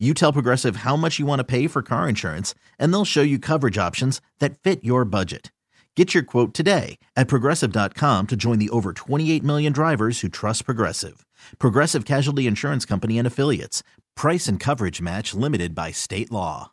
You 0.00 0.12
tell 0.12 0.32
Progressive 0.32 0.76
how 0.76 0.96
much 0.96 1.20
you 1.20 1.24
want 1.24 1.38
to 1.38 1.44
pay 1.44 1.68
for 1.68 1.80
car 1.80 2.08
insurance, 2.08 2.52
and 2.80 2.92
they'll 2.92 3.04
show 3.04 3.22
you 3.22 3.38
coverage 3.38 3.78
options 3.78 4.20
that 4.40 4.58
fit 4.58 4.82
your 4.82 5.04
budget. 5.04 5.52
Get 5.94 6.12
your 6.12 6.24
quote 6.24 6.52
today 6.52 6.98
at 7.14 7.28
progressive.com 7.28 8.26
to 8.26 8.36
join 8.36 8.58
the 8.58 8.70
over 8.70 8.92
28 8.92 9.44
million 9.44 9.72
drivers 9.72 10.20
who 10.20 10.28
trust 10.28 10.64
Progressive. 10.64 11.24
Progressive 11.60 12.04
Casualty 12.04 12.48
Insurance 12.48 12.84
Company 12.84 13.18
and 13.18 13.26
Affiliates. 13.26 13.84
Price 14.16 14.48
and 14.48 14.58
coverage 14.58 15.00
match 15.00 15.32
limited 15.32 15.76
by 15.76 15.92
state 15.92 16.32
law. 16.32 16.72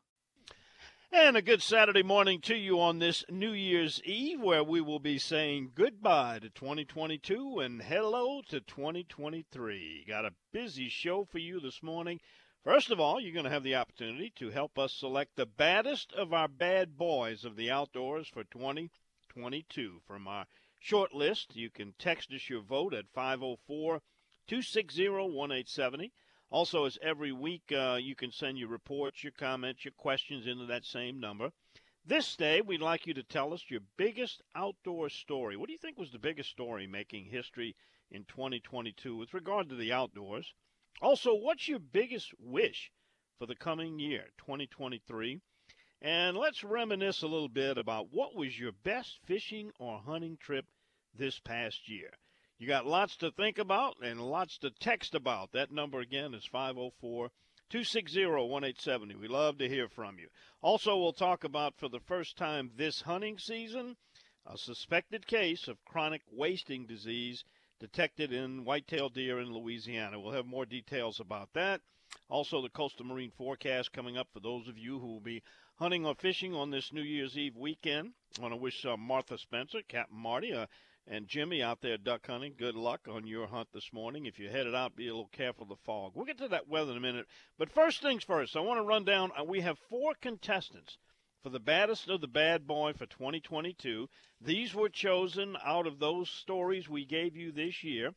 And 1.14 1.36
a 1.36 1.42
good 1.42 1.62
Saturday 1.62 2.04
morning 2.04 2.40
to 2.44 2.56
you 2.56 2.80
on 2.80 3.00
this 3.00 3.26
New 3.30 3.52
Year's 3.52 4.02
Eve, 4.06 4.40
where 4.40 4.64
we 4.64 4.80
will 4.80 5.00
be 5.00 5.20
saying 5.20 5.74
goodbye 5.76 6.40
to 6.40 6.50
2022 6.50 7.60
and 7.60 7.82
hello 7.82 8.42
to 8.48 8.62
2023. 8.62 10.06
Got 10.08 10.26
a 10.26 10.34
busy 10.54 10.88
show 10.88 11.26
for 11.26 11.38
you 11.38 11.60
this 11.60 11.84
morning. 11.84 12.22
First 12.64 12.92
of 12.92 13.00
all, 13.00 13.20
you're 13.20 13.34
going 13.34 13.46
to 13.46 13.50
have 13.50 13.64
the 13.64 13.74
opportunity 13.74 14.30
to 14.36 14.52
help 14.52 14.78
us 14.78 14.94
select 14.94 15.36
the 15.36 15.48
baddest 15.48 16.14
of 16.14 16.32
our 16.32 16.48
bad 16.48 16.96
boys 16.96 17.44
of 17.44 17.56
the 17.56 17.72
outdoors 17.72 18.28
for 18.28 18.44
2022. 18.44 20.00
From 20.06 20.28
our 20.28 20.46
short 20.80 21.12
list, 21.12 21.56
you 21.56 21.72
can 21.72 21.94
text 21.98 22.32
us 22.32 22.52
your 22.52 22.62
vote 22.62 22.94
at 22.94 23.10
504 23.16 24.04
260 24.46 25.10
1870. 25.10 26.14
Also, 26.52 26.86
as 26.86 27.00
every 27.02 27.32
week, 27.32 27.64
uh, 27.72 27.98
you 28.00 28.14
can 28.16 28.32
send 28.32 28.60
your 28.60 28.70
reports, 28.70 29.24
your 29.24 29.34
comments, 29.34 29.84
your 29.84 29.94
questions 29.94 30.46
into 30.46 30.68
that 30.68 30.86
same 30.86 31.20
number. 31.20 31.50
This 32.06 32.36
day, 32.36 32.62
we'd 32.62 32.80
like 32.80 33.08
you 33.08 33.16
to 33.16 33.24
tell 33.24 33.56
us 33.56 33.72
your 33.72 33.82
biggest 33.98 34.44
outdoor 34.54 35.10
story. 35.10 35.58
What 35.58 35.66
do 35.66 35.74
you 35.74 35.80
think 35.80 35.98
was 35.98 36.12
the 36.12 36.20
biggest 36.20 36.52
story 36.52 36.86
making 36.86 37.26
history 37.26 37.76
in 38.12 38.24
2022 38.26 39.18
with 39.18 39.34
regard 39.34 39.68
to 39.70 39.76
the 39.76 39.92
outdoors? 39.92 40.54
Also, 41.02 41.34
what's 41.34 41.68
your 41.68 41.80
biggest 41.80 42.34
wish 42.40 42.92
for 43.38 43.46
the 43.46 43.56
coming 43.56 44.00
year, 44.00 44.26
2023? 44.38 45.40
And 46.02 46.36
let's 46.36 46.64
reminisce 46.64 47.22
a 47.22 47.28
little 47.28 47.50
bit 47.50 47.78
about 47.78 48.12
what 48.12 48.36
was 48.36 48.60
your 48.60 48.72
best 48.72 49.20
fishing 49.26 49.72
or 49.80 50.00
hunting 50.00 50.38
trip 50.38 50.66
this 51.14 51.40
past 51.40 51.88
year. 51.88 52.12
You 52.58 52.68
got 52.68 52.86
lots 52.86 53.18
to 53.18 53.32
think 53.32 53.58
about 53.58 53.98
and 54.04 54.22
lots 54.22 54.58
to 54.60 54.70
text 54.70 55.16
about. 55.16 55.52
That 55.52 55.72
number 55.72 56.00
again 56.00 56.34
is 56.34 56.46
504 56.46 57.32
260 57.70 58.26
1870. 58.26 59.16
We 59.16 59.28
love 59.28 59.58
to 59.60 59.70
hear 59.70 59.88
from 59.88 60.20
you. 60.20 60.28
Also, 60.62 60.98
we'll 60.98 61.14
talk 61.14 61.44
about 61.44 61.78
for 61.78 61.90
the 61.90 62.00
first 62.00 62.38
time 62.38 62.72
this 62.76 63.02
hunting 63.02 63.38
season 63.38 63.98
a 64.46 64.58
suspected 64.58 65.28
case 65.28 65.68
of 65.68 65.86
chronic 65.86 66.24
wasting 66.32 66.88
disease 66.88 67.46
detected 67.82 68.32
in 68.32 68.64
whitetail 68.64 69.10
deer 69.10 69.40
in 69.40 69.52
Louisiana. 69.52 70.20
We'll 70.20 70.34
have 70.34 70.46
more 70.46 70.68
details 70.68 71.20
about 71.20 71.50
that. 71.54 71.82
Also, 72.30 72.62
the 72.62 72.70
coastal 72.70 73.08
marine 73.08 73.32
forecast 73.32 73.92
coming 73.92 74.18
up 74.18 74.28
for 74.32 74.40
those 74.40 74.68
of 74.68 74.78
you 74.78 75.00
who 75.00 75.08
will 75.08 75.20
be 75.20 75.42
hunting 75.78 76.06
or 76.06 76.14
fishing 76.14 76.54
on 76.54 76.70
this 76.70 76.94
New 76.94 77.02
Year's 77.02 77.36
Eve 77.36 77.58
weekend. 77.58 78.14
I 78.38 78.42
want 78.44 78.54
to 78.54 78.58
wish 78.58 78.86
uh, 78.86 78.98
Martha 78.98 79.36
Spencer, 79.40 79.80
Captain 79.88 80.16
Marty, 80.16 80.54
uh, 80.54 80.68
and 81.08 81.28
Jimmy 81.28 81.64
out 81.64 81.82
there 81.82 81.98
duck 81.98 82.28
hunting 82.28 82.54
good 82.56 82.76
luck 82.76 83.08
on 83.10 83.26
your 83.26 83.48
hunt 83.48 83.70
this 83.74 83.92
morning. 83.92 84.28
If 84.28 84.38
you're 84.38 84.52
headed 84.52 84.76
out, 84.76 84.96
be 84.96 85.08
a 85.08 85.14
little 85.16 85.32
careful 85.32 85.64
of 85.64 85.70
the 85.70 85.76
fog. 85.84 86.12
We'll 86.14 86.26
get 86.26 86.38
to 86.38 86.50
that 86.50 86.68
weather 86.68 86.92
in 86.92 86.98
a 86.98 87.02
minute. 87.02 87.26
But 87.58 87.72
first 87.72 88.04
things 88.04 88.24
first, 88.24 88.56
I 88.56 88.60
want 88.60 88.78
to 88.78 88.84
run 88.84 89.06
down. 89.06 89.32
Uh, 89.36 89.44
we 89.44 89.62
have 89.62 89.80
four 89.90 90.14
contestants 90.22 91.00
for 91.44 91.50
the 91.50 91.60
baddest 91.60 92.08
of 92.08 92.22
the 92.22 92.28
bad 92.28 92.68
boy 92.68 92.94
for 92.94 93.08
2022. 93.08 94.08
These 94.40 94.76
were 94.76 94.90
chosen 94.90 95.58
out 95.64 95.88
of 95.88 95.98
those 95.98 96.30
stories 96.30 96.88
we 96.88 97.04
gave 97.04 97.36
you 97.36 97.52
this 97.52 97.84
year, 97.84 98.14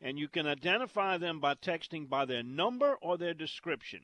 and 0.00 0.18
you 0.18 0.26
can 0.26 0.46
identify 0.46 1.16
them 1.16 1.38
by 1.38 1.54
texting 1.54 2.08
by 2.08 2.24
their 2.24 2.42
number 2.42 2.96
or 2.96 3.16
their 3.16 3.34
description. 3.34 4.00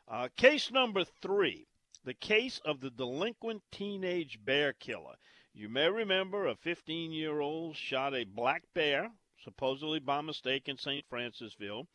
Uh, 0.07 0.29
case 0.37 0.71
number 0.71 1.05
three 1.05 1.67
the 2.05 2.15
case 2.15 2.61
of 2.65 2.81
the 2.81 2.91
delinquent 2.91 3.63
teenage 3.71 4.45
bear 4.45 4.73
killer. 4.73 5.15
You 5.55 5.69
may 5.69 5.89
remember 5.89 6.47
a 6.47 6.57
15 6.57 7.13
year 7.13 7.41
old 7.41 7.77
shot 7.77 8.15
a 8.15 8.25
black 8.25 8.65
bear, 8.75 9.11
supposedly 9.45 10.01
by 10.01 10.21
mistake, 10.21 10.69
in 10.69 10.79
St. 10.79 11.09
Francisville. 11.09 11.87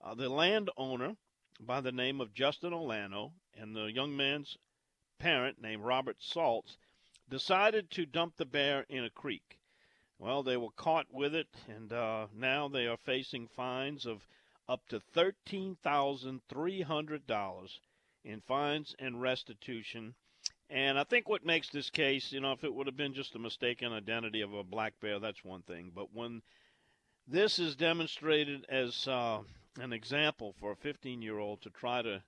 Uh, 0.00 0.14
the 0.14 0.28
landowner 0.28 1.16
by 1.60 1.80
the 1.80 1.92
name 1.92 2.20
of 2.20 2.34
Justin 2.34 2.72
Olano 2.72 3.32
and 3.54 3.74
the 3.74 3.86
young 3.86 4.16
man's 4.16 4.58
parent 5.18 5.60
named 5.60 5.84
Robert 5.84 6.18
Saltz 6.20 6.76
decided 7.28 7.90
to 7.90 8.06
dump 8.06 8.36
the 8.36 8.44
bear 8.44 8.84
in 8.88 9.04
a 9.04 9.10
creek. 9.10 9.58
Well, 10.18 10.42
they 10.42 10.56
were 10.56 10.70
caught 10.70 11.12
with 11.12 11.34
it, 11.34 11.48
and 11.68 11.92
uh, 11.92 12.28
now 12.34 12.68
they 12.68 12.86
are 12.86 12.96
facing 12.96 13.48
fines 13.48 14.06
of 14.06 14.26
up 14.68 14.86
to 14.88 15.00
$13,300 15.14 17.78
in 18.24 18.40
fines 18.40 18.94
and 18.98 19.20
restitution. 19.20 20.14
And 20.70 20.98
I 20.98 21.04
think 21.04 21.28
what 21.28 21.44
makes 21.44 21.68
this 21.68 21.90
case, 21.90 22.32
you 22.32 22.40
know, 22.40 22.52
if 22.52 22.64
it 22.64 22.74
would 22.74 22.86
have 22.86 22.96
been 22.96 23.14
just 23.14 23.34
a 23.34 23.38
mistaken 23.38 23.92
identity 23.92 24.40
of 24.40 24.54
a 24.54 24.64
black 24.64 24.94
bear, 25.00 25.18
that's 25.18 25.44
one 25.44 25.62
thing. 25.62 25.92
But 25.94 26.14
when 26.14 26.40
this 27.26 27.58
is 27.58 27.76
demonstrated 27.76 28.64
as 28.68 29.06
uh, 29.06 29.40
an 29.80 29.92
example 29.92 30.54
for 30.58 30.72
a 30.72 30.76
15 30.76 31.22
year 31.22 31.38
old 31.38 31.62
to 31.62 31.70
try 31.70 32.02
to 32.02 32.22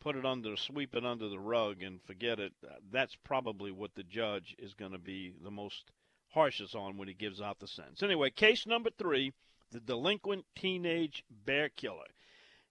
put 0.00 0.16
it 0.16 0.26
under, 0.26 0.56
sweep 0.56 0.94
it 0.94 1.04
under 1.04 1.28
the 1.28 1.38
rug 1.38 1.82
and 1.82 2.02
forget 2.02 2.40
it, 2.40 2.52
that's 2.90 3.16
probably 3.24 3.70
what 3.70 3.94
the 3.94 4.02
judge 4.02 4.54
is 4.58 4.74
going 4.74 4.92
to 4.92 4.98
be 4.98 5.32
the 5.44 5.50
most 5.50 5.92
harshest 6.30 6.74
on 6.74 6.96
when 6.96 7.08
he 7.08 7.14
gives 7.14 7.40
out 7.40 7.58
the 7.60 7.68
sentence. 7.68 8.02
Anyway, 8.02 8.30
case 8.30 8.66
number 8.66 8.90
three 8.98 9.32
the 9.72 9.80
delinquent 9.80 10.44
teenage 10.54 11.24
bear 11.30 11.70
killer. 11.70 12.06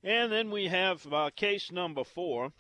And 0.04 0.32
then 0.32 0.50
we 0.52 0.68
have 0.68 1.06
uh, 1.12 1.30
case 1.36 1.72
number 1.72 2.04
four, 2.04 2.52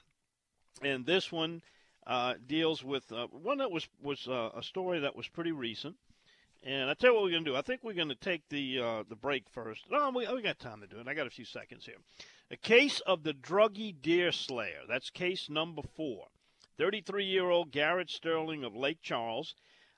and 0.81 1.05
this 1.05 1.31
one 1.31 1.61
uh, 2.05 2.35
deals 2.45 2.83
with 2.83 3.11
uh, 3.11 3.27
one 3.27 3.59
that 3.59 3.71
was 3.71 3.87
was 4.01 4.27
uh, 4.27 4.49
a 4.55 4.63
story 4.63 4.99
that 4.99 5.15
was 5.15 5.27
pretty 5.27 5.51
recent. 5.51 5.95
And 6.63 6.91
I 6.91 6.93
tell 6.93 7.09
you 7.09 7.15
what 7.15 7.23
we're 7.23 7.31
going 7.31 7.45
to 7.45 7.51
do. 7.51 7.55
I 7.57 7.63
think 7.63 7.83
we're 7.83 7.93
going 7.93 8.09
to 8.09 8.15
take 8.15 8.47
the 8.49 8.79
uh, 8.79 9.03
the 9.09 9.15
break 9.15 9.49
first. 9.49 9.85
No, 9.89 10.11
we, 10.11 10.27
we 10.31 10.43
got 10.43 10.59
time 10.59 10.81
to 10.81 10.87
do 10.87 10.99
it. 10.99 11.07
I 11.07 11.15
got 11.15 11.25
a 11.25 11.31
few 11.31 11.45
seconds 11.45 11.85
here. 11.87 11.95
A 12.51 12.57
case 12.57 12.99
of 13.01 13.23
the 13.23 13.33
druggy 13.33 13.99
deer 13.99 14.31
slayer. 14.31 14.81
That's 14.87 15.09
case 15.09 15.49
number 15.49 15.81
four. 15.81 16.27
33 16.77 17.25
year 17.25 17.49
old 17.49 17.71
Garrett 17.71 18.11
Sterling 18.11 18.63
of 18.63 18.75
Lake 18.75 19.01
Charles. 19.01 19.55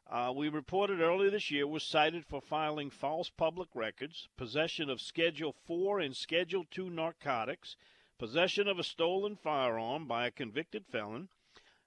Uh, 0.09 0.31
we 0.35 0.47
reported 0.47 1.01
earlier 1.01 1.29
this 1.29 1.49
year 1.49 1.65
was 1.65 1.83
cited 1.83 2.25
for 2.25 2.41
filing 2.41 2.89
false 2.89 3.29
public 3.29 3.69
records, 3.73 4.27
possession 4.37 4.89
of 4.89 5.01
Schedule 5.01 5.55
4 5.65 6.01
and 6.01 6.15
Schedule 6.15 6.65
2 6.69 6.89
narcotics, 6.89 7.77
possession 8.17 8.67
of 8.67 8.77
a 8.77 8.83
stolen 8.83 9.35
firearm 9.35 10.05
by 10.05 10.27
a 10.27 10.31
convicted 10.31 10.85
felon, 10.85 11.29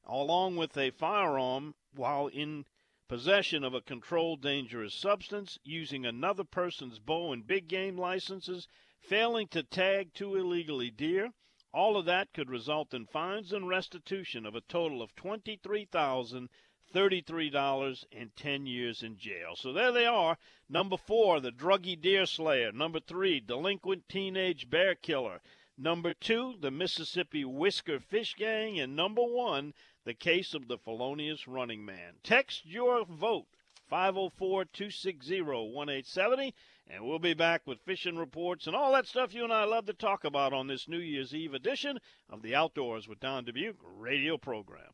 along 0.05 0.57
with 0.57 0.77
a 0.77 0.91
firearm 0.91 1.75
while 1.95 2.27
in 2.29 2.65
possession 3.09 3.63
of 3.63 3.73
a 3.73 3.81
controlled 3.81 4.43
dangerous 4.43 4.93
substance, 4.93 5.61
using 5.63 6.05
another 6.05 6.43
person's 6.45 6.99
bow 6.99 7.33
and 7.33 7.47
big 7.47 7.69
game 7.69 7.97
licenses, 7.97 8.67
failing 8.99 9.47
to 9.49 9.63
tag 9.63 10.13
two 10.13 10.35
illegally 10.35 10.91
deer. 10.91 11.31
All 11.73 11.97
of 11.97 12.05
that 12.07 12.33
could 12.33 12.51
result 12.51 12.95
in 12.95 13.07
fines 13.07 13.53
and 13.53 13.69
restitution 13.69 14.47
of 14.47 14.55
a 14.55 14.63
total 14.63 15.03
of 15.03 15.15
$23,033 15.15 18.05
and 18.13 18.35
10 18.35 18.67
years 18.67 19.03
in 19.03 19.19
jail. 19.19 19.55
So 19.55 19.73
there 19.73 19.93
they 19.93 20.07
are. 20.07 20.39
Number 20.69 20.97
four, 20.97 21.39
the 21.39 21.53
druggy 21.53 22.01
deer 22.01 22.27
slayer. 22.27 22.73
Number 22.73 22.99
three, 22.99 23.39
delinquent 23.41 24.09
teenage 24.09 24.71
bear 24.71 24.95
killer. 24.95 25.43
Number 25.79 26.15
two, 26.15 26.57
the 26.59 26.71
Mississippi 26.71 27.45
Whisker 27.45 28.01
Fish 28.01 28.35
Gang. 28.35 28.81
And 28.81 28.97
number 28.97 29.23
one, 29.23 29.75
the 30.07 30.15
case 30.15 30.55
of 30.55 30.69
the 30.69 30.79
felonious 30.79 31.47
running 31.47 31.85
man. 31.85 32.15
Text 32.23 32.65
your 32.65 33.05
vote 33.05 33.47
504 33.91 34.65
260 34.67 35.43
1870, 35.43 36.55
and 36.89 37.05
we'll 37.05 37.19
be 37.19 37.35
back 37.35 37.63
with 37.67 37.81
fishing 37.81 38.17
reports 38.17 38.67
and 38.67 38.75
all 38.75 38.93
that 38.93 39.07
stuff 39.07 39.35
you 39.35 39.45
and 39.45 39.53
I 39.53 39.65
love 39.65 39.87
to 39.87 39.93
talk 39.93 40.25
about 40.25 40.53
on 40.53 40.69
this 40.69 40.89
New 40.89 40.99
Year's 40.99 41.35
Eve 41.35 41.55
edition 41.55 41.99
of 42.31 42.43
the 42.43 42.55
Outdoors 42.55 43.09
with 43.09 43.21
Don 43.21 43.45
Dubuc 43.45 43.75
radio 43.99 44.39
program. 44.39 44.93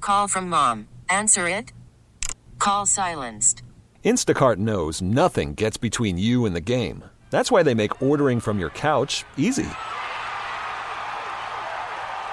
Call 0.00 0.28
from 0.28 0.48
mom. 0.50 0.88
Answer 1.08 1.48
it. 1.48 1.72
Call 2.58 2.84
silenced. 2.84 3.62
Instacart 4.04 4.58
knows 4.58 5.00
nothing 5.00 5.54
gets 5.54 5.78
between 5.78 6.18
you 6.18 6.44
and 6.44 6.54
the 6.54 6.60
game. 6.60 7.04
That's 7.30 7.50
why 7.50 7.62
they 7.62 7.74
make 7.74 8.02
ordering 8.02 8.40
from 8.40 8.58
your 8.58 8.70
couch 8.70 9.24
easy. 9.38 9.66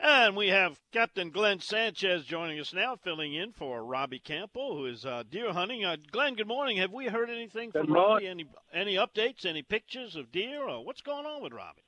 And 0.00 0.36
we 0.36 0.48
have 0.48 0.78
Captain 0.92 1.30
Glenn 1.30 1.58
Sanchez 1.58 2.24
joining 2.24 2.60
us 2.60 2.72
now, 2.72 2.94
filling 2.94 3.34
in 3.34 3.52
for 3.52 3.84
Robbie 3.84 4.20
Campbell, 4.20 4.76
who 4.76 4.86
is 4.86 5.04
uh, 5.04 5.24
deer 5.28 5.52
hunting. 5.52 5.84
Uh, 5.84 5.96
Glenn, 6.12 6.34
good 6.34 6.46
morning. 6.46 6.76
Have 6.76 6.92
we 6.92 7.06
heard 7.06 7.28
anything 7.28 7.72
from 7.72 7.92
Robbie? 7.92 8.28
Any 8.28 8.46
any 8.72 8.94
updates? 8.94 9.44
Any 9.44 9.62
pictures 9.62 10.14
of 10.14 10.30
deer? 10.30 10.62
Or 10.62 10.84
what's 10.84 11.00
going 11.00 11.26
on 11.26 11.42
with 11.42 11.52
Robbie? 11.52 11.82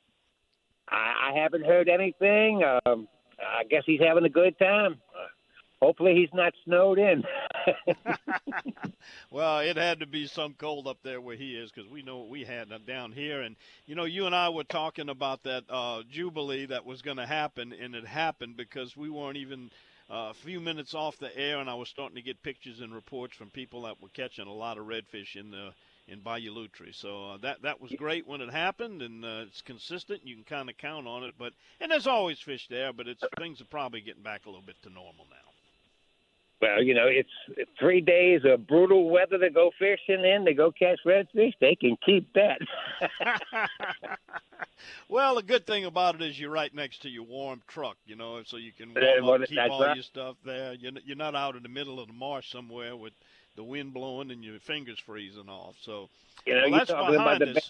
I, 0.88 1.30
I 1.30 1.38
haven't 1.38 1.64
heard 1.64 1.88
anything. 1.88 2.64
Um, 2.84 3.06
I 3.38 3.62
guess 3.70 3.84
he's 3.86 4.00
having 4.00 4.24
a 4.24 4.28
good 4.28 4.58
time. 4.58 5.00
Hopefully, 5.80 6.14
he's 6.14 6.32
not 6.34 6.52
snowed 6.64 6.98
in. 6.98 7.24
well, 9.30 9.60
it 9.60 9.76
had 9.76 10.00
to 10.00 10.06
be 10.06 10.26
some 10.26 10.54
cold 10.54 10.86
up 10.86 10.98
there 11.02 11.20
where 11.20 11.36
he 11.36 11.56
is 11.56 11.70
because 11.70 11.90
we 11.90 12.02
know 12.02 12.18
what 12.18 12.28
we 12.28 12.44
had 12.44 12.68
down 12.86 13.12
here. 13.12 13.42
And 13.42 13.56
you 13.86 13.94
know, 13.94 14.04
you 14.04 14.26
and 14.26 14.34
I 14.34 14.50
were 14.50 14.64
talking 14.64 15.08
about 15.08 15.42
that 15.44 15.64
uh, 15.70 16.02
jubilee 16.10 16.66
that 16.66 16.84
was 16.84 17.02
going 17.02 17.16
to 17.16 17.26
happen, 17.26 17.72
and 17.72 17.94
it 17.94 18.06
happened 18.06 18.56
because 18.56 18.96
we 18.96 19.10
weren't 19.10 19.36
even. 19.38 19.70
Uh, 20.12 20.30
a 20.30 20.34
few 20.34 20.58
minutes 20.58 20.92
off 20.92 21.16
the 21.18 21.30
air, 21.38 21.58
and 21.58 21.70
I 21.70 21.74
was 21.74 21.88
starting 21.88 22.16
to 22.16 22.22
get 22.22 22.42
pictures 22.42 22.80
and 22.80 22.92
reports 22.92 23.36
from 23.36 23.48
people 23.50 23.82
that 23.82 24.02
were 24.02 24.08
catching 24.08 24.48
a 24.48 24.52
lot 24.52 24.76
of 24.76 24.86
redfish 24.86 25.36
in 25.36 25.52
the 25.52 25.72
in 26.08 26.18
Bayou 26.20 26.52
Lutry. 26.52 26.92
So 26.94 27.30
uh, 27.30 27.36
that 27.38 27.62
that 27.62 27.80
was 27.80 27.92
great 27.92 28.26
when 28.26 28.40
it 28.40 28.50
happened, 28.50 29.02
and 29.02 29.24
uh, 29.24 29.44
it's 29.46 29.62
consistent. 29.62 30.26
You 30.26 30.34
can 30.34 30.44
kind 30.44 30.68
of 30.68 30.76
count 30.78 31.06
on 31.06 31.22
it, 31.22 31.34
but 31.38 31.52
and 31.80 31.92
there's 31.92 32.08
always 32.08 32.40
fish 32.40 32.66
there, 32.68 32.92
but 32.92 33.06
it's 33.06 33.22
things 33.38 33.60
are 33.60 33.66
probably 33.66 34.00
getting 34.00 34.22
back 34.24 34.46
a 34.46 34.48
little 34.48 34.64
bit 34.66 34.76
to 34.82 34.90
normal 34.90 35.26
now. 35.30 35.49
Well, 36.60 36.82
you 36.82 36.92
know, 36.92 37.06
it's 37.06 37.30
three 37.78 38.02
days 38.02 38.42
of 38.44 38.66
brutal 38.66 39.08
weather 39.08 39.38
to 39.38 39.48
go 39.48 39.70
fishing 39.78 40.24
in, 40.24 40.44
to 40.44 40.52
go 40.52 40.70
catch 40.70 40.98
redfish. 41.06 41.54
They 41.58 41.74
can 41.74 41.96
keep 42.04 42.30
that. 42.34 42.58
well, 45.08 45.36
the 45.36 45.42
good 45.42 45.66
thing 45.66 45.86
about 45.86 46.16
it 46.16 46.22
is 46.22 46.38
you're 46.38 46.50
right 46.50 46.74
next 46.74 47.00
to 47.02 47.08
your 47.08 47.22
warm 47.22 47.62
truck, 47.66 47.96
you 48.04 48.14
know, 48.14 48.42
so 48.44 48.58
you 48.58 48.72
can 48.72 48.94
warm 49.22 49.42
up, 49.42 49.48
keep 49.48 49.58
all 49.58 49.82
right. 49.82 49.96
your 49.96 50.02
stuff 50.02 50.36
there. 50.44 50.74
You're, 50.74 50.92
you're 51.02 51.16
not 51.16 51.34
out 51.34 51.56
in 51.56 51.62
the 51.62 51.70
middle 51.70 51.98
of 51.98 52.08
the 52.08 52.12
marsh 52.12 52.52
somewhere 52.52 52.94
with 52.94 53.14
the 53.56 53.64
wind 53.64 53.94
blowing 53.94 54.30
and 54.30 54.44
your 54.44 54.60
fingers 54.60 54.98
freezing 54.98 55.48
off. 55.48 55.76
So, 55.80 56.10
you 56.46 56.54
know, 56.54 56.68
well, 56.68 56.70
you're 56.70 56.84
talking 56.84 57.14
about 57.14 57.38
the 57.38 57.54
ba- 57.54 57.60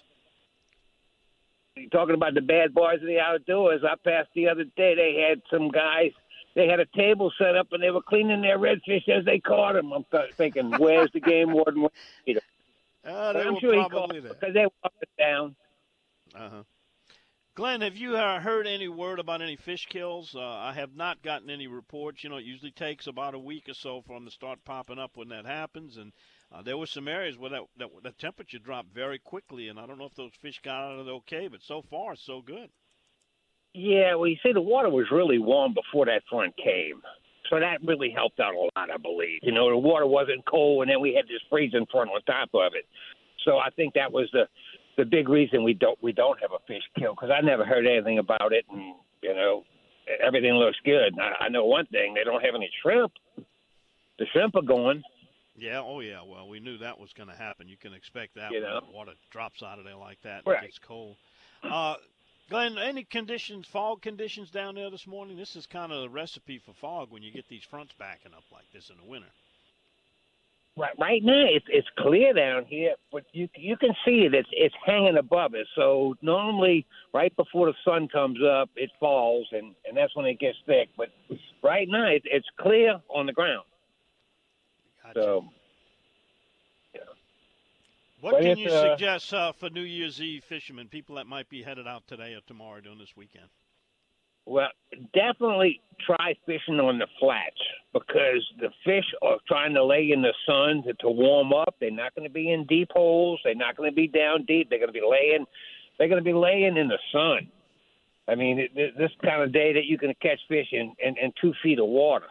you're 1.76 1.90
talking 1.90 2.16
about 2.16 2.34
the 2.34 2.40
bad 2.40 2.74
boys 2.74 3.00
of 3.00 3.06
the 3.06 3.20
outdoors. 3.20 3.82
I 3.84 3.94
passed 4.02 4.30
the 4.34 4.48
other 4.48 4.64
day. 4.64 4.96
They 4.96 5.28
had 5.28 5.42
some 5.48 5.68
guys– 5.68 6.10
they 6.54 6.66
had 6.66 6.80
a 6.80 6.86
table 6.86 7.32
set 7.38 7.56
up 7.56 7.68
and 7.72 7.82
they 7.82 7.90
were 7.90 8.02
cleaning 8.02 8.42
their 8.42 8.58
redfish 8.58 9.08
as 9.08 9.24
they 9.24 9.38
caught 9.38 9.74
them. 9.74 9.92
I'm 9.92 10.04
thinking, 10.36 10.72
where's 10.78 11.10
the 11.12 11.20
game 11.20 11.52
warden? 11.52 11.86
Uh, 13.06 13.32
I'm 13.36 13.58
sure 13.60 13.74
he 13.74 13.88
caught 13.88 14.12
them 14.12 14.22
because 14.22 14.54
they 14.54 14.66
walked 14.82 15.02
it 15.02 15.08
down. 15.18 15.54
Uh 16.34 16.48
huh. 16.48 16.62
Glenn, 17.56 17.80
have 17.80 17.96
you 17.96 18.16
uh, 18.16 18.40
heard 18.40 18.66
any 18.66 18.88
word 18.88 19.18
about 19.18 19.42
any 19.42 19.56
fish 19.56 19.86
kills? 19.86 20.34
Uh, 20.34 20.40
I 20.40 20.72
have 20.74 20.94
not 20.94 21.20
gotten 21.20 21.50
any 21.50 21.66
reports. 21.66 22.22
You 22.22 22.30
know, 22.30 22.36
it 22.36 22.44
usually 22.44 22.70
takes 22.70 23.06
about 23.06 23.34
a 23.34 23.38
week 23.38 23.68
or 23.68 23.74
so 23.74 24.02
for 24.02 24.14
them 24.14 24.24
to 24.24 24.30
start 24.30 24.64
popping 24.64 24.98
up 24.98 25.16
when 25.16 25.28
that 25.28 25.46
happens. 25.46 25.96
And 25.96 26.12
uh, 26.52 26.62
there 26.62 26.78
were 26.78 26.86
some 26.86 27.08
areas 27.08 27.36
where 27.36 27.50
that, 27.50 27.62
that 27.78 27.88
the 28.02 28.12
temperature 28.12 28.60
dropped 28.60 28.94
very 28.94 29.18
quickly, 29.18 29.68
and 29.68 29.78
I 29.78 29.86
don't 29.86 29.98
know 29.98 30.06
if 30.06 30.14
those 30.14 30.32
fish 30.40 30.60
got 30.62 30.84
out 30.84 31.00
of 31.00 31.08
it 31.08 31.10
okay, 31.10 31.48
but 31.48 31.62
so 31.62 31.82
far 31.82 32.14
so 32.16 32.40
good. 32.40 32.70
Yeah, 33.72 34.14
well, 34.16 34.26
you 34.26 34.36
see, 34.42 34.52
the 34.52 34.60
water 34.60 34.90
was 34.90 35.06
really 35.10 35.38
warm 35.38 35.74
before 35.74 36.06
that 36.06 36.22
front 36.28 36.56
came. 36.56 37.02
So 37.48 37.58
that 37.58 37.78
really 37.84 38.10
helped 38.10 38.40
out 38.40 38.54
a 38.54 38.58
lot, 38.58 38.90
I 38.90 38.96
believe. 38.96 39.40
You 39.42 39.52
know, 39.52 39.70
the 39.70 39.76
water 39.76 40.06
wasn't 40.06 40.44
cold, 40.46 40.82
and 40.82 40.90
then 40.90 41.00
we 41.00 41.14
had 41.14 41.26
this 41.26 41.40
freezing 41.48 41.86
front 41.90 42.10
on 42.10 42.22
top 42.22 42.50
of 42.54 42.72
it. 42.74 42.86
So 43.44 43.58
I 43.58 43.70
think 43.70 43.94
that 43.94 44.12
was 44.12 44.28
the 44.32 44.44
the 44.96 45.04
big 45.04 45.28
reason 45.28 45.64
we 45.64 45.72
don't 45.72 46.00
we 46.02 46.12
don't 46.12 46.38
have 46.40 46.50
a 46.52 46.58
fish 46.66 46.82
kill 46.98 47.14
because 47.14 47.30
I 47.30 47.40
never 47.40 47.64
heard 47.64 47.86
anything 47.86 48.18
about 48.18 48.52
it, 48.52 48.64
and 48.70 48.94
you 49.22 49.34
know, 49.34 49.64
everything 50.24 50.52
looks 50.52 50.78
good. 50.84 51.18
I, 51.18 51.46
I 51.46 51.48
know 51.48 51.64
one 51.64 51.86
thing: 51.86 52.14
they 52.14 52.24
don't 52.24 52.44
have 52.44 52.54
any 52.54 52.70
shrimp. 52.82 53.12
The 54.18 54.26
shrimp 54.32 54.54
are 54.54 54.62
going. 54.62 55.02
Yeah, 55.56 55.80
oh 55.80 56.00
yeah. 56.00 56.20
Well, 56.26 56.48
we 56.48 56.60
knew 56.60 56.78
that 56.78 56.98
was 56.98 57.12
going 57.12 57.28
to 57.28 57.34
happen. 57.34 57.68
You 57.68 57.76
can 57.76 57.94
expect 57.94 58.34
that 58.36 58.50
you 58.52 58.60
when 58.62 58.70
know? 58.70 58.80
water 58.92 59.12
drops 59.30 59.62
out 59.62 59.78
of 59.78 59.84
there 59.84 59.96
like 59.96 60.18
that. 60.22 60.42
Right. 60.46 60.62
It 60.62 60.66
gets 60.66 60.78
cold. 60.78 61.16
Uh, 61.62 61.94
Glenn, 62.50 62.78
any 62.78 63.04
conditions, 63.04 63.68
fog 63.68 64.02
conditions 64.02 64.50
down 64.50 64.74
there 64.74 64.90
this 64.90 65.06
morning? 65.06 65.36
This 65.36 65.54
is 65.54 65.66
kind 65.66 65.92
of 65.92 66.02
a 66.02 66.08
recipe 66.08 66.58
for 66.58 66.74
fog 66.74 67.10
when 67.10 67.22
you 67.22 67.30
get 67.30 67.48
these 67.48 67.62
fronts 67.62 67.94
backing 67.96 68.34
up 68.34 68.42
like 68.52 68.64
this 68.74 68.90
in 68.90 68.96
the 68.96 69.08
winter. 69.08 69.28
right, 70.76 70.98
right 70.98 71.22
now 71.22 71.44
it's 71.46 71.66
it's 71.68 71.86
clear 71.96 72.32
down 72.32 72.64
here, 72.64 72.94
but 73.12 73.22
you 73.32 73.48
you 73.54 73.76
can 73.76 73.90
see 74.04 74.22
it. 74.24 74.34
It's 74.34 74.48
it's 74.50 74.74
hanging 74.84 75.16
above 75.16 75.54
us. 75.54 75.66
So 75.76 76.16
normally, 76.22 76.86
right 77.14 77.34
before 77.36 77.66
the 77.66 77.74
sun 77.84 78.08
comes 78.08 78.38
up, 78.42 78.68
it 78.74 78.90
falls, 78.98 79.46
and 79.52 79.72
and 79.86 79.96
that's 79.96 80.16
when 80.16 80.26
it 80.26 80.40
gets 80.40 80.58
thick. 80.66 80.88
But 80.96 81.10
right 81.62 81.86
now, 81.88 82.08
it, 82.08 82.22
it's 82.24 82.48
clear 82.58 83.00
on 83.08 83.26
the 83.26 83.32
ground. 83.32 83.64
Gotcha. 85.04 85.20
So 85.22 85.44
what 88.20 88.32
but 88.32 88.42
can 88.42 88.58
you 88.58 88.68
uh, 88.68 88.90
suggest 88.90 89.32
uh, 89.34 89.52
for 89.52 89.70
New 89.70 89.82
Year's 89.82 90.20
Eve 90.20 90.44
fishermen, 90.44 90.88
people 90.88 91.16
that 91.16 91.26
might 91.26 91.48
be 91.48 91.62
headed 91.62 91.86
out 91.86 92.02
today 92.06 92.34
or 92.34 92.40
tomorrow 92.46 92.80
during 92.80 92.98
this 92.98 93.16
weekend? 93.16 93.46
Well, 94.46 94.68
definitely 95.14 95.80
try 96.04 96.34
fishing 96.46 96.80
on 96.80 96.98
the 96.98 97.06
flats 97.20 97.60
because 97.92 98.44
the 98.58 98.70
fish 98.84 99.04
are 99.22 99.36
trying 99.46 99.74
to 99.74 99.84
lay 99.84 100.10
in 100.12 100.22
the 100.22 100.34
sun 100.46 100.82
to, 100.86 100.94
to 100.94 101.10
warm 101.10 101.52
up. 101.52 101.76
They're 101.78 101.90
not 101.90 102.14
going 102.14 102.26
to 102.26 102.32
be 102.32 102.50
in 102.52 102.64
deep 102.66 102.88
holes. 102.92 103.38
They're 103.44 103.54
not 103.54 103.76
going 103.76 103.90
to 103.90 103.94
be 103.94 104.08
down 104.08 104.44
deep. 104.46 104.68
They're 104.70 104.78
going 104.78 104.88
to 104.88 104.92
be 104.92 105.06
laying. 105.08 105.44
They're 105.98 106.08
going 106.08 106.22
to 106.22 106.24
be 106.24 106.32
laying 106.34 106.76
in 106.76 106.88
the 106.88 106.98
sun. 107.12 107.48
I 108.28 108.34
mean, 108.34 108.58
it, 108.58 108.70
it- 108.74 108.98
this 108.98 109.10
kind 109.22 109.42
of 109.42 109.52
day 109.52 109.72
that 109.74 109.84
you 109.84 109.98
can 109.98 110.14
catch 110.22 110.40
fish 110.48 110.68
in, 110.72 110.94
in, 111.04 111.16
in 111.18 111.32
two 111.40 111.52
feet 111.62 111.78
of 111.78 111.86
water. 111.86 112.26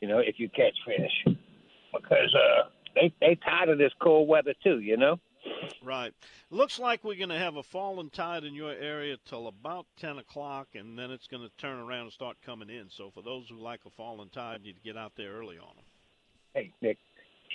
You 0.00 0.08
know, 0.08 0.18
if 0.18 0.38
you 0.38 0.48
catch 0.50 0.76
fish, 0.86 1.34
because 1.92 2.34
uh, 2.34 2.68
they 3.00 3.14
they 3.20 3.34
tired 3.36 3.68
of 3.68 3.78
this 3.78 3.92
cold 4.00 4.28
weather 4.28 4.54
too. 4.62 4.80
You 4.80 4.96
know. 4.96 5.18
Right. 5.82 6.12
Looks 6.50 6.78
like 6.78 7.04
we're 7.04 7.16
going 7.16 7.28
to 7.30 7.38
have 7.38 7.56
a 7.56 7.62
falling 7.62 8.10
tide 8.10 8.44
in 8.44 8.54
your 8.54 8.72
area 8.72 9.16
till 9.24 9.48
about 9.48 9.86
10 9.98 10.18
o'clock, 10.18 10.68
and 10.74 10.98
then 10.98 11.10
it's 11.10 11.26
going 11.26 11.42
to 11.42 11.50
turn 11.56 11.78
around 11.78 12.02
and 12.02 12.12
start 12.12 12.36
coming 12.44 12.68
in. 12.68 12.86
So 12.90 13.10
for 13.14 13.22
those 13.22 13.48
who 13.48 13.56
like 13.56 13.80
a 13.86 13.90
falling 13.90 14.28
tide, 14.30 14.60
you 14.62 14.68
need 14.68 14.76
to 14.76 14.82
get 14.82 14.96
out 14.96 15.12
there 15.16 15.32
early 15.32 15.56
on 15.56 15.76
them. 15.76 15.84
Hey, 16.54 16.72
Nick. 16.82 16.98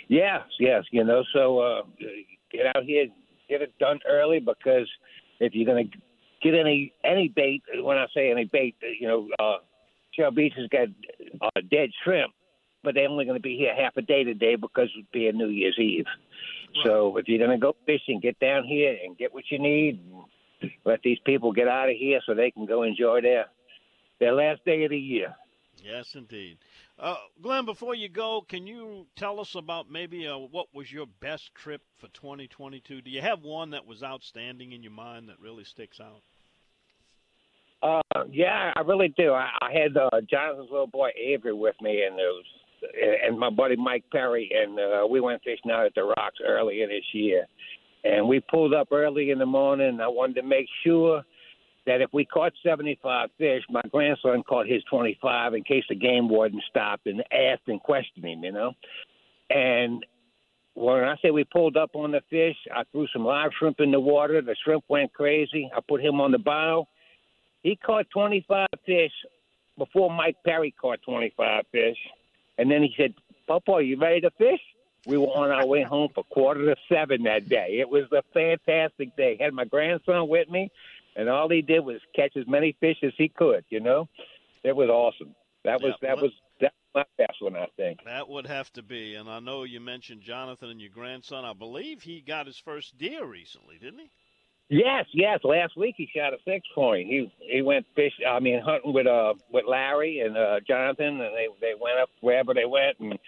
Yes, 0.08 0.42
yes. 0.60 0.84
You 0.92 1.04
know, 1.04 1.24
so 1.34 1.60
uh, 1.60 1.82
get 2.52 2.76
out 2.76 2.84
here, 2.84 3.08
get 3.50 3.62
it 3.62 3.78
done 3.80 4.00
early 4.10 4.40
because 4.40 4.90
if 5.40 5.54
you're 5.54 5.66
going 5.66 5.90
to 5.90 5.98
get 6.42 6.58
any 6.58 6.94
any 7.04 7.28
bait, 7.28 7.64
when 7.82 7.98
I 7.98 8.06
say 8.14 8.32
any 8.32 8.46
bait, 8.46 8.76
you 9.00 9.08
know, 9.08 9.28
uh, 9.40 9.58
Shell 10.14 10.32
Beach 10.32 10.54
has 10.58 10.68
got 10.70 10.88
uh, 11.42 11.62
dead 11.72 11.90
shrimp, 12.04 12.34
but 12.84 12.96
they're 12.96 13.10
only 13.10 13.26
going 13.26 13.38
to 13.38 13.42
be 13.42 13.58
here 13.58 13.74
half 13.76 13.98
a 13.98 14.02
day 14.02 14.24
today 14.24 14.56
because 14.56 14.90
it 14.98 15.12
being 15.12 15.38
New 15.38 15.50
Year's 15.50 15.78
Eve. 15.80 16.06
So 16.84 17.18
if 17.18 17.28
you're 17.28 17.46
going 17.46 17.58
to 17.58 17.62
go 17.62 17.76
fishing, 17.86 18.20
get 18.20 18.40
down 18.40 18.64
here 18.64 18.98
and 19.04 19.18
get 19.18 19.34
what 19.34 19.44
you 19.50 19.60
need. 19.60 20.00
And 20.12 20.24
let 20.86 21.02
these 21.04 21.20
people 21.26 21.52
get 21.52 21.68
out 21.68 21.90
of 21.90 21.96
here 21.96 22.20
so 22.26 22.34
they 22.34 22.52
can 22.52 22.66
go 22.66 22.84
enjoy 22.84 23.22
their 23.22 23.46
their 24.20 24.34
last 24.34 24.64
day 24.66 24.84
of 24.84 24.92
the 24.92 24.98
year. 24.98 25.36
Yes, 25.84 26.16
indeed. 26.16 26.58
Uh, 26.98 27.16
Glenn, 27.42 27.66
before 27.66 27.96
you 27.96 28.08
go, 28.08 28.46
can 28.48 28.66
you 28.66 29.08
tell 29.18 29.40
us 29.40 29.56
about 29.56 29.92
maybe 29.92 30.28
uh, 30.28 30.38
what 30.38 30.68
was 30.74 30.92
your 30.92 31.08
best 31.20 31.54
trip 31.56 31.82
for 31.98 32.08
2022? 32.10 33.02
Do 33.02 33.10
you 33.12 33.22
have 33.22 33.42
one 33.42 33.72
that 33.72 33.86
was 33.86 34.02
outstanding 34.02 34.72
in 34.72 34.82
your 34.82 34.92
mind 34.92 35.28
that 35.28 35.40
really 35.42 35.64
sticks 35.66 36.00
out? 36.00 36.22
Uh, 37.82 38.24
yeah, 38.32 38.72
I 38.76 38.82
really 38.82 39.14
do. 39.18 39.34
I, 39.34 39.50
I 39.62 39.72
had 39.74 39.98
uh, 39.98 40.22
Jonathan's 40.30 40.70
little 40.72 40.88
boy 40.88 41.10
Avery 41.22 41.54
with 41.54 41.76
me, 41.82 42.04
and 42.04 42.18
it 42.18 42.32
was, 42.32 42.46
and 43.26 43.38
my 43.38 43.50
buddy 43.50 43.76
Mike 43.76 44.04
Perry, 44.12 44.52
and 44.54 44.80
uh, 44.80 45.08
we 45.08 45.20
went 45.20 45.42
fishing 45.44 45.72
out 45.72 45.86
at 45.86 45.96
the 45.96 46.04
rocks 46.04 46.40
earlier 46.46 46.88
this 46.88 47.06
year. 47.14 47.46
And 48.04 48.28
we 48.28 48.42
pulled 48.42 48.74
up 48.74 48.90
early 48.92 49.32
in 49.32 49.40
the 49.40 49.46
morning. 49.46 50.00
I 50.02 50.08
wanted 50.08 50.36
to 50.36 50.44
make 50.44 50.68
sure 50.84 51.24
that 51.86 52.02
if 52.02 52.10
we 52.14 52.26
caught 52.26 52.54
75 52.64 53.30
fish, 53.38 53.64
my 53.70 53.82
grandson 53.92 54.44
caught 54.44 54.68
his 54.68 54.84
25 54.90 55.54
in 55.54 55.64
case 55.64 55.84
the 55.90 55.96
game 55.96 56.30
warden 56.30 56.62
stopped 56.70 57.08
and 57.08 57.22
asked 57.32 57.68
and 57.68 57.82
questioned 57.82 58.26
him, 58.26 58.44
you 58.44 58.52
know. 58.52 58.74
And 59.50 60.06
when 60.76 61.04
I 61.04 61.16
say 61.22 61.32
we 61.32 61.44
pulled 61.44 61.78
up 61.78 61.92
on 61.96 62.12
the 62.12 62.22
fish, 62.30 62.56
I 62.74 62.84
threw 62.92 63.08
some 63.14 63.26
live 63.26 63.52
shrimp 63.58 63.80
in 63.80 63.92
the 63.92 64.00
water. 64.00 64.42
The 64.42 64.56
shrimp 64.64 64.84
went 64.88 65.14
crazy. 65.14 65.70
I 65.76 65.80
put 65.88 66.02
him 66.02 66.20
on 66.20 66.32
the 66.32 66.40
bow. 66.40 66.88
He 67.62 67.76
caught 67.76 68.08
25 68.12 68.68
fish 68.86 69.12
before 69.78 70.10
Mike 70.12 70.38
Perry 70.46 70.74
caught 70.80 71.00
25 71.06 71.64
fish. 71.72 71.98
And 72.58 72.70
then 72.70 72.84
he 72.84 72.94
said, 72.98 73.14
Papa, 73.48 73.84
you 73.84 73.98
ready 74.00 74.22
to 74.22 74.32
fish? 74.32 74.62
We 75.06 75.18
were 75.18 75.28
on 75.28 75.52
our 75.52 75.66
way 75.66 75.84
home 75.84 76.10
for 76.16 76.24
quarter 76.24 76.66
to 76.74 76.76
seven 76.88 77.24
that 77.24 77.50
day. 77.50 77.78
It 77.80 77.90
was 77.90 78.04
a 78.14 78.24
fantastic 78.34 79.16
day. 79.18 79.38
Had 79.40 79.54
my 79.54 79.66
grandson 79.66 80.30
with 80.30 80.50
me, 80.50 80.72
and 81.16 81.28
all 81.28 81.50
he 81.50 81.62
did 81.62 81.82
was 81.82 82.00
catch 82.16 82.38
as 82.38 82.48
many 82.48 82.76
fish 82.80 82.98
as 83.04 83.12
he 83.18 83.28
could. 83.28 83.66
You 83.70 83.82
know, 83.82 84.08
it 84.64 84.76
was 84.76 84.90
awesome. 84.90 85.36
That 85.66 85.82
was 85.82 85.94
Yeah, 86.02 86.16
that 86.16 86.22
was 86.22 86.32
that 86.62 86.74
was 86.94 87.06
my 87.18 87.26
best 87.26 87.42
one, 87.42 87.58
I 87.58 87.68
think. 87.76 88.00
That 88.06 88.30
would 88.30 88.48
have 88.48 88.72
to 88.74 88.82
be. 88.82 89.16
And 89.16 89.30
I 89.30 89.40
know 89.40 89.64
you 89.64 89.82
mentioned 89.82 90.22
Jonathan 90.22 90.70
and 90.70 90.80
your 90.80 90.90
grandson. 90.90 91.44
I 91.44 91.54
believe 91.54 92.02
he 92.04 92.22
got 92.22 92.48
his 92.48 92.58
first 92.58 92.98
deer 92.98 93.26
recently, 93.26 93.78
didn't 93.78 94.00
he? 94.00 94.10
Yes, 94.70 95.06
yes. 95.14 95.40
Last 95.44 95.78
week 95.78 95.96
he 95.98 96.10
shot 96.16 96.34
a 96.34 96.38
six 96.46 96.66
point. 96.74 97.08
He 97.08 97.32
he 97.40 97.62
went 97.62 97.86
fish. 97.96 98.14
I 98.28 98.40
mean, 98.40 98.62
hunting 98.62 98.94
with 98.94 99.08
uh 99.08 99.34
with 99.52 99.66
Larry 99.68 100.20
and 100.22 100.38
uh 100.38 100.60
Jonathan, 100.68 101.22
and 101.22 101.36
they 101.36 101.48
they 101.62 101.74
went 101.80 102.00
up 102.00 102.10
wherever 102.22 102.54
they 102.54 102.66
went, 102.66 102.98
and 103.00 103.20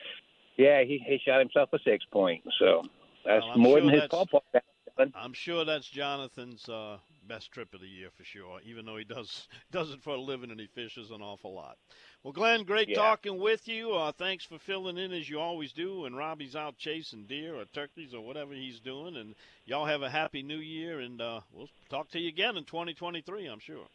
yeah, 0.57 0.83
he 0.83 1.01
he 1.05 1.19
shot 1.25 1.39
himself 1.39 1.69
a 1.73 1.79
six 1.85 2.03
point. 2.11 2.43
So 2.59 2.83
that's 3.25 3.43
Well, 3.45 3.57
more 3.57 3.77
sure 3.77 3.81
than 3.81 3.89
his 3.89 4.01
that's- 4.09 4.27
papa. 4.31 4.61
I'm 4.97 5.33
sure 5.33 5.65
that's 5.65 5.87
Jonathan's 5.89 6.67
uh, 6.69 6.97
best 7.27 7.51
trip 7.51 7.73
of 7.73 7.81
the 7.81 7.87
year 7.87 8.09
for 8.15 8.23
sure. 8.23 8.59
Even 8.65 8.85
though 8.85 8.95
he 8.97 9.03
does 9.03 9.47
does 9.71 9.91
it 9.91 10.01
for 10.01 10.11
a 10.15 10.19
living 10.21 10.51
and 10.51 10.59
he 10.59 10.67
fishes 10.67 11.11
an 11.11 11.21
awful 11.21 11.53
lot. 11.53 11.77
Well, 12.23 12.31
Glenn, 12.33 12.63
great 12.63 12.89
Yeah. 12.89 12.95
talking 12.95 13.37
with 13.39 13.67
you. 13.67 13.91
Uh, 13.93 14.11
thanks 14.11 14.45
for 14.45 14.57
filling 14.57 14.97
in 14.97 15.11
as 15.11 15.29
you 15.29 15.39
always 15.39 15.71
do. 15.73 16.05
And 16.05 16.17
Robbie's 16.17 16.55
out 16.55 16.77
chasing 16.77 17.25
deer 17.25 17.55
or 17.55 17.65
turkeys 17.65 18.13
or 18.15 18.21
whatever 18.25 18.53
he's 18.53 18.79
doing. 18.79 19.15
And 19.17 19.35
y'all 19.65 19.85
have 19.85 20.01
a 20.01 20.09
happy 20.09 20.41
New 20.41 20.57
Year. 20.57 21.01
And 21.01 21.21
uh, 21.21 21.41
we'll 21.53 21.69
talk 21.89 22.09
to 22.11 22.19
you 22.19 22.29
again 22.29 22.57
in 22.57 22.63
2023. 22.63 23.45
I'm 23.47 23.59
sure. 23.59 23.85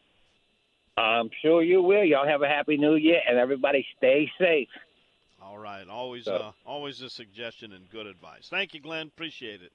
I'm 0.96 1.30
sure 1.42 1.62
you 1.62 1.82
will. 1.82 2.04
Y'all 2.04 2.26
have 2.26 2.42
a 2.42 2.48
happy 2.48 2.76
New 2.76 2.94
Year, 2.96 3.20
and 3.26 3.38
everybody 3.38 3.86
stay 3.96 4.30
safe. 4.38 4.68
All 5.42 5.56
right. 5.58 5.88
Always, 5.88 6.26
So- 6.26 6.34
uh, 6.34 6.52
always 6.66 7.00
a 7.00 7.08
suggestion 7.10 7.72
and 7.72 7.88
good 7.90 8.06
advice. 8.06 8.48
Thank 8.50 8.74
you, 8.74 8.80
Glenn. 8.80 9.06
Appreciate 9.08 9.62
it. 9.62 9.72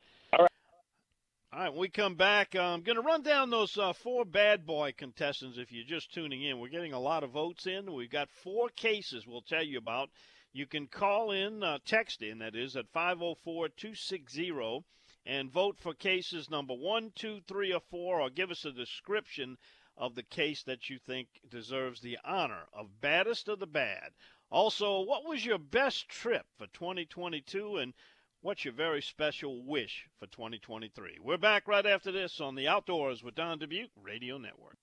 All 1.55 1.61
right. 1.61 1.71
When 1.71 1.79
we 1.79 1.87
come 1.87 2.15
back, 2.15 2.53
uh, 2.53 2.59
I'm 2.59 2.81
going 2.81 2.97
to 2.97 3.01
run 3.01 3.21
down 3.21 3.49
those 3.49 3.77
uh, 3.77 3.93
four 3.93 4.25
bad 4.25 4.65
boy 4.65 4.93
contestants. 4.97 5.57
If 5.57 5.71
you're 5.71 5.85
just 5.85 6.13
tuning 6.13 6.43
in, 6.43 6.59
we're 6.59 6.67
getting 6.67 6.91
a 6.91 6.99
lot 6.99 7.23
of 7.23 7.29
votes 7.29 7.65
in. 7.65 7.93
We've 7.93 8.09
got 8.09 8.29
four 8.29 8.67
cases 8.67 9.25
we'll 9.25 9.39
tell 9.39 9.63
you 9.63 9.77
about. 9.77 10.09
You 10.51 10.65
can 10.65 10.87
call 10.87 11.31
in, 11.31 11.63
uh, 11.63 11.77
text 11.85 12.21
in, 12.21 12.39
that 12.39 12.57
is, 12.57 12.75
at 12.75 12.89
504 12.91 13.69
260 13.69 14.51
and 15.25 15.49
vote 15.49 15.77
for 15.79 15.93
cases 15.93 16.49
number 16.49 16.73
one, 16.73 17.13
two, 17.15 17.39
three, 17.47 17.71
or 17.71 17.81
four, 17.89 18.19
or 18.19 18.29
give 18.29 18.51
us 18.51 18.65
a 18.65 18.73
description 18.73 19.57
of 19.95 20.15
the 20.15 20.23
case 20.23 20.61
that 20.63 20.89
you 20.89 20.99
think 20.99 21.29
deserves 21.49 22.01
the 22.01 22.17
honor 22.25 22.65
of 22.73 22.99
baddest 22.99 23.47
of 23.47 23.59
the 23.59 23.67
bad. 23.67 24.11
Also, 24.51 24.99
what 24.99 25.25
was 25.25 25.45
your 25.45 25.57
best 25.57 26.09
trip 26.09 26.47
for 26.57 26.67
2022 26.67 27.77
and 27.77 27.93
what's 28.45 28.63
your 28.63 28.75
very 28.75 29.01
special 29.01 29.63
wish 29.63 30.05
for 30.19 30.27
2023? 30.27 31.17
We're 31.19 31.35
back 31.35 31.67
right 31.67 31.83
after 31.83 32.11
this 32.11 32.39
on 32.39 32.53
the 32.53 32.67
Outdoors 32.67 33.23
with 33.23 33.33
Don 33.33 33.57
Dubuc 33.57 33.87
Radio 33.99 34.37
Network. 34.37 34.77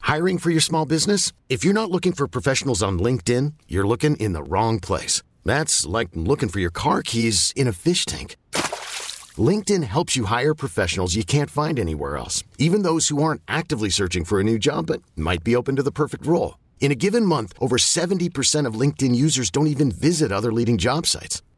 Hiring 0.00 0.38
for 0.38 0.50
your 0.50 0.60
small 0.60 0.84
business? 0.84 1.32
If 1.48 1.64
you're 1.64 1.72
not 1.72 1.92
looking 1.92 2.10
for 2.12 2.26
professionals 2.26 2.82
on 2.82 2.98
LinkedIn, 2.98 3.52
you're 3.68 3.86
looking 3.86 4.16
in 4.16 4.32
the 4.32 4.42
wrong 4.42 4.80
place. 4.80 5.22
That's 5.44 5.86
like 5.86 6.08
looking 6.14 6.48
for 6.48 6.58
your 6.58 6.72
car 6.72 7.02
keys 7.02 7.52
in 7.54 7.68
a 7.68 7.72
fish 7.72 8.04
tank. 8.04 8.34
LinkedIn 9.38 9.84
helps 9.84 10.16
you 10.16 10.24
hire 10.24 10.54
professionals 10.54 11.14
you 11.14 11.22
can't 11.22 11.50
find 11.50 11.78
anywhere 11.78 12.16
else, 12.16 12.42
even 12.58 12.82
those 12.82 13.08
who 13.08 13.22
aren't 13.22 13.42
actively 13.46 13.90
searching 13.90 14.24
for 14.24 14.40
a 14.40 14.44
new 14.44 14.58
job 14.58 14.88
but 14.88 15.02
might 15.14 15.44
be 15.44 15.54
open 15.54 15.76
to 15.76 15.84
the 15.84 15.92
perfect 15.92 16.26
role. 16.26 16.58
In 16.80 16.90
a 16.90 16.96
given 16.96 17.24
month, 17.24 17.52
over 17.60 17.76
70% 17.76 18.66
of 18.66 18.74
LinkedIn 18.74 19.14
users 19.14 19.52
don't 19.52 19.68
even 19.68 19.92
visit 19.92 20.32
other 20.32 20.52
leading 20.52 20.78
job 20.78 21.06
sites. 21.06 21.40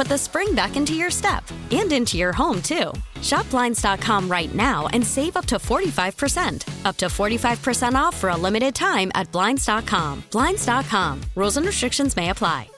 put 0.00 0.08
the 0.08 0.16
spring 0.16 0.54
back 0.54 0.76
into 0.76 0.94
your 0.94 1.10
step 1.10 1.44
and 1.70 1.92
into 1.92 2.16
your 2.16 2.32
home, 2.32 2.62
too. 2.62 2.90
Shop 3.20 3.44
Blinds.com 3.50 4.30
right 4.30 4.54
now 4.54 4.86
and 4.94 5.06
save 5.06 5.36
up 5.36 5.44
to 5.44 5.56
45%. 5.56 6.86
Up 6.86 6.96
to 6.96 7.06
45% 7.06 7.92
off 7.92 8.16
for 8.16 8.30
a 8.30 8.36
limited 8.36 8.74
time 8.74 9.12
at 9.14 9.30
Blinds.com. 9.30 10.24
Blinds.com. 10.30 11.20
Rules 11.36 11.58
and 11.58 11.66
restrictions 11.66 12.16
may 12.16 12.30
apply. 12.30 12.70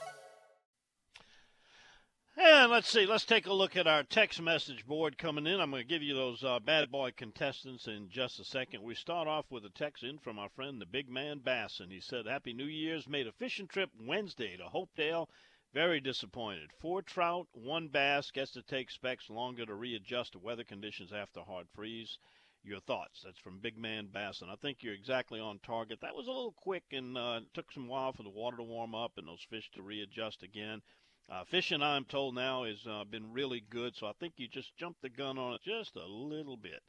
And 2.35 2.69
let's 2.69 2.89
see, 2.89 3.05
let's 3.05 3.23
take 3.23 3.47
a 3.47 3.53
look 3.53 3.77
at 3.77 3.87
our 3.87 4.03
text 4.03 4.41
message 4.41 4.85
board 4.85 5.17
coming 5.17 5.47
in. 5.47 5.61
I'm 5.61 5.71
going 5.71 5.81
to 5.81 5.87
give 5.87 6.03
you 6.03 6.15
those 6.15 6.43
uh, 6.43 6.59
bad 6.59 6.91
boy 6.91 7.11
contestants 7.15 7.87
in 7.87 8.09
just 8.09 8.41
a 8.41 8.43
second. 8.43 8.83
We 8.83 8.95
start 8.95 9.29
off 9.29 9.45
with 9.49 9.63
a 9.63 9.69
text 9.69 10.03
in 10.03 10.17
from 10.17 10.39
our 10.39 10.49
friend, 10.49 10.81
the 10.81 10.85
big 10.85 11.09
man 11.09 11.39
Bass, 11.39 11.79
and 11.79 11.89
He 11.89 12.01
said, 12.01 12.25
Happy 12.25 12.51
New 12.51 12.65
Year's. 12.65 13.07
Made 13.07 13.27
a 13.27 13.31
fishing 13.31 13.67
trip 13.67 13.91
Wednesday 14.05 14.57
to 14.57 14.65
Hopedale. 14.65 15.27
Very 15.73 15.99
disappointed. 15.99 16.69
Four 16.79 17.01
trout, 17.01 17.47
one 17.51 17.87
bass. 17.87 18.29
Gets 18.29 18.51
to 18.51 18.61
take 18.61 18.91
specs 18.91 19.27
longer 19.27 19.65
to 19.65 19.73
readjust 19.73 20.33
to 20.33 20.39
weather 20.39 20.63
conditions 20.63 21.11
after 21.11 21.41
hard 21.41 21.67
freeze. 21.73 22.19
Your 22.63 22.79
thoughts? 22.79 23.23
That's 23.23 23.39
from 23.39 23.59
Big 23.59 23.75
Man 23.75 24.07
Basson. 24.07 24.49
I 24.49 24.55
think 24.55 24.83
you're 24.83 24.93
exactly 24.93 25.39
on 25.39 25.59
target. 25.59 25.99
That 26.01 26.15
was 26.15 26.27
a 26.27 26.31
little 26.31 26.53
quick 26.53 26.83
and 26.91 27.17
uh, 27.17 27.41
took 27.55 27.71
some 27.71 27.87
while 27.87 28.13
for 28.13 28.21
the 28.21 28.29
water 28.29 28.57
to 28.57 28.63
warm 28.63 28.93
up 28.93 29.17
and 29.17 29.27
those 29.27 29.45
fish 29.49 29.69
to 29.71 29.81
readjust 29.81 30.43
again. 30.43 30.83
Uh, 31.27 31.43
fishing, 31.45 31.81
I'm 31.81 32.05
told 32.05 32.35
now, 32.35 32.65
has 32.65 32.85
uh, 32.85 33.03
been 33.05 33.33
really 33.33 33.61
good, 33.69 33.95
so 33.95 34.05
I 34.05 34.13
think 34.19 34.35
you 34.37 34.47
just 34.47 34.77
jumped 34.77 35.01
the 35.01 35.09
gun 35.09 35.39
on 35.39 35.53
it 35.53 35.61
just 35.63 35.95
a 35.95 36.05
little 36.05 36.57
bit. 36.57 36.83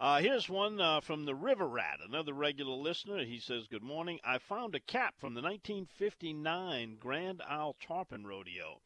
Uh, 0.00 0.20
here's 0.20 0.48
one 0.48 0.80
uh, 0.80 1.00
from 1.00 1.24
the 1.24 1.34
River 1.34 1.66
Rat, 1.66 1.98
another 2.06 2.32
regular 2.32 2.76
listener. 2.76 3.24
He 3.24 3.40
says, 3.40 3.66
Good 3.66 3.82
morning. 3.82 4.20
I 4.22 4.38
found 4.38 4.76
a 4.76 4.80
cap 4.80 5.14
from 5.18 5.34
the 5.34 5.42
1959 5.42 6.98
Grand 7.00 7.42
Isle 7.42 7.74
Tarpon 7.80 8.24
Rodeo. 8.24 8.80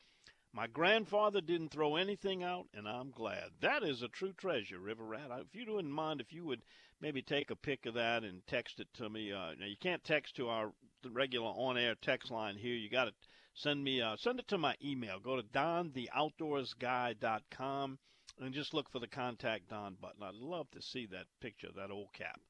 My 0.54 0.66
grandfather 0.66 1.42
didn't 1.42 1.68
throw 1.68 1.96
anything 1.96 2.42
out, 2.42 2.68
and 2.72 2.88
I'm 2.88 3.10
glad. 3.10 3.50
That 3.60 3.82
is 3.82 4.00
a 4.00 4.08
true 4.08 4.32
treasure, 4.32 4.78
River 4.78 5.04
Rat. 5.04 5.30
If 5.32 5.54
you 5.54 5.70
wouldn't 5.70 5.92
mind, 5.92 6.22
if 6.22 6.32
you 6.32 6.46
would 6.46 6.62
maybe 7.02 7.20
take 7.20 7.50
a 7.50 7.56
pic 7.56 7.84
of 7.84 7.92
that 7.92 8.24
and 8.24 8.40
text 8.46 8.80
it 8.80 8.88
to 8.94 9.10
me. 9.10 9.32
Uh, 9.32 9.52
now, 9.60 9.66
you 9.66 9.76
can't 9.76 10.02
text 10.02 10.36
to 10.36 10.48
our 10.48 10.72
regular 11.10 11.48
on 11.48 11.76
air 11.76 11.94
text 11.94 12.30
line 12.30 12.56
here. 12.56 12.74
You 12.74 12.88
got 12.88 13.04
to 13.04 13.12
send 13.52 13.84
me 13.84 14.00
uh, 14.00 14.16
send 14.16 14.38
it 14.38 14.48
to 14.48 14.56
my 14.56 14.76
email. 14.82 15.20
Go 15.20 15.36
to 15.36 15.42
dontheoutdoorsguy.com 15.42 17.98
and 18.42 18.54
just 18.54 18.74
look 18.74 18.90
for 18.90 18.98
the 18.98 19.06
contact 19.06 19.68
Don 19.68 19.96
button. 20.00 20.22
I'd 20.22 20.34
love 20.34 20.70
to 20.72 20.82
see 20.82 21.06
that 21.06 21.26
picture, 21.40 21.68
that 21.76 21.90
old 21.90 22.12
cap. 22.12 22.40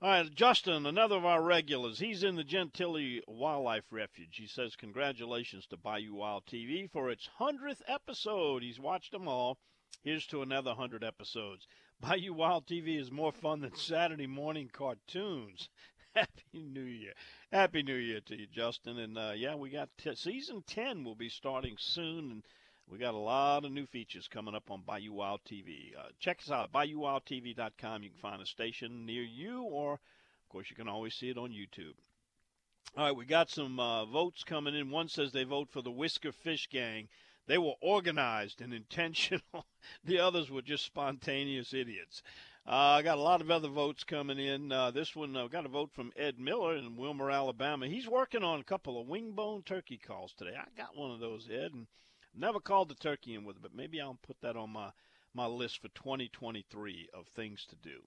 All 0.00 0.10
right, 0.10 0.32
Justin, 0.32 0.86
another 0.86 1.16
of 1.16 1.24
our 1.24 1.42
regulars. 1.42 1.98
He's 1.98 2.22
in 2.22 2.36
the 2.36 2.44
Gentilly 2.44 3.20
Wildlife 3.26 3.90
Refuge. 3.90 4.36
He 4.36 4.46
says, 4.46 4.76
Congratulations 4.76 5.66
to 5.66 5.76
Bayou 5.76 6.14
Wild 6.14 6.46
TV 6.46 6.88
for 6.88 7.10
its 7.10 7.28
100th 7.40 7.82
episode. 7.88 8.62
He's 8.62 8.78
watched 8.78 9.10
them 9.10 9.26
all. 9.26 9.58
Here's 10.02 10.26
to 10.28 10.40
another 10.40 10.70
100 10.70 11.02
episodes. 11.02 11.66
Bayou 12.00 12.32
Wild 12.32 12.66
TV 12.66 12.96
is 13.00 13.10
more 13.10 13.32
fun 13.32 13.60
than 13.60 13.74
Saturday 13.74 14.28
morning 14.28 14.70
cartoons. 14.72 15.68
Happy 16.14 16.62
New 16.62 16.80
Year. 16.80 17.14
Happy 17.52 17.82
New 17.82 17.96
Year 17.96 18.20
to 18.26 18.38
you, 18.38 18.46
Justin. 18.46 18.98
And 18.98 19.18
uh, 19.18 19.32
yeah, 19.34 19.56
we 19.56 19.70
got 19.70 19.88
t- 19.98 20.14
season 20.14 20.62
10 20.66 21.02
will 21.02 21.16
be 21.16 21.28
starting 21.28 21.74
soon. 21.76 22.30
And 22.30 22.42
we 22.90 22.98
got 22.98 23.14
a 23.14 23.18
lot 23.18 23.64
of 23.64 23.72
new 23.72 23.86
features 23.86 24.28
coming 24.28 24.54
up 24.54 24.70
on 24.70 24.82
Bayou 24.86 25.12
Wild 25.12 25.40
TV. 25.44 25.96
Uh, 25.98 26.08
check 26.18 26.38
us 26.40 26.50
out, 26.50 26.64
at 26.64 26.72
BayouWildTV.com. 26.72 28.02
You 28.02 28.10
can 28.10 28.18
find 28.18 28.40
a 28.40 28.46
station 28.46 29.04
near 29.04 29.22
you, 29.22 29.62
or, 29.62 29.94
of 29.94 30.48
course, 30.48 30.70
you 30.70 30.76
can 30.76 30.88
always 30.88 31.14
see 31.14 31.28
it 31.28 31.36
on 31.36 31.50
YouTube. 31.50 31.94
All 32.96 33.04
right, 33.04 33.16
we 33.16 33.26
got 33.26 33.50
some 33.50 33.78
uh, 33.78 34.06
votes 34.06 34.42
coming 34.42 34.74
in. 34.74 34.90
One 34.90 35.08
says 35.08 35.32
they 35.32 35.44
vote 35.44 35.68
for 35.70 35.82
the 35.82 35.90
Whisker 35.90 36.32
Fish 36.32 36.68
Gang. 36.70 37.08
They 37.46 37.58
were 37.58 37.74
organized 37.82 38.62
and 38.62 38.72
intentional. 38.74 39.66
the 40.04 40.20
others 40.20 40.50
were 40.50 40.62
just 40.62 40.84
spontaneous 40.84 41.74
idiots. 41.74 42.22
Uh, 42.66 42.96
I 42.98 43.02
got 43.02 43.18
a 43.18 43.22
lot 43.22 43.40
of 43.40 43.50
other 43.50 43.68
votes 43.68 44.04
coming 44.04 44.38
in. 44.38 44.72
Uh, 44.72 44.90
this 44.90 45.14
one, 45.14 45.36
I 45.36 45.44
uh, 45.44 45.48
got 45.48 45.66
a 45.66 45.70
vote 45.70 45.90
from 45.92 46.12
Ed 46.16 46.38
Miller 46.38 46.76
in 46.76 46.96
Wilmer, 46.96 47.30
Alabama. 47.30 47.86
He's 47.86 48.08
working 48.08 48.42
on 48.42 48.60
a 48.60 48.64
couple 48.64 49.00
of 49.00 49.06
wing 49.06 49.32
wingbone 49.32 49.64
turkey 49.64 49.98
calls 49.98 50.32
today. 50.32 50.54
I 50.54 50.66
got 50.76 50.96
one 50.96 51.10
of 51.10 51.20
those, 51.20 51.48
Ed, 51.50 51.72
and 51.72 51.86
never 52.34 52.60
called 52.60 52.88
the 52.88 52.94
turkey 52.94 53.34
in 53.34 53.44
with 53.44 53.56
it, 53.56 53.62
but 53.62 53.74
maybe 53.74 54.00
I'll 54.00 54.18
put 54.22 54.40
that 54.40 54.56
on 54.56 54.70
my, 54.70 54.90
my 55.34 55.46
list 55.46 55.80
for 55.80 55.88
2023 55.88 57.08
of 57.14 57.26
things 57.28 57.66
to 57.66 57.76
do. 57.76 58.02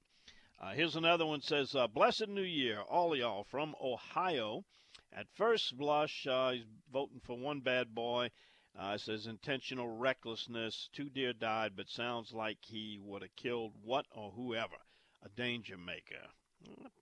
Uh, 0.59 0.73
here's 0.73 0.95
another 0.95 1.25
one 1.25 1.41
says, 1.41 1.75
uh, 1.75 1.87
Blessed 1.87 2.27
New 2.27 2.43
Year, 2.43 2.81
all 2.81 3.15
y'all 3.15 3.43
from 3.43 3.75
Ohio. 3.81 4.63
At 5.11 5.27
first 5.35 5.77
blush, 5.77 6.25
uh, 6.27 6.51
he's 6.51 6.65
voting 6.91 7.19
for 7.25 7.37
one 7.37 7.61
bad 7.61 7.95
boy. 7.95 8.29
Uh, 8.77 8.97
says 8.97 9.27
intentional 9.27 9.89
recklessness. 9.89 10.89
Two 10.93 11.09
deer 11.09 11.33
died, 11.33 11.75
but 11.75 11.89
sounds 11.89 12.31
like 12.31 12.59
he 12.61 12.99
would 13.01 13.21
have 13.21 13.35
killed 13.35 13.73
what 13.83 14.05
or 14.11 14.31
whoever. 14.31 14.77
A 15.23 15.29
danger 15.29 15.77
maker. 15.77 16.27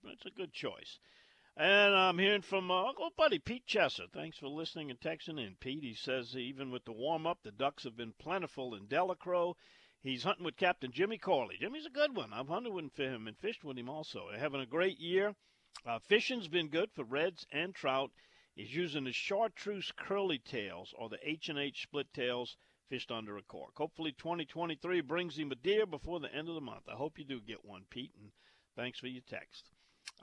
That's 0.02 0.26
a 0.26 0.30
good 0.30 0.52
choice. 0.52 0.98
And 1.56 1.94
I'm 1.94 2.18
hearing 2.18 2.42
from 2.42 2.70
uh, 2.70 2.92
old 2.96 3.16
buddy 3.16 3.38
Pete 3.38 3.66
Chesser. 3.66 4.08
Thanks 4.12 4.38
for 4.38 4.46
listening 4.46 4.90
and 4.90 5.00
texting 5.00 5.44
in, 5.44 5.56
Pete. 5.56 5.82
He 5.82 5.94
says 5.94 6.36
even 6.36 6.70
with 6.70 6.84
the 6.84 6.92
warm 6.92 7.26
up, 7.26 7.42
the 7.42 7.50
ducks 7.50 7.84
have 7.84 7.96
been 7.96 8.14
plentiful 8.18 8.74
in 8.74 8.86
Delacroix. 8.86 9.54
He's 10.02 10.22
hunting 10.22 10.44
with 10.44 10.56
Captain 10.56 10.92
Jimmy 10.92 11.18
Corley. 11.18 11.56
Jimmy's 11.58 11.86
a 11.86 11.90
good 11.90 12.16
one. 12.16 12.32
I've 12.32 12.48
hunted 12.48 12.72
with 12.72 12.96
him 12.96 13.26
and 13.26 13.36
fished 13.36 13.64
with 13.64 13.76
him 13.76 13.88
also. 13.88 14.28
They're 14.30 14.38
having 14.38 14.60
a 14.60 14.66
great 14.66 14.98
year. 14.98 15.34
Uh, 15.84 15.98
fishing's 15.98 16.48
been 16.48 16.68
good 16.68 16.92
for 16.92 17.04
reds 17.04 17.46
and 17.50 17.74
trout. 17.74 18.12
He's 18.54 18.74
using 18.74 19.04
the 19.04 19.12
chartreuse 19.12 19.92
curly 19.96 20.38
tails 20.38 20.94
or 20.96 21.08
the 21.08 21.28
H&H 21.28 21.82
split 21.82 22.14
tails 22.14 22.56
fished 22.88 23.10
under 23.10 23.36
a 23.36 23.42
cork. 23.42 23.76
Hopefully 23.76 24.12
2023 24.12 25.00
brings 25.00 25.36
him 25.36 25.52
a 25.52 25.56
deer 25.56 25.84
before 25.84 26.20
the 26.20 26.34
end 26.34 26.48
of 26.48 26.54
the 26.54 26.60
month. 26.60 26.88
I 26.88 26.94
hope 26.94 27.18
you 27.18 27.24
do 27.24 27.40
get 27.40 27.64
one, 27.64 27.84
Pete, 27.90 28.14
and 28.18 28.30
thanks 28.76 28.98
for 28.98 29.08
your 29.08 29.22
text. 29.22 29.72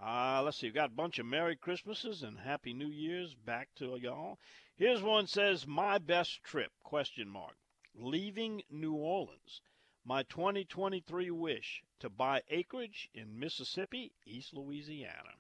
Uh, 0.02 0.42
let's 0.44 0.58
see, 0.58 0.68
we've 0.68 0.74
got 0.74 0.90
a 0.92 0.96
bunch 0.96 1.20
of 1.20 1.26
Merry 1.26 1.56
Christmases 1.56 2.24
and 2.24 2.40
Happy 2.40 2.74
New 2.74 2.88
Year's 2.88 3.34
back 3.34 3.70
to 3.76 3.98
y'all. 3.98 4.38
Here's 4.76 5.02
one 5.02 5.26
says, 5.28 5.66
My 5.66 5.98
best 5.98 6.44
trip, 6.44 6.72
question 6.84 7.28
mark. 7.28 7.56
Leaving 7.96 8.62
New 8.70 8.94
Orleans. 8.94 9.62
My 10.06 10.24
2023 10.24 11.32
wish 11.32 11.82
to 12.00 12.10
buy 12.10 12.44
acreage 12.50 13.10
in 13.14 13.40
Mississippi, 13.40 14.14
East 14.26 14.54
Louisiana. 14.54 15.34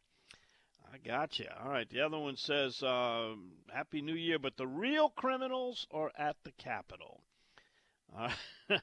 I 0.91 0.97
got 0.97 1.37
you. 1.39 1.47
All 1.63 1.69
right. 1.69 1.89
The 1.89 2.01
other 2.01 2.17
one 2.17 2.37
says, 2.37 2.81
uh, 2.81 3.35
Happy 3.73 4.01
New 4.01 4.15
Year, 4.15 4.39
but 4.39 4.57
the 4.57 4.67
real 4.67 5.09
criminals 5.09 5.85
are 5.91 6.11
at 6.17 6.37
the 6.43 6.51
Capitol. 6.53 7.21
Uh, 8.15 8.31
and 8.69 8.81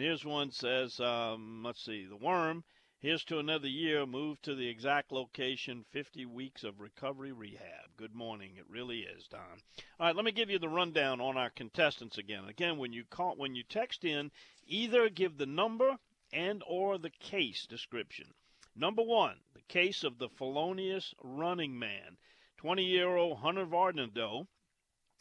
here's 0.00 0.24
one 0.24 0.50
says, 0.50 0.98
um, 1.00 1.62
let's 1.64 1.84
see, 1.84 2.04
the 2.04 2.16
worm. 2.16 2.64
Here's 2.98 3.24
to 3.24 3.38
another 3.38 3.68
year. 3.68 4.06
Move 4.06 4.40
to 4.40 4.54
the 4.54 4.68
exact 4.68 5.12
location. 5.12 5.84
50 5.90 6.24
weeks 6.24 6.64
of 6.64 6.80
recovery 6.80 7.30
rehab. 7.30 7.94
Good 7.98 8.14
morning. 8.14 8.56
It 8.56 8.64
really 8.70 9.00
is, 9.00 9.28
Don. 9.28 9.60
All 10.00 10.06
right, 10.06 10.16
let 10.16 10.24
me 10.24 10.32
give 10.32 10.48
you 10.48 10.58
the 10.58 10.70
rundown 10.70 11.20
on 11.20 11.36
our 11.36 11.50
contestants 11.50 12.16
again. 12.16 12.46
Again, 12.48 12.78
when 12.78 12.94
you 12.94 13.04
call, 13.04 13.36
when 13.36 13.54
you 13.54 13.64
text 13.64 14.06
in, 14.06 14.32
either 14.66 15.10
give 15.10 15.36
the 15.36 15.44
number 15.44 15.98
and 16.32 16.62
or 16.66 16.96
the 16.96 17.10
case 17.10 17.66
description. 17.66 18.32
Number 18.74 19.02
one, 19.02 19.40
the 19.52 19.60
case 19.68 20.02
of 20.02 20.16
the 20.16 20.30
felonious 20.30 21.14
running 21.22 21.78
man. 21.78 22.16
20 22.56 22.82
year 22.82 23.14
old 23.14 23.40
Hunter 23.40 23.66
Varnado. 23.66 24.46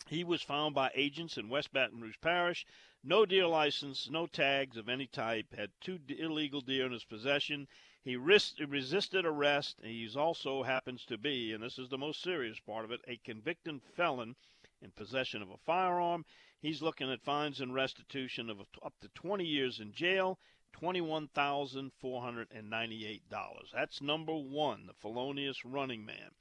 He 0.07 0.23
was 0.23 0.41
found 0.41 0.75
by 0.75 0.91
agents 0.95 1.37
in 1.37 1.49
West 1.49 1.73
Baton 1.73 1.99
Rouge 1.99 2.21
Parish. 2.21 2.65
No 3.07 3.23
deer 3.23 3.45
license, 3.45 4.09
no 4.09 4.25
tags 4.25 4.77
of 4.77 4.89
any 4.89 5.05
type, 5.05 5.53
had 5.53 5.69
two 5.79 5.99
illegal 6.09 6.59
deer 6.59 6.87
in 6.87 6.91
his 6.91 7.03
possession. 7.03 7.67
He 8.03 8.15
resisted 8.15 9.25
arrest. 9.25 9.79
He 9.83 10.09
also 10.17 10.63
happens 10.63 11.05
to 11.05 11.19
be, 11.19 11.53
and 11.53 11.63
this 11.63 11.77
is 11.77 11.89
the 11.89 11.99
most 11.99 12.23
serious 12.23 12.59
part 12.59 12.83
of 12.83 12.89
it, 12.89 13.01
a 13.07 13.17
convicted 13.17 13.83
felon 13.95 14.35
in 14.81 14.89
possession 14.89 15.43
of 15.43 15.51
a 15.51 15.57
firearm. 15.57 16.25
He's 16.59 16.81
looking 16.81 17.11
at 17.11 17.21
fines 17.21 17.61
and 17.61 17.75
restitution 17.75 18.49
of 18.49 18.61
up 18.83 18.95
to 19.01 19.09
20 19.09 19.45
years 19.45 19.79
in 19.79 19.93
jail 19.93 20.39
$21,498. 20.73 23.71
That's 23.71 24.01
number 24.01 24.35
one, 24.35 24.87
the 24.87 24.93
felonious 24.93 25.63
running 25.63 26.05
man. 26.05 26.31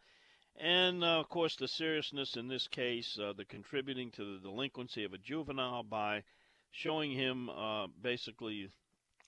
And 0.56 1.04
uh, 1.04 1.20
of 1.20 1.30
course, 1.30 1.56
the 1.56 1.68
seriousness 1.68 2.38
in 2.38 2.48
this 2.48 2.68
case, 2.68 3.20
uh, 3.20 3.34
the 3.34 3.46
contributing 3.46 4.12
to 4.12 4.24
the 4.24 4.40
delinquency 4.40 5.04
of 5.04 5.14
a 5.14 5.18
juvenile 5.18 5.84
by 5.84 6.24
showing 6.72 7.12
him 7.12 7.50
uh, 7.50 7.88
basically 8.02 8.70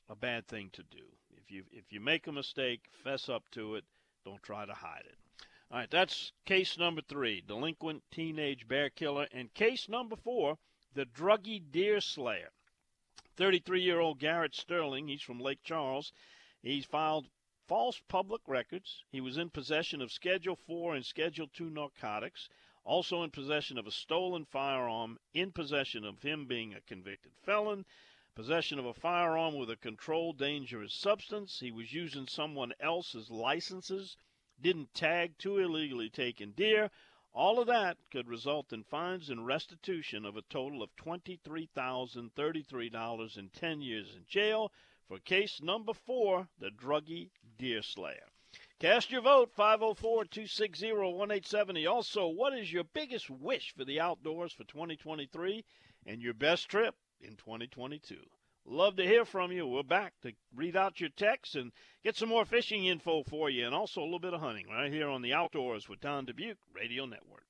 a 0.10 0.15
bad 0.15 0.48
thing 0.48 0.70
to 0.74 0.84
do. 0.84 1.04
If 1.38 1.52
you 1.52 1.63
if 1.72 1.91
you 1.91 2.00
make 2.00 2.28
a 2.28 2.32
mistake, 2.32 2.89
fess 3.04 3.30
up 3.30 3.44
to 3.52 3.76
it. 3.76 3.86
Don't 4.24 4.41
try 4.44 4.65
to 4.65 4.74
hide 4.74 5.06
it. 5.06 5.18
All 5.72 5.80
right, 5.80 5.89
that's 5.89 6.32
case 6.46 6.78
number 6.78 7.02
three, 7.02 7.41
delinquent 7.41 8.04
teenage 8.12 8.68
bear 8.68 8.89
killer, 8.89 9.28
and 9.32 9.54
case 9.54 9.89
number 9.89 10.15
four, 10.15 10.58
the 10.94 11.06
druggy 11.06 11.62
deer 11.72 12.00
slayer. 12.02 12.52
33 13.38 13.82
year 13.82 14.00
old 14.00 14.20
Garrett 14.20 14.56
Sterling, 14.56 15.08
he's 15.08 15.22
from 15.22 15.39
Lake 15.39 15.63
Charles. 15.63 16.13
He's 16.62 16.86
filed 16.86 17.28
false 17.68 18.00
public 18.08 18.41
records. 18.48 19.04
He 19.12 19.22
was 19.22 19.38
in 19.38 19.50
possession 19.50 20.02
of 20.02 20.12
Schedule 20.12 20.56
4 20.56 20.96
and 20.96 21.06
Schedule 21.06 21.48
2 21.48 21.70
narcotics, 21.70 22.48
also 22.84 23.24
in 23.24 23.32
possession 23.32 23.78
of 23.78 23.88
a 23.88 23.91
stolen 23.91 24.46
firearm, 24.46 25.18
in 25.34 25.52
possession 25.52 26.06
of 26.06 26.22
him 26.22 26.46
being 26.46 26.74
a 26.74 26.82
convicted 26.82 27.34
felon, 27.44 27.86
possession 28.36 28.78
of 28.78 28.86
a 28.86 28.93
firearm 28.93 29.56
with 29.56 29.69
a 29.69 29.78
controlled 29.78 30.38
dangerous 30.38 30.93
substance. 30.93 31.62
He 31.62 31.71
was 31.71 31.93
using 31.93 32.28
someone 32.28 32.74
else's 32.82 33.32
licenses, 33.32 34.17
didn't 34.62 34.93
tag 34.93 35.38
two 35.38 35.58
illegally 35.58 36.10
taken 36.10 36.52
deer, 36.52 36.91
all 37.32 37.60
of 37.60 37.67
that 37.67 37.98
could 38.12 38.28
result 38.28 38.74
in 38.74 38.84
fines 38.84 39.30
and 39.30 39.45
restitution 39.45 40.26
of 40.26 40.36
a 40.36 40.41
total 40.43 40.84
of 40.84 40.93
$23,033 40.95 43.38
and 43.38 43.54
10 43.54 43.82
years 43.82 44.15
in 44.15 44.26
jail 44.26 44.71
for 45.08 45.19
case 45.19 45.62
number 45.62 45.93
four, 45.93 46.50
the 46.60 46.71
druggy 46.71 47.30
deer 47.58 47.82
slayer. 47.82 48.28
Cast 48.80 49.12
your 49.12 49.21
vote 49.21 49.54
504 49.54 50.26
260 50.26 50.91
1870. 50.91 51.88
Also, 51.88 52.28
what 52.28 52.54
is 52.54 52.74
your 52.74 52.84
biggest 52.84 53.30
wish 53.30 53.74
for 53.76 53.86
the 53.86 54.00
outdoors 54.00 54.52
for 54.52 54.65
2023 54.65 55.63
and 56.06 56.21
your 56.21 56.34
best 56.34 56.67
trip 56.67 56.95
in 57.19 57.36
2022? 57.36 58.15
Love 58.67 58.95
to 58.95 59.04
hear 59.04 59.25
from 59.25 59.51
you. 59.51 59.67
We're 59.67 59.84
back 59.84 60.13
to 60.21 60.34
read 60.56 60.75
out 60.75 60.99
your 60.99 61.10
texts 61.10 61.56
and 61.56 61.71
get 62.04 62.15
some 62.15 62.30
more 62.30 62.45
fishing 62.45 62.86
info 62.86 63.23
for 63.23 63.49
you, 63.49 63.65
and 63.65 63.75
also 63.75 64.01
a 64.01 64.04
little 64.04 64.19
bit 64.19 64.34
of 64.34 64.39
hunting 64.39 64.67
right 64.69 64.91
here 64.91 65.08
on 65.08 65.21
the 65.21 65.34
Outdoors 65.34 65.88
with 65.88 66.01
Don 66.01 66.25
Dubuc 66.25 66.56
Radio 66.73 67.06
Network. 67.06 67.45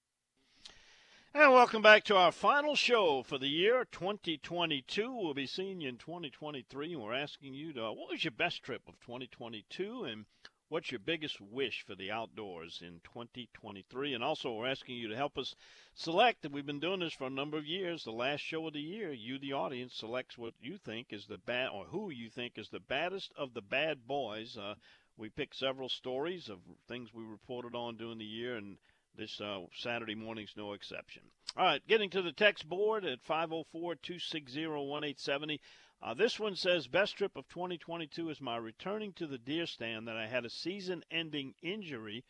And 1.33 1.51
welcome 1.51 1.81
back 1.81 2.05
to 2.05 2.15
our 2.15 2.31
final 2.31 2.75
show 2.75 3.21
for 3.21 3.37
the 3.37 3.49
year 3.49 3.85
2022. 3.91 5.13
We'll 5.13 5.33
be 5.33 5.47
seeing 5.47 5.81
you 5.81 5.89
in 5.89 5.97
2023, 5.97 6.93
and 6.93 7.01
we're 7.01 7.13
asking 7.13 7.53
you 7.53 7.73
to 7.73 7.91
what 7.91 8.09
was 8.09 8.23
your 8.23 8.31
best 8.31 8.63
trip 8.63 8.81
of 8.87 8.99
2022 9.01 10.05
and 10.05 10.25
What's 10.67 10.89
your 10.89 10.99
biggest 10.99 11.39
wish 11.39 11.83
for 11.85 11.93
the 11.93 12.09
outdoors 12.09 12.81
in 12.81 12.99
2023? 13.03 14.15
And 14.15 14.23
also, 14.23 14.51
we're 14.51 14.65
asking 14.65 14.95
you 14.95 15.07
to 15.09 15.15
help 15.15 15.37
us 15.37 15.55
select. 15.93 16.47
We've 16.49 16.65
been 16.65 16.79
doing 16.79 17.01
this 17.01 17.13
for 17.13 17.27
a 17.27 17.29
number 17.29 17.55
of 17.55 17.67
years. 17.67 18.03
The 18.03 18.11
last 18.11 18.41
show 18.41 18.65
of 18.65 18.73
the 18.73 18.81
year, 18.81 19.13
you, 19.13 19.37
the 19.37 19.53
audience, 19.53 19.93
selects 19.93 20.39
what 20.39 20.55
you 20.59 20.79
think 20.79 21.13
is 21.13 21.27
the 21.27 21.37
bad, 21.37 21.69
or 21.69 21.85
who 21.85 22.09
you 22.09 22.31
think 22.31 22.57
is 22.57 22.69
the 22.69 22.79
baddest 22.79 23.31
of 23.37 23.53
the 23.53 23.61
bad 23.61 24.07
boys. 24.07 24.57
Uh, 24.57 24.73
we 25.17 25.29
picked 25.29 25.55
several 25.55 25.87
stories 25.87 26.49
of 26.49 26.57
things 26.87 27.13
we 27.13 27.23
reported 27.23 27.75
on 27.75 27.95
during 27.95 28.17
the 28.17 28.25
year, 28.25 28.57
and 28.57 28.77
this 29.15 29.39
uh, 29.39 29.61
Saturday 29.75 30.15
morning's 30.15 30.57
no 30.57 30.73
exception. 30.73 31.21
All 31.55 31.65
right, 31.65 31.87
getting 31.87 32.09
to 32.09 32.23
the 32.23 32.31
text 32.31 32.67
board 32.67 33.05
at 33.05 33.21
504 33.21 33.95
260 33.95 34.65
1870. 34.65 35.61
Uh, 36.01 36.13
this 36.13 36.39
one 36.39 36.55
says 36.55 36.87
best 36.87 37.15
trip 37.15 37.35
of 37.35 37.47
2022 37.47 38.29
is 38.29 38.41
my 38.41 38.57
returning 38.57 39.13
to 39.13 39.25
the 39.25 39.37
deer 39.37 39.65
stand 39.65 40.07
that 40.07 40.17
I 40.17 40.27
had 40.27 40.45
a 40.45 40.49
season-ending 40.49 41.55
injury 41.61 42.23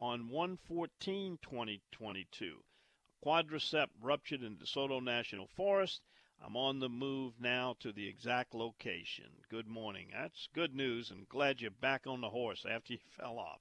on 0.00 0.30
114-2022. 0.30 1.78
Quadricep 3.24 3.88
ruptured 4.00 4.42
in 4.42 4.56
DeSoto 4.56 5.00
National 5.02 5.46
Forest. 5.46 6.00
I'm 6.44 6.56
on 6.56 6.80
the 6.80 6.88
move 6.88 7.38
now 7.38 7.76
to 7.78 7.92
the 7.92 8.08
exact 8.08 8.54
location. 8.54 9.30
Good 9.48 9.68
morning. 9.68 10.08
That's 10.12 10.48
good 10.52 10.74
news, 10.74 11.10
and 11.10 11.28
glad 11.28 11.60
you're 11.60 11.70
back 11.70 12.06
on 12.06 12.20
the 12.20 12.30
horse 12.30 12.64
after 12.68 12.92
you 12.94 12.98
fell 13.10 13.38
off. 13.38 13.60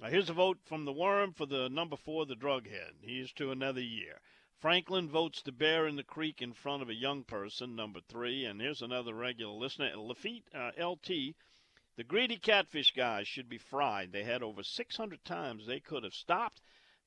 Now, 0.00 0.08
here's 0.08 0.30
a 0.30 0.34
vote 0.34 0.58
from 0.64 0.84
the 0.84 0.92
worm 0.92 1.32
for 1.32 1.46
the 1.46 1.68
number 1.68 1.96
four, 1.96 2.26
the 2.26 2.36
drug 2.36 2.68
head. 2.68 2.94
He's 3.00 3.32
to 3.32 3.50
another 3.50 3.80
year. 3.80 4.20
Franklin 4.62 5.08
votes 5.08 5.42
the 5.42 5.50
bear 5.50 5.88
in 5.88 5.96
the 5.96 6.04
creek 6.04 6.40
in 6.40 6.52
front 6.52 6.82
of 6.82 6.88
a 6.88 6.94
young 6.94 7.24
person, 7.24 7.74
number 7.74 7.98
three. 8.00 8.44
And 8.44 8.60
here's 8.60 8.80
another 8.80 9.12
regular 9.12 9.52
listener, 9.52 9.90
Lafitte 9.96 10.44
uh, 10.54 10.70
LT. 10.78 11.34
The 11.96 12.04
greedy 12.06 12.36
catfish 12.36 12.92
guys 12.92 13.26
should 13.26 13.48
be 13.48 13.58
fried. 13.58 14.12
They 14.12 14.22
had 14.22 14.40
over 14.40 14.62
600 14.62 15.24
times 15.24 15.66
they 15.66 15.80
could 15.80 16.04
have 16.04 16.14
stopped. 16.14 16.62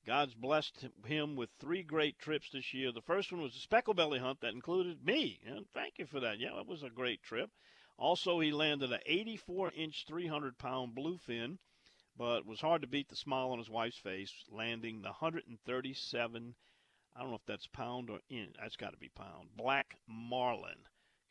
God's 0.06 0.34
blessed 0.34 0.88
him 1.06 1.38
with 1.38 1.50
three 1.58 1.82
great 1.82 2.20
trips 2.20 2.50
this 2.50 2.74
year. 2.74 2.92
The 2.92 3.02
first 3.02 3.32
one 3.32 3.42
was 3.42 3.56
a 3.56 3.60
specklebelly 3.66 4.20
hunt 4.20 4.42
that 4.42 4.54
included 4.54 5.06
me. 5.06 5.40
And 5.46 5.66
thank 5.74 5.98
you 5.98 6.08
for 6.08 6.20
that. 6.20 6.40
Yeah, 6.40 6.60
it 6.60 6.68
was 6.68 6.84
a 6.84 6.90
great 6.90 7.24
trip. 7.24 7.50
Also, 7.98 8.42
he 8.42 8.52
landed 8.52 8.92
an 8.92 9.00
84 9.06 9.72
inch, 9.78 10.04
300 10.06 10.58
pound 10.58 10.94
bluefin, 10.94 11.58
but 12.18 12.40
it 12.40 12.46
was 12.46 12.60
hard 12.60 12.82
to 12.82 12.88
beat 12.88 13.08
the 13.08 13.16
smile 13.16 13.52
on 13.52 13.60
his 13.60 13.70
wife's 13.70 14.00
face, 14.00 14.44
landing 14.50 15.02
the 15.02 15.08
137 15.08 16.54
I 17.16 17.22
don't 17.22 17.30
know 17.30 17.38
if 17.38 17.46
that's 17.46 17.68
pound 17.68 18.10
or 18.10 18.20
in. 18.30 18.50
That's 18.60 18.76
got 18.76 18.92
to 18.92 18.98
be 18.98 19.10
pound. 19.10 19.50
Black 19.56 19.96
Marlin. 20.06 20.80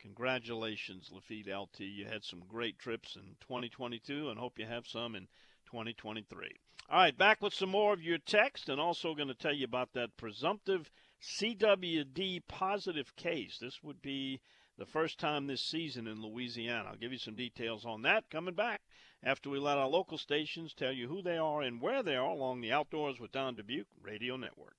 Congratulations, 0.01 1.11
Lafitte 1.13 1.55
LT. 1.55 1.81
You 1.81 2.07
had 2.07 2.25
some 2.25 2.41
great 2.49 2.79
trips 2.79 3.17
in 3.17 3.37
2022 3.41 4.31
and 4.31 4.39
hope 4.39 4.59
you 4.59 4.65
have 4.65 4.87
some 4.87 5.15
in 5.15 5.29
2023. 5.67 6.49
All 6.91 6.99
right, 6.99 7.17
back 7.17 7.43
with 7.43 7.53
some 7.53 7.71
more 7.71 7.93
of 7.93 8.03
your 8.03 8.19
text 8.19 8.69
and 8.69 8.81
also 8.81 9.15
going 9.15 9.29
to 9.29 9.35
tell 9.35 9.53
you 9.55 9.65
about 9.65 9.93
that 9.93 10.17
presumptive 10.17 10.91
CWD 11.23 12.43
positive 12.49 13.15
case. 13.17 13.59
This 13.59 13.83
would 13.83 14.01
be 14.01 14.41
the 14.79 14.87
first 14.87 15.19
time 15.19 15.47
this 15.47 15.63
season 15.63 16.07
in 16.07 16.23
Louisiana. 16.23 16.91
I'll 16.91 16.97
give 16.97 17.13
you 17.13 17.19
some 17.19 17.35
details 17.35 17.85
on 17.85 18.03
that 18.03 18.31
coming 18.31 18.55
back 18.55 18.83
after 19.23 19.51
we 19.51 19.59
let 19.59 19.79
our 19.79 19.89
local 19.89 20.19
stations 20.19 20.75
tell 20.75 20.93
you 20.93 21.09
who 21.09 21.23
they 21.23 21.39
are 21.39 21.63
and 21.63 21.81
where 21.81 22.03
they 22.03 22.17
are 22.17 22.31
along 22.31 22.61
the 22.61 22.73
Outdoors 22.73 23.21
with 23.21 23.33
Don 23.33 23.55
Dubuc 23.55 23.87
Radio 24.03 24.37
Network. 24.37 24.77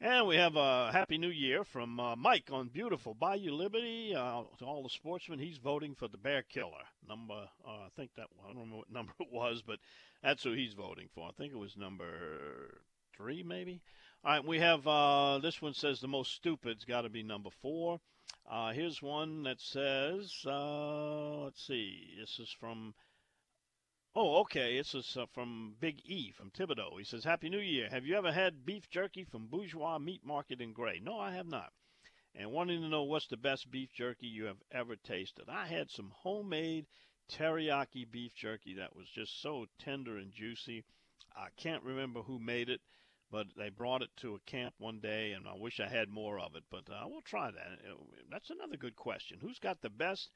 And 0.00 0.28
we 0.28 0.36
have 0.36 0.54
a 0.54 0.92
Happy 0.92 1.18
New 1.18 1.30
Year 1.30 1.64
from 1.64 1.98
uh, 1.98 2.14
Mike 2.14 2.50
on 2.52 2.68
beautiful 2.68 3.14
Bayou 3.14 3.50
Liberty. 3.50 4.14
Uh, 4.14 4.42
to 4.60 4.64
all 4.64 4.84
the 4.84 4.88
sportsmen, 4.88 5.40
he's 5.40 5.58
voting 5.58 5.96
for 5.96 6.06
the 6.06 6.16
Bear 6.16 6.42
Killer. 6.42 6.84
Number, 7.08 7.48
uh, 7.66 7.70
I 7.70 7.88
think 7.96 8.12
that, 8.16 8.28
one, 8.36 8.44
I 8.48 8.52
don't 8.52 8.58
remember 8.60 8.76
what 8.76 8.92
number 8.92 9.12
it 9.18 9.32
was, 9.32 9.60
but 9.60 9.80
that's 10.22 10.44
who 10.44 10.52
he's 10.52 10.74
voting 10.74 11.08
for. 11.16 11.26
I 11.28 11.32
think 11.32 11.52
it 11.52 11.58
was 11.58 11.76
number 11.76 12.80
three, 13.16 13.42
maybe. 13.42 13.80
All 14.24 14.34
right, 14.34 14.44
we 14.44 14.60
have 14.60 14.86
uh, 14.86 15.40
this 15.42 15.60
one 15.60 15.74
says 15.74 16.00
the 16.00 16.06
most 16.06 16.32
stupid's 16.32 16.84
got 16.84 17.00
to 17.00 17.08
be 17.08 17.24
number 17.24 17.50
four. 17.60 17.98
Uh, 18.48 18.70
here's 18.70 19.02
one 19.02 19.42
that 19.42 19.60
says, 19.60 20.32
uh, 20.46 21.38
let's 21.42 21.66
see, 21.66 22.14
this 22.20 22.38
is 22.38 22.54
from 22.60 22.94
Oh, 24.20 24.40
okay. 24.40 24.76
This 24.76 24.96
is 24.96 25.16
uh, 25.16 25.26
from 25.32 25.76
Big 25.78 26.00
E 26.04 26.32
from 26.32 26.50
Thibodaux. 26.50 26.98
He 26.98 27.04
says, 27.04 27.22
Happy 27.22 27.48
New 27.48 27.60
Year. 27.60 27.88
Have 27.88 28.04
you 28.04 28.16
ever 28.16 28.32
had 28.32 28.66
beef 28.66 28.90
jerky 28.90 29.22
from 29.22 29.46
Bourgeois 29.46 29.96
Meat 30.00 30.26
Market 30.26 30.60
in 30.60 30.72
Gray? 30.72 31.00
No, 31.00 31.20
I 31.20 31.30
have 31.34 31.46
not. 31.46 31.72
And 32.34 32.50
wanting 32.50 32.80
to 32.80 32.88
know 32.88 33.04
what's 33.04 33.28
the 33.28 33.36
best 33.36 33.70
beef 33.70 33.92
jerky 33.92 34.26
you 34.26 34.46
have 34.46 34.56
ever 34.72 34.96
tasted. 34.96 35.44
I 35.48 35.68
had 35.68 35.88
some 35.88 36.10
homemade 36.12 36.86
teriyaki 37.30 38.10
beef 38.10 38.34
jerky 38.34 38.74
that 38.74 38.96
was 38.96 39.06
just 39.08 39.40
so 39.40 39.66
tender 39.78 40.16
and 40.16 40.32
juicy. 40.32 40.84
I 41.36 41.50
can't 41.56 41.84
remember 41.84 42.22
who 42.22 42.40
made 42.40 42.70
it, 42.70 42.80
but 43.30 43.46
they 43.56 43.68
brought 43.68 44.02
it 44.02 44.10
to 44.16 44.34
a 44.34 44.50
camp 44.50 44.74
one 44.78 44.98
day, 44.98 45.30
and 45.30 45.46
I 45.46 45.54
wish 45.54 45.78
I 45.78 45.86
had 45.86 46.08
more 46.08 46.40
of 46.40 46.56
it. 46.56 46.64
But 46.72 46.90
uh, 46.90 47.04
we'll 47.06 47.20
try 47.20 47.52
that. 47.52 47.78
Uh, 47.88 47.94
that's 48.32 48.50
another 48.50 48.78
good 48.78 48.96
question. 48.96 49.38
Who's 49.40 49.60
got 49.60 49.80
the 49.80 49.90
best 49.90 50.30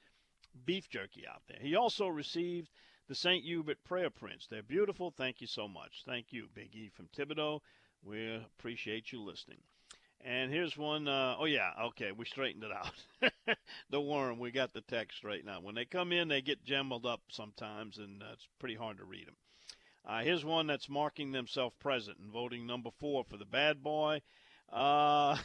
beef 0.64 0.88
jerky 0.88 1.24
out 1.28 1.42
there? 1.48 1.58
He 1.60 1.74
also 1.74 2.06
received 2.06 2.70
the 3.08 3.14
St. 3.14 3.44
Hubert 3.44 3.82
prayer 3.84 4.10
prints. 4.10 4.46
They're 4.46 4.62
beautiful. 4.62 5.10
Thank 5.10 5.40
you 5.40 5.46
so 5.46 5.68
much. 5.68 6.02
Thank 6.06 6.32
you, 6.32 6.48
Big 6.54 6.74
E 6.74 6.88
from 6.88 7.08
Thibodaux. 7.08 7.60
We 8.04 8.34
appreciate 8.34 9.12
you 9.12 9.22
listening. 9.22 9.58
And 10.24 10.52
here's 10.52 10.76
one. 10.76 11.08
Uh, 11.08 11.36
oh 11.38 11.46
yeah, 11.46 11.72
okay, 11.86 12.12
we 12.12 12.24
straightened 12.24 12.64
it 12.64 12.70
out. 12.72 13.56
the 13.90 14.00
worm, 14.00 14.38
we 14.38 14.52
got 14.52 14.72
the 14.72 14.80
text 14.82 15.18
straightened 15.18 15.50
out. 15.50 15.64
When 15.64 15.74
they 15.74 15.84
come 15.84 16.12
in, 16.12 16.28
they 16.28 16.42
get 16.42 16.64
jumbled 16.64 17.06
up 17.06 17.20
sometimes, 17.28 17.98
and 17.98 18.22
uh, 18.22 18.26
it's 18.32 18.46
pretty 18.60 18.76
hard 18.76 18.98
to 18.98 19.04
read 19.04 19.26
them. 19.26 19.36
Uh, 20.04 20.22
here's 20.22 20.44
one 20.44 20.66
that's 20.66 20.88
marking 20.88 21.32
themselves 21.32 21.74
present 21.78 22.18
and 22.18 22.30
voting 22.32 22.66
number 22.66 22.90
four 22.98 23.24
for 23.24 23.36
the 23.36 23.44
bad 23.44 23.82
boy. 23.82 24.20
Uh, 24.72 25.36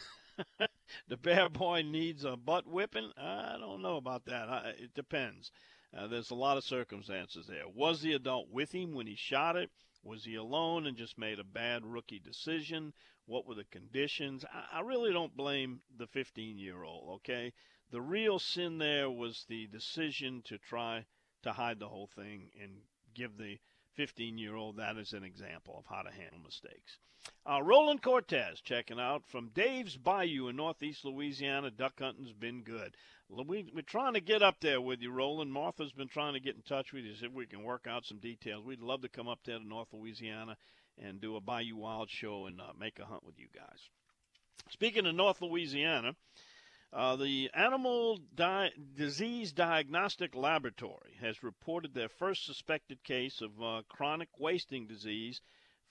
the 1.07 1.17
bad 1.17 1.53
boy 1.53 1.81
needs 1.81 2.23
a 2.23 2.35
butt 2.35 2.67
whipping. 2.67 3.11
I 3.17 3.57
don't 3.59 3.81
know 3.81 3.97
about 3.97 4.25
that. 4.25 4.49
I, 4.49 4.73
it 4.77 4.93
depends. 4.93 5.51
Uh, 5.95 6.07
there's 6.07 6.31
a 6.31 6.35
lot 6.35 6.57
of 6.57 6.63
circumstances 6.63 7.47
there. 7.47 7.67
Was 7.67 8.01
the 8.01 8.13
adult 8.13 8.49
with 8.49 8.71
him 8.71 8.93
when 8.93 9.07
he 9.07 9.15
shot 9.15 9.55
it? 9.55 9.69
Was 10.03 10.23
he 10.23 10.35
alone 10.35 10.85
and 10.85 10.97
just 10.97 11.17
made 11.17 11.39
a 11.39 11.43
bad 11.43 11.85
rookie 11.85 12.19
decision? 12.19 12.93
What 13.25 13.45
were 13.45 13.55
the 13.55 13.65
conditions? 13.65 14.45
I, 14.45 14.77
I 14.77 14.81
really 14.81 15.11
don't 15.11 15.35
blame 15.35 15.81
the 15.97 16.07
15 16.07 16.57
year 16.57 16.83
old, 16.83 17.15
okay? 17.15 17.53
The 17.91 18.01
real 18.01 18.39
sin 18.39 18.77
there 18.77 19.09
was 19.09 19.45
the 19.47 19.67
decision 19.67 20.41
to 20.45 20.57
try 20.57 21.05
to 21.43 21.53
hide 21.53 21.79
the 21.79 21.89
whole 21.89 22.07
thing 22.07 22.51
and 22.61 22.81
give 23.13 23.37
the 23.37 23.59
15 23.95 24.37
year 24.37 24.55
old 24.55 24.77
that 24.77 24.97
as 24.97 25.13
an 25.13 25.23
example 25.23 25.77
of 25.77 25.85
how 25.93 26.03
to 26.03 26.11
handle 26.11 26.39
mistakes. 26.39 26.99
Uh, 27.49 27.61
Roland 27.63 28.01
Cortez 28.01 28.61
checking 28.61 28.99
out 28.99 29.25
from 29.25 29.49
Dave's 29.49 29.97
Bayou 29.97 30.47
in 30.47 30.55
Northeast 30.55 31.03
Louisiana. 31.03 31.71
Duck 31.71 31.99
hunting's 31.99 32.31
been 32.31 32.61
good. 32.61 32.95
We, 33.29 33.69
are 33.77 33.81
trying 33.81 34.13
to 34.13 34.21
get 34.21 34.41
up 34.41 34.61
there 34.61 34.79
with 34.79 35.01
you, 35.01 35.11
Roland. 35.11 35.51
Martha's 35.51 35.91
been 35.91 36.07
trying 36.07 36.33
to 36.33 36.39
get 36.39 36.55
in 36.55 36.61
touch 36.61 36.93
with 36.93 37.03
you, 37.03 37.13
see 37.13 37.25
if 37.25 37.33
we 37.33 37.45
can 37.45 37.63
work 37.63 37.85
out 37.87 38.05
some 38.05 38.19
details. 38.19 38.63
We'd 38.63 38.79
love 38.79 39.01
to 39.01 39.09
come 39.09 39.27
up 39.27 39.39
there 39.45 39.59
to 39.59 39.67
North 39.67 39.89
Louisiana 39.91 40.55
and 40.97 41.19
do 41.19 41.35
a 41.35 41.41
Bayou 41.41 41.75
Wild 41.75 42.09
show 42.09 42.45
and 42.45 42.61
uh, 42.61 42.71
make 42.79 42.99
a 42.99 43.05
hunt 43.05 43.25
with 43.25 43.37
you 43.37 43.47
guys. 43.53 43.89
Speaking 44.69 45.05
of 45.05 45.15
North 45.15 45.41
Louisiana, 45.41 46.15
uh, 46.93 47.17
the 47.17 47.49
Animal 47.53 48.17
Di- 48.33 48.71
Disease 48.95 49.51
Diagnostic 49.51 50.33
Laboratory 50.33 51.17
has 51.19 51.43
reported 51.43 51.93
their 51.93 52.09
first 52.09 52.45
suspected 52.45 53.03
case 53.03 53.41
of 53.41 53.61
uh, 53.61 53.81
chronic 53.89 54.29
wasting 54.39 54.87
disease 54.87 55.41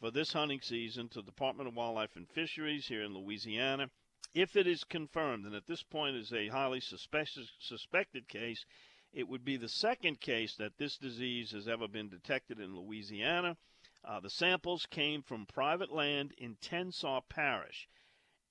for 0.00 0.10
this 0.10 0.32
hunting 0.32 0.60
season 0.62 1.08
to 1.10 1.20
the 1.20 1.26
Department 1.26 1.68
of 1.68 1.76
Wildlife 1.76 2.16
and 2.16 2.28
Fisheries 2.30 2.86
here 2.86 3.02
in 3.02 3.14
Louisiana. 3.14 3.90
If 4.36 4.54
it 4.54 4.66
is 4.66 4.84
confirmed, 4.84 5.46
and 5.46 5.54
at 5.54 5.66
this 5.66 5.82
point 5.82 6.14
is 6.14 6.30
a 6.30 6.48
highly 6.48 6.80
suspected, 6.80 7.48
suspected 7.58 8.28
case, 8.28 8.66
it 9.10 9.26
would 9.28 9.46
be 9.46 9.56
the 9.56 9.66
second 9.66 10.20
case 10.20 10.54
that 10.56 10.76
this 10.76 10.98
disease 10.98 11.52
has 11.52 11.66
ever 11.66 11.88
been 11.88 12.10
detected 12.10 12.60
in 12.60 12.76
Louisiana. 12.76 13.56
Uh, 14.04 14.20
the 14.20 14.28
samples 14.28 14.84
came 14.84 15.22
from 15.22 15.46
private 15.46 15.90
land 15.90 16.34
in 16.36 16.56
Tensas 16.56 17.22
Parish. 17.30 17.88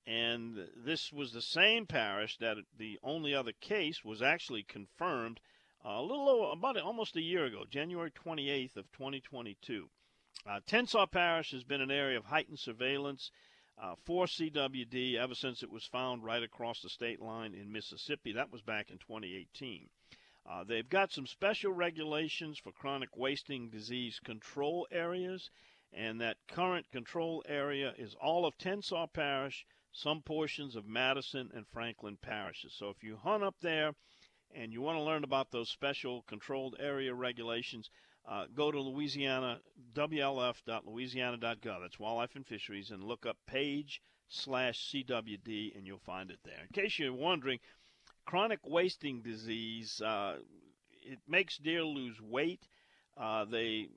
And 0.07 0.67
this 0.75 1.13
was 1.13 1.33
the 1.33 1.41
same 1.43 1.85
parish 1.85 2.37
that 2.37 2.57
the 2.75 2.97
only 3.03 3.35
other 3.35 3.53
case 3.53 4.03
was 4.03 4.23
actually 4.23 4.63
confirmed 4.63 5.39
uh, 5.85 5.89
a 5.89 6.01
little 6.01 6.27
over, 6.27 6.51
about 6.53 6.79
almost 6.79 7.15
a 7.15 7.21
year 7.21 7.45
ago, 7.45 7.63
January 7.69 8.09
28th 8.09 8.75
of 8.75 8.91
2022. 8.91 9.87
Uh, 10.47 10.61
Tensas 10.65 11.11
Parish 11.11 11.51
has 11.51 11.63
been 11.63 11.81
an 11.81 11.91
area 11.91 12.17
of 12.17 12.25
heightened 12.25 12.57
surveillance 12.57 13.29
uh, 13.81 13.95
for 14.05 14.25
CWD 14.25 15.15
ever 15.15 15.35
since 15.35 15.63
it 15.63 15.71
was 15.71 15.85
found 15.85 16.23
right 16.23 16.43
across 16.43 16.81
the 16.81 16.89
state 16.89 17.21
line 17.21 17.53
in 17.53 17.71
Mississippi. 17.71 18.33
That 18.33 18.51
was 18.51 18.61
back 18.61 18.89
in 18.89 18.97
2018. 18.97 19.89
Uh, 20.47 20.63
they've 20.63 20.89
got 20.89 21.11
some 21.11 21.25
special 21.25 21.71
regulations 21.71 22.59
for 22.59 22.71
chronic 22.71 23.15
wasting 23.17 23.69
disease 23.69 24.19
control 24.23 24.87
areas, 24.91 25.49
and 25.91 26.21
that 26.21 26.37
current 26.47 26.89
control 26.91 27.43
area 27.47 27.93
is 27.97 28.15
all 28.21 28.45
of 28.45 28.57
Tensas 28.57 29.11
Parish 29.11 29.65
some 29.95 30.21
portions 30.21 30.75
of 30.75 30.85
Madison 30.85 31.49
and 31.53 31.65
Franklin 31.67 32.17
parishes. 32.21 32.73
So 32.73 32.89
if 32.89 33.01
you 33.01 33.15
hunt 33.15 33.43
up 33.43 33.55
there 33.61 33.93
and 34.53 34.73
you 34.73 34.81
want 34.81 34.97
to 34.97 35.03
learn 35.03 35.23
about 35.23 35.51
those 35.51 35.69
special 35.69 36.23
controlled 36.23 36.75
area 36.79 37.13
regulations, 37.13 37.89
uh, 38.27 38.45
go 38.55 38.71
to 38.71 38.79
Louisiana, 38.79 39.59
WLF.louisiana.gov. 39.93 41.81
That's 41.81 41.99
Wildlife 41.99 42.35
and 42.35 42.45
Fisheries, 42.45 42.91
and 42.91 43.03
look 43.03 43.25
up 43.25 43.37
page 43.47 44.01
slash 44.27 44.91
CWD, 44.91 45.77
and 45.77 45.85
you'll 45.85 45.99
find 45.99 46.31
it 46.31 46.39
there. 46.43 46.61
In 46.61 46.81
case 46.81 46.97
you're 46.97 47.13
wondering, 47.13 47.59
chronic 48.25 48.59
wasting 48.63 49.21
disease, 49.21 50.01
uh, 50.01 50.37
it 51.03 51.19
makes 51.27 51.57
deer 51.57 51.83
lose 51.83 52.19
weight. 52.19 52.67
Uh, 53.17 53.45
they 53.45 53.89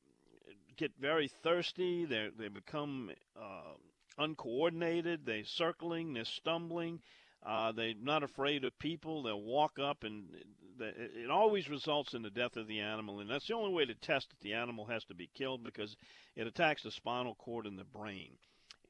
get 0.77 0.93
very 1.01 1.29
thirsty. 1.29 2.05
They 2.05 2.29
they 2.39 2.49
become 2.49 3.11
uh, 3.37 3.75
uncoordinated. 4.19 5.25
They're 5.25 5.45
circling, 5.45 6.13
they're 6.13 6.25
stumbling. 6.25 7.01
Uh, 7.45 7.73
they're 7.73 7.95
not 8.01 8.23
afraid 8.23 8.65
of 8.65 8.79
people. 8.79 9.23
They'll 9.23 9.41
walk 9.41 9.79
up, 9.79 10.05
and 10.05 10.25
it 10.81 11.31
always 11.31 11.69
results 11.69 12.15
in 12.15 12.23
the 12.23 12.31
death 12.31 12.57
of 12.57 12.67
the 12.67 12.81
animal. 12.81 13.21
And 13.21 13.31
that's 13.31 13.47
the 13.47 13.55
only 13.55 13.73
way 13.73 13.85
to 13.85 13.95
test 13.95 14.31
that 14.31 14.41
the 14.41 14.55
animal 14.55 14.87
has 14.87 15.05
to 15.05 15.15
be 15.15 15.31
killed 15.35 15.65
because 15.65 15.97
it 16.37 16.47
attacks 16.47 16.83
the 16.83 16.91
spinal 16.91 17.35
cord 17.35 17.67
and 17.67 17.79
the 17.79 17.85
brain. 17.85 18.33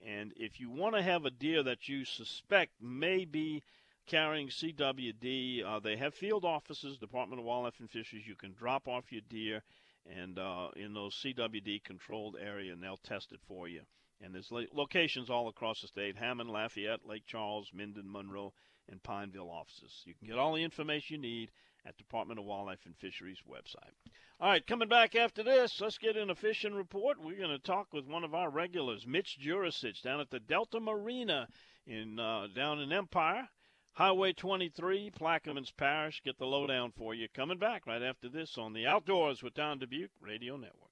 And 0.07 0.33
if 0.37 0.61
you 0.61 0.71
want 0.71 0.95
to 0.95 1.03
have 1.03 1.25
a 1.25 1.31
deer 1.31 1.63
that 1.65 1.89
you 1.89 2.05
suspect 2.05 2.73
may 2.81 3.25
be 3.25 3.63
carrying 4.07 4.49
CWD, 4.49 5.65
uh, 5.65 5.81
they 5.81 5.97
have 5.97 6.15
field 6.15 6.45
offices, 6.45 6.99
Department 6.99 7.41
of 7.41 7.47
Wildlife 7.47 7.81
and 7.81 7.91
Fisheries. 7.91 8.27
You 8.27 8.37
can 8.37 8.55
drop 8.55 8.89
off 8.89 9.13
your 9.13 9.23
deer 9.29 9.63
and 10.07 10.39
uh, 10.39 10.69
in 10.77 10.95
those 10.95 11.15
CWD 11.15 11.85
controlled 11.85 12.37
area, 12.41 12.73
and 12.73 12.83
they'll 12.83 12.97
test 12.97 13.33
it 13.33 13.41
for 13.47 13.69
you. 13.69 13.83
And 14.21 14.35
there's 14.35 14.51
locations 14.73 15.31
all 15.31 15.49
across 15.49 15.83
the 15.83 15.89
state 15.89 16.17
Hammond, 16.17 16.51
Lafayette, 16.51 17.07
Lake 17.07 17.27
Charles, 17.27 17.71
Minden, 17.73 18.11
Monroe, 18.11 18.53
and 18.89 19.03
Pineville 19.03 19.51
offices. 19.51 20.03
You 20.05 20.15
can 20.15 20.29
get 20.29 20.39
all 20.39 20.55
the 20.55 20.63
information 20.63 21.17
you 21.17 21.23
need 21.23 21.51
at 21.87 21.97
Department 21.97 22.39
of 22.39 22.47
Wildlife 22.47 22.85
and 22.87 22.97
Fisheries 22.97 23.43
website. 23.49 23.93
All 24.41 24.49
right, 24.49 24.67
coming 24.67 24.89
back 24.89 25.15
after 25.15 25.43
this, 25.43 25.81
let's 25.81 25.99
get 25.99 26.17
in 26.17 26.31
a 26.31 26.35
fishing 26.35 26.75
report. 26.75 27.19
We're 27.21 27.39
going 27.39 27.51
to 27.51 27.59
talk 27.59 27.93
with 27.93 28.07
one 28.07 28.25
of 28.25 28.35
our 28.35 28.51
regulars, 28.51 29.07
Mitch 29.07 29.39
Jurisich, 29.41 30.03
down 30.03 30.21
at 30.21 30.31
the 30.31 30.41
Delta 30.41 30.81
Marina 30.81 31.49
in 31.87 32.19
uh, 32.19 32.49
down 32.55 32.81
in 32.81 32.93
Empire. 32.93 33.49
Highway 33.95 34.33
23, 34.33 35.11
Plaquemines 35.11 35.75
Parish. 35.77 36.23
Get 36.23 36.39
the 36.39 36.47
lowdown 36.47 36.93
for 36.93 37.15
you. 37.15 37.27
Coming 37.35 37.59
back 37.59 37.85
right 37.87 38.03
after 38.03 38.29
this 38.29 38.57
on 38.57 38.73
the 38.73 38.87
Outdoors 38.87 39.43
with 39.43 39.55
Don 39.55 39.81
Dubuc 39.81 40.11
Radio 40.21 40.57
Network. 40.57 40.88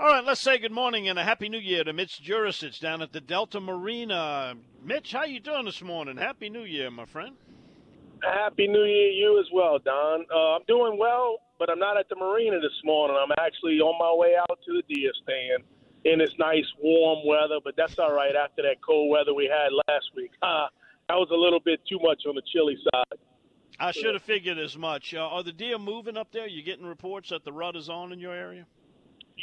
All 0.00 0.06
right, 0.06 0.24
let's 0.24 0.40
say 0.40 0.58
good 0.58 0.70
morning 0.70 1.08
and 1.08 1.18
a 1.18 1.24
happy 1.24 1.48
new 1.48 1.58
year 1.58 1.82
to 1.82 1.92
Mitch 1.92 2.22
Jurisich 2.22 2.78
down 2.78 3.02
at 3.02 3.12
the 3.12 3.20
Delta 3.20 3.58
Marina. 3.58 4.54
Mitch, 4.80 5.10
how 5.10 5.24
you 5.24 5.40
doing 5.40 5.64
this 5.64 5.82
morning? 5.82 6.16
Happy 6.16 6.48
New 6.48 6.62
Year, 6.62 6.88
my 6.88 7.04
friend. 7.04 7.34
Happy 8.22 8.68
New 8.68 8.84
Year, 8.84 9.10
you 9.10 9.40
as 9.40 9.46
well, 9.52 9.80
Don. 9.80 10.24
Uh, 10.32 10.54
I'm 10.54 10.62
doing 10.68 11.00
well, 11.00 11.38
but 11.58 11.68
I'm 11.68 11.80
not 11.80 11.98
at 11.98 12.08
the 12.08 12.14
marina 12.14 12.60
this 12.60 12.78
morning. 12.84 13.16
I'm 13.20 13.32
actually 13.40 13.80
on 13.80 13.98
my 13.98 14.14
way 14.16 14.36
out 14.38 14.60
to 14.66 14.72
the 14.72 14.94
deer 14.94 15.10
stand 15.24 15.64
in 16.04 16.20
this 16.20 16.30
nice 16.38 16.66
warm 16.80 17.26
weather, 17.26 17.58
but 17.64 17.74
that's 17.76 17.98
all 17.98 18.12
right 18.12 18.36
after 18.36 18.62
that 18.62 18.76
cold 18.86 19.10
weather 19.10 19.34
we 19.34 19.50
had 19.52 19.70
last 19.88 20.10
week. 20.14 20.30
Uh, 20.40 20.68
that 21.08 21.16
was 21.16 21.28
a 21.32 21.36
little 21.36 21.60
bit 21.60 21.80
too 21.88 21.98
much 22.00 22.22
on 22.28 22.36
the 22.36 22.42
chilly 22.52 22.78
side. 22.84 23.18
I 23.80 23.90
should 23.90 24.14
have 24.14 24.22
figured 24.22 24.58
as 24.58 24.78
much. 24.78 25.12
Uh, 25.12 25.26
are 25.26 25.42
the 25.42 25.52
deer 25.52 25.76
moving 25.76 26.16
up 26.16 26.30
there? 26.30 26.46
You 26.46 26.62
getting 26.62 26.86
reports 26.86 27.30
that 27.30 27.44
the 27.44 27.52
rut 27.52 27.74
is 27.74 27.88
on 27.88 28.12
in 28.12 28.20
your 28.20 28.32
area? 28.32 28.64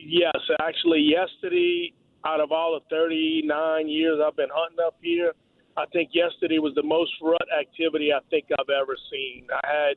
Yes, 0.03 0.38
actually, 0.62 1.01
yesterday 1.01 1.93
out 2.25 2.41
of 2.41 2.51
all 2.51 2.79
the 2.79 2.95
39 2.95 3.88
years 3.88 4.19
I've 4.25 4.36
been 4.36 4.49
hunting 4.51 4.79
up 4.86 4.95
here, 5.01 5.34
I 5.77 5.86
think 5.93 6.10
yesterday 6.13 6.60
was 6.60 6.73
the 6.75 6.84
most 6.84 7.12
rut 7.21 7.47
activity 7.58 8.12
I 8.13 8.19
think 8.29 8.45
I've 8.58 8.69
ever 8.69 8.95
seen. 9.12 9.47
I 9.51 9.67
had 9.67 9.95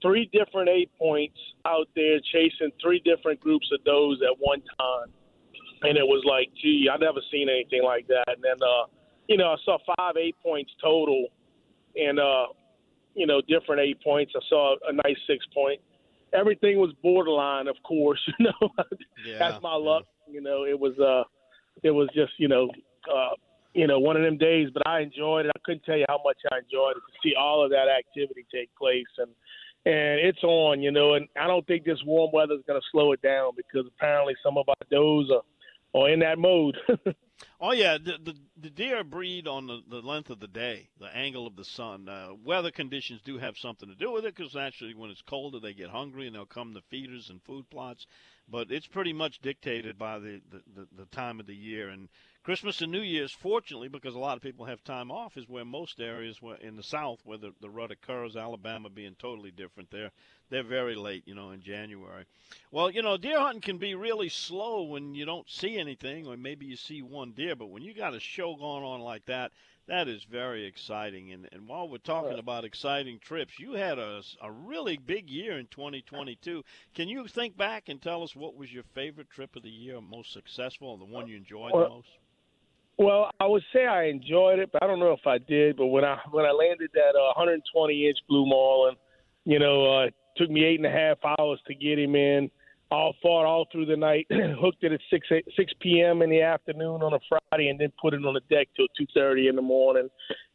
three 0.00 0.30
different 0.32 0.68
eight 0.68 0.90
points 0.98 1.38
out 1.66 1.88
there 1.94 2.18
chasing 2.32 2.70
three 2.80 3.00
different 3.04 3.40
groups 3.40 3.68
of 3.72 3.84
does 3.84 4.22
at 4.22 4.38
one 4.38 4.62
time. 4.78 5.12
And 5.82 5.98
it 5.98 6.04
was 6.04 6.24
like, 6.24 6.48
gee, 6.62 6.88
I've 6.92 7.00
never 7.00 7.20
seen 7.30 7.48
anything 7.48 7.82
like 7.84 8.06
that. 8.08 8.24
And 8.28 8.42
then, 8.42 8.56
uh, 8.62 8.86
you 9.28 9.36
know, 9.36 9.48
I 9.48 9.56
saw 9.64 9.78
five 9.96 10.16
eight 10.16 10.36
points 10.42 10.72
total 10.82 11.26
and, 11.96 12.18
uh, 12.18 12.46
you 13.14 13.26
know, 13.26 13.40
different 13.48 13.82
eight 13.82 14.02
points. 14.02 14.32
I 14.36 14.40
saw 14.48 14.76
a 14.88 14.92
nice 14.92 15.18
six 15.26 15.44
point. 15.52 15.80
Everything 16.32 16.78
was 16.78 16.92
borderline, 17.02 17.68
of 17.68 17.76
course, 17.82 18.20
you 18.38 18.46
know, 18.46 18.68
Yeah, 19.26 19.38
that's 19.38 19.62
my 19.62 19.74
luck. 19.74 20.04
You 20.28 20.40
know, 20.40 20.64
it 20.64 20.78
was, 20.78 20.98
uh, 20.98 21.24
it 21.82 21.90
was 21.90 22.08
just, 22.14 22.32
you 22.38 22.48
know, 22.48 22.68
uh, 23.12 23.30
you 23.74 23.86
know, 23.86 23.98
one 23.98 24.16
of 24.16 24.22
them 24.22 24.38
days, 24.38 24.68
but 24.72 24.86
I 24.86 25.00
enjoyed 25.00 25.46
it. 25.46 25.52
I 25.54 25.60
couldn't 25.64 25.84
tell 25.84 25.96
you 25.98 26.06
how 26.08 26.20
much 26.24 26.38
I 26.50 26.58
enjoyed 26.58 26.96
it 26.96 27.02
to 27.06 27.18
see 27.22 27.34
all 27.38 27.62
of 27.62 27.70
that 27.70 27.88
activity 27.88 28.46
take 28.52 28.74
place, 28.74 29.04
and 29.18 29.28
and 29.84 30.18
it's 30.18 30.42
on, 30.42 30.80
you 30.80 30.90
know. 30.90 31.14
And 31.14 31.28
I 31.38 31.46
don't 31.46 31.66
think 31.66 31.84
this 31.84 31.98
warm 32.06 32.30
weather 32.32 32.54
is 32.54 32.62
going 32.66 32.80
to 32.80 32.86
slow 32.90 33.12
it 33.12 33.20
down 33.20 33.52
because 33.54 33.86
apparently 33.86 34.34
some 34.42 34.56
of 34.56 34.66
our 34.68 34.74
does 34.90 35.30
are 35.30 36.00
are 36.00 36.10
in 36.10 36.20
that 36.20 36.38
mode. 36.38 36.76
Oh 37.60 37.72
yeah, 37.72 37.98
the, 37.98 38.18
the 38.22 38.36
the 38.56 38.70
deer 38.70 39.04
breed 39.04 39.46
on 39.46 39.66
the, 39.66 39.82
the 39.88 40.00
length 40.00 40.30
of 40.30 40.40
the 40.40 40.48
day, 40.48 40.88
the 40.98 41.14
angle 41.14 41.46
of 41.46 41.56
the 41.56 41.64
sun. 41.64 42.08
Uh, 42.08 42.34
weather 42.44 42.70
conditions 42.70 43.20
do 43.24 43.38
have 43.38 43.58
something 43.58 43.88
to 43.88 43.94
do 43.94 44.12
with 44.12 44.24
it 44.24 44.34
because 44.34 44.54
naturally, 44.54 44.94
when 44.94 45.10
it's 45.10 45.22
colder, 45.22 45.60
they 45.60 45.74
get 45.74 45.90
hungry 45.90 46.26
and 46.26 46.34
they'll 46.34 46.46
come 46.46 46.74
to 46.74 46.82
feeders 46.90 47.30
and 47.30 47.42
food 47.42 47.68
plots. 47.70 48.06
But 48.48 48.70
it's 48.70 48.86
pretty 48.86 49.12
much 49.12 49.40
dictated 49.40 49.98
by 49.98 50.18
the, 50.20 50.40
the, 50.50 50.62
the, 50.74 50.88
the 50.98 51.06
time 51.06 51.40
of 51.40 51.46
the 51.46 51.54
year. 51.54 51.88
And 51.88 52.08
Christmas 52.44 52.80
and 52.80 52.92
New 52.92 53.00
Year's, 53.00 53.32
fortunately, 53.32 53.88
because 53.88 54.14
a 54.14 54.20
lot 54.20 54.36
of 54.36 54.42
people 54.42 54.66
have 54.66 54.84
time 54.84 55.10
off, 55.10 55.36
is 55.36 55.48
where 55.48 55.64
most 55.64 56.00
areas 56.00 56.40
where 56.40 56.56
in 56.58 56.76
the 56.76 56.82
South 56.82 57.18
where 57.24 57.38
the, 57.38 57.52
the 57.60 57.68
rut 57.68 57.90
occurs. 57.90 58.36
Alabama 58.36 58.88
being 58.88 59.16
totally 59.18 59.50
different 59.50 59.90
there. 59.90 60.12
They're 60.48 60.62
very 60.62 60.94
late, 60.94 61.24
you 61.26 61.34
know, 61.34 61.50
in 61.50 61.60
January. 61.60 62.24
Well, 62.70 62.88
you 62.88 63.02
know, 63.02 63.16
deer 63.16 63.40
hunting 63.40 63.62
can 63.62 63.78
be 63.78 63.96
really 63.96 64.28
slow 64.28 64.84
when 64.84 65.16
you 65.16 65.24
don't 65.24 65.50
see 65.50 65.76
anything, 65.76 66.28
or 66.28 66.36
maybe 66.36 66.66
you 66.66 66.76
see 66.76 67.02
one 67.02 67.32
deer. 67.32 67.56
But 67.56 67.70
when 67.70 67.82
you 67.82 67.94
got 67.94 68.14
a 68.14 68.20
show 68.20 68.54
going 68.54 68.84
on 68.84 69.00
like 69.00 69.26
that, 69.26 69.50
that 69.88 70.08
is 70.08 70.24
very 70.30 70.64
exciting. 70.66 71.32
And, 71.32 71.48
and 71.52 71.66
while 71.68 71.88
we're 71.88 71.98
talking 71.98 72.38
about 72.38 72.64
exciting 72.64 73.20
trips, 73.22 73.52
you 73.58 73.74
had 73.74 73.98
a, 73.98 74.22
a 74.42 74.50
really 74.50 74.96
big 74.96 75.30
year 75.30 75.58
in 75.58 75.66
2022. 75.70 76.62
Can 76.94 77.08
you 77.08 77.26
think 77.28 77.56
back 77.56 77.84
and 77.88 78.02
tell 78.02 78.22
us 78.22 78.34
what 78.34 78.56
was 78.56 78.72
your 78.72 78.84
favorite 78.94 79.30
trip 79.30 79.54
of 79.54 79.62
the 79.62 79.70
year, 79.70 80.00
most 80.00 80.32
successful, 80.32 80.92
and 80.92 81.00
the 81.00 81.06
one 81.06 81.28
you 81.28 81.36
enjoyed 81.36 81.72
the 81.72 81.88
most? 81.88 82.08
Well, 82.98 83.30
I 83.38 83.46
would 83.46 83.62
say 83.72 83.86
I 83.86 84.04
enjoyed 84.04 84.58
it, 84.58 84.70
but 84.72 84.82
I 84.82 84.86
don't 84.86 84.98
know 84.98 85.12
if 85.12 85.26
I 85.26 85.38
did. 85.38 85.76
But 85.76 85.86
when 85.86 86.04
I 86.04 86.18
when 86.30 86.46
I 86.46 86.50
landed 86.50 86.90
that 86.94 87.14
uh, 87.14 87.34
120 87.36 88.08
inch 88.08 88.18
blue 88.28 88.46
marlin, 88.46 88.96
you 89.44 89.58
know, 89.58 89.98
uh, 89.98 90.06
it 90.06 90.14
took 90.36 90.50
me 90.50 90.64
eight 90.64 90.80
and 90.80 90.86
a 90.86 90.90
half 90.90 91.18
hours 91.38 91.60
to 91.66 91.74
get 91.74 91.98
him 91.98 92.16
in. 92.16 92.50
All 92.90 93.14
fought 93.20 93.46
all 93.46 93.66
through 93.72 93.86
the 93.86 93.96
night. 93.96 94.26
hooked 94.60 94.84
it 94.84 94.92
at 94.92 95.00
six 95.10 95.26
six 95.56 95.72
p.m. 95.80 96.22
in 96.22 96.30
the 96.30 96.40
afternoon 96.42 97.02
on 97.02 97.14
a 97.14 97.18
Friday, 97.28 97.68
and 97.68 97.80
then 97.80 97.92
put 98.00 98.14
it 98.14 98.24
on 98.24 98.34
the 98.34 98.40
deck 98.48 98.68
till 98.76 98.86
2:30 99.16 99.48
in 99.48 99.56
the 99.56 99.62
morning. 99.62 100.08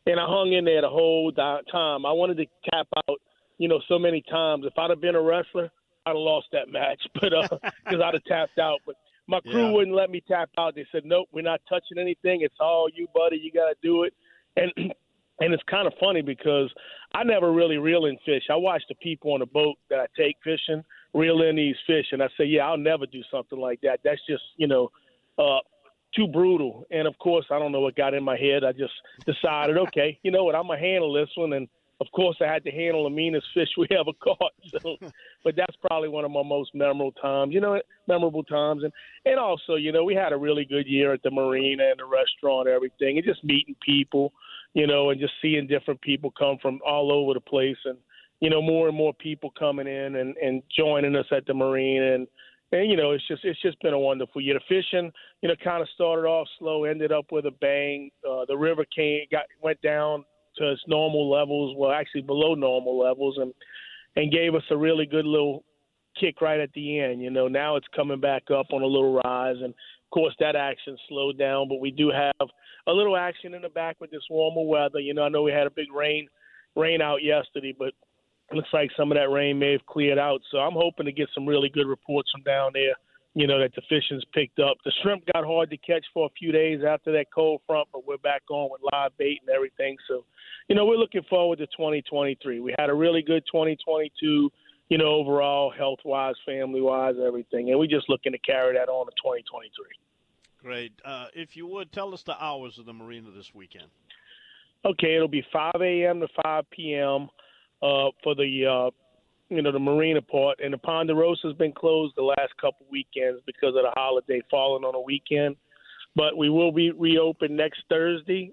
And 0.05 0.19
I 0.19 0.25
hung 0.25 0.53
in 0.53 0.63
there 0.65 0.81
the 0.81 0.89
whole 0.89 1.31
time. 1.33 2.05
I 2.05 2.11
wanted 2.11 2.37
to 2.37 2.45
tap 2.71 2.87
out, 3.09 3.19
you 3.57 3.67
know, 3.67 3.81
so 3.87 3.99
many 3.99 4.23
times. 4.29 4.65
If 4.65 4.73
I'd 4.77 4.89
have 4.89 5.01
been 5.01 5.15
a 5.15 5.21
wrestler, 5.21 5.69
I'd 6.05 6.11
have 6.11 6.17
lost 6.17 6.47
that 6.53 6.69
match, 6.69 7.01
but 7.21 7.33
uh, 7.33 7.47
because 7.83 8.01
I'd 8.03 8.13
have 8.13 8.23
tapped 8.23 8.59
out. 8.59 8.79
But 8.85 8.95
my 9.27 9.41
crew 9.41 9.67
Yeah. 9.67 9.71
wouldn't 9.73 9.95
let 9.95 10.09
me 10.09 10.23
tap 10.25 10.49
out. 10.57 10.73
They 10.75 10.85
said, 10.91 11.03
"Nope, 11.03 11.27
we're 11.33 11.41
not 11.41 11.59
touching 11.67 11.97
anything. 11.97 12.41
It's 12.41 12.55
all 12.61 12.87
you, 12.93 13.07
buddy. 13.13 13.37
You 13.43 13.51
got 13.51 13.67
to 13.69 13.75
do 13.83 14.03
it." 14.03 14.13
And 14.55 14.71
and 15.41 15.53
it's 15.53 15.63
kind 15.69 15.85
of 15.85 15.93
funny 15.99 16.21
because 16.21 16.71
I 17.13 17.25
never 17.25 17.51
really 17.51 17.77
reel 17.77 18.05
in 18.05 18.17
fish. 18.25 18.43
I 18.49 18.55
watch 18.55 18.83
the 18.87 18.95
people 18.95 19.33
on 19.33 19.41
the 19.41 19.45
boat 19.47 19.75
that 19.89 19.99
I 19.99 20.05
take 20.17 20.37
fishing 20.45 20.81
reel 21.13 21.41
in 21.41 21.55
these 21.55 21.75
fish, 21.87 22.07
and 22.11 22.21
I 22.21 22.27
say, 22.37 22.45
"Yeah, 22.45 22.67
I'll 22.67 22.77
never 22.77 23.05
do 23.05 23.21
something 23.31 23.59
like 23.59 23.81
that. 23.81 23.99
That's 24.03 24.21
just 24.27 24.43
you 24.57 24.67
know." 24.67 24.91
Uh, 25.37 25.59
too 26.15 26.27
brutal. 26.27 26.85
And 26.91 27.07
of 27.07 27.17
course, 27.19 27.45
I 27.49 27.59
don't 27.59 27.71
know 27.71 27.79
what 27.79 27.95
got 27.95 28.13
in 28.13 28.23
my 28.23 28.37
head. 28.37 28.63
I 28.63 28.73
just 28.73 28.93
decided, 29.25 29.77
okay, 29.77 30.19
you 30.23 30.31
know 30.31 30.43
what, 30.43 30.55
I'm 30.55 30.67
gonna 30.67 30.79
handle 30.79 31.13
this 31.13 31.29
one. 31.35 31.53
And 31.53 31.67
of 32.01 32.07
course, 32.13 32.35
I 32.41 32.51
had 32.51 32.63
to 32.63 32.71
handle 32.71 33.03
the 33.03 33.09
meanest 33.11 33.45
fish 33.53 33.69
we 33.77 33.87
ever 33.91 34.11
caught. 34.21 34.51
So, 34.67 34.97
but 35.43 35.55
that's 35.55 35.75
probably 35.85 36.09
one 36.09 36.25
of 36.25 36.31
my 36.31 36.43
most 36.43 36.73
memorable 36.73 37.11
times. 37.13 37.53
You 37.53 37.61
know, 37.61 37.79
memorable 38.07 38.43
times. 38.43 38.83
And 38.83 38.91
and 39.25 39.39
also, 39.39 39.75
you 39.75 39.91
know, 39.91 40.03
we 40.03 40.15
had 40.15 40.33
a 40.33 40.37
really 40.37 40.65
good 40.65 40.87
year 40.87 41.13
at 41.13 41.23
the 41.23 41.31
marina 41.31 41.83
and 41.91 41.99
the 41.99 42.05
restaurant, 42.05 42.67
and 42.67 42.75
everything, 42.75 43.17
and 43.17 43.25
just 43.25 43.43
meeting 43.43 43.75
people, 43.85 44.33
you 44.73 44.87
know, 44.87 45.11
and 45.11 45.19
just 45.19 45.33
seeing 45.41 45.67
different 45.67 46.01
people 46.01 46.31
come 46.31 46.57
from 46.61 46.79
all 46.85 47.11
over 47.11 47.33
the 47.33 47.39
place, 47.39 47.77
and 47.85 47.97
you 48.41 48.49
know, 48.49 48.61
more 48.61 48.89
and 48.89 48.97
more 48.97 49.13
people 49.13 49.51
coming 49.57 49.87
in 49.87 50.17
and 50.17 50.35
and 50.37 50.61
joining 50.75 51.15
us 51.15 51.27
at 51.31 51.45
the 51.45 51.53
marina 51.53 52.15
and 52.15 52.27
and 52.71 52.89
you 52.89 52.97
know 52.97 53.11
it's 53.11 53.27
just 53.27 53.43
it's 53.43 53.61
just 53.61 53.79
been 53.81 53.93
a 53.93 53.99
wonderful 53.99 54.41
year. 54.41 54.55
The 54.55 54.61
fishing, 54.67 55.11
you 55.41 55.49
know, 55.49 55.55
kind 55.63 55.81
of 55.81 55.89
started 55.93 56.27
off 56.27 56.47
slow, 56.59 56.85
ended 56.85 57.11
up 57.11 57.25
with 57.31 57.45
a 57.45 57.51
bang. 57.51 58.09
Uh, 58.27 58.45
the 58.47 58.57
river 58.57 58.85
came 58.95 59.21
got 59.31 59.43
went 59.61 59.81
down 59.81 60.25
to 60.57 60.71
its 60.71 60.81
normal 60.87 61.29
levels, 61.29 61.75
well, 61.77 61.91
actually 61.91 62.21
below 62.21 62.55
normal 62.55 62.97
levels, 62.97 63.37
and 63.37 63.53
and 64.15 64.31
gave 64.31 64.55
us 64.55 64.63
a 64.71 64.77
really 64.77 65.05
good 65.05 65.25
little 65.25 65.63
kick 66.19 66.41
right 66.41 66.59
at 66.59 66.71
the 66.73 66.99
end. 66.99 67.21
You 67.21 67.29
know, 67.29 67.47
now 67.47 67.75
it's 67.75 67.87
coming 67.95 68.19
back 68.19 68.43
up 68.51 68.67
on 68.71 68.81
a 68.81 68.85
little 68.85 69.13
rise, 69.13 69.57
and 69.57 69.73
of 69.73 70.09
course 70.13 70.35
that 70.39 70.55
action 70.55 70.97
slowed 71.07 71.37
down, 71.37 71.69
but 71.69 71.79
we 71.79 71.91
do 71.91 72.09
have 72.09 72.49
a 72.87 72.91
little 72.91 73.15
action 73.15 73.53
in 73.53 73.61
the 73.61 73.69
back 73.69 73.97
with 73.99 74.11
this 74.11 74.23
warmer 74.29 74.67
weather. 74.67 74.99
You 74.99 75.13
know, 75.13 75.23
I 75.23 75.29
know 75.29 75.43
we 75.43 75.51
had 75.51 75.67
a 75.67 75.71
big 75.71 75.91
rain 75.93 76.27
rain 76.75 77.01
out 77.01 77.21
yesterday, 77.21 77.75
but 77.77 77.93
looks 78.53 78.69
like 78.73 78.89
some 78.97 79.11
of 79.11 79.17
that 79.17 79.29
rain 79.29 79.59
may 79.59 79.71
have 79.73 79.85
cleared 79.85 80.17
out. 80.17 80.41
So 80.51 80.59
I'm 80.59 80.73
hoping 80.73 81.05
to 81.05 81.11
get 81.11 81.29
some 81.33 81.45
really 81.45 81.69
good 81.69 81.87
reports 81.87 82.31
from 82.31 82.43
down 82.43 82.71
there. 82.73 82.95
You 83.33 83.47
know 83.47 83.59
that 83.59 83.73
the 83.75 83.81
fishing's 83.87 84.25
picked 84.33 84.59
up. 84.59 84.75
The 84.83 84.91
shrimp 85.01 85.23
got 85.33 85.45
hard 85.45 85.69
to 85.69 85.77
catch 85.77 86.05
for 86.13 86.25
a 86.25 86.29
few 86.37 86.51
days 86.51 86.81
after 86.85 87.13
that 87.13 87.27
cold 87.33 87.61
front, 87.65 87.87
but 87.93 88.05
we're 88.05 88.17
back 88.17 88.41
on 88.49 88.69
with 88.69 88.81
live 88.91 89.11
bait 89.17 89.39
and 89.45 89.55
everything. 89.55 89.95
So, 90.09 90.25
you 90.67 90.75
know, 90.75 90.85
we're 90.85 90.97
looking 90.97 91.23
forward 91.29 91.59
to 91.59 91.67
2023. 91.67 92.59
We 92.59 92.75
had 92.77 92.89
a 92.89 92.93
really 92.93 93.21
good 93.21 93.43
2022. 93.45 94.51
You 94.89 94.97
know, 94.97 95.05
overall, 95.05 95.71
health 95.71 95.99
wise, 96.03 96.35
family 96.45 96.81
wise, 96.81 97.15
everything, 97.25 97.69
and 97.69 97.79
we're 97.79 97.87
just 97.87 98.09
looking 98.09 98.33
to 98.33 98.37
carry 98.39 98.73
that 98.73 98.89
on 98.89 99.05
to 99.05 99.13
2023. 99.23 99.71
Great. 100.61 100.91
Uh, 101.05 101.27
if 101.33 101.55
you 101.55 101.65
would 101.67 101.93
tell 101.93 102.13
us 102.13 102.23
the 102.23 102.35
hours 102.43 102.77
of 102.77 102.85
the 102.85 102.93
marina 102.93 103.31
this 103.31 103.55
weekend. 103.55 103.87
Okay, 104.83 105.15
it'll 105.15 105.27
be 105.27 105.45
5 105.53 105.73
a.m. 105.81 106.19
to 106.19 106.27
5 106.43 106.69
p.m. 106.71 107.29
Uh, 107.81 108.09
for 108.23 108.35
the 108.35 108.65
uh, 108.65 108.91
you 109.49 109.61
know 109.61 109.71
the 109.71 109.79
marina 109.79 110.21
part, 110.21 110.59
and 110.63 110.73
the 110.73 110.77
Ponderosa 110.77 111.47
has 111.47 111.57
been 111.57 111.73
closed 111.73 112.13
the 112.15 112.23
last 112.23 112.55
couple 112.59 112.85
weekends 112.89 113.41
because 113.45 113.75
of 113.75 113.83
the 113.83 113.91
holiday 113.95 114.41
falling 114.49 114.83
on 114.83 114.95
a 114.95 115.01
weekend. 115.01 115.55
But 116.15 116.37
we 116.37 116.49
will 116.49 116.71
be 116.71 116.91
reopened 116.91 117.55
next 117.55 117.83
Thursday 117.89 118.51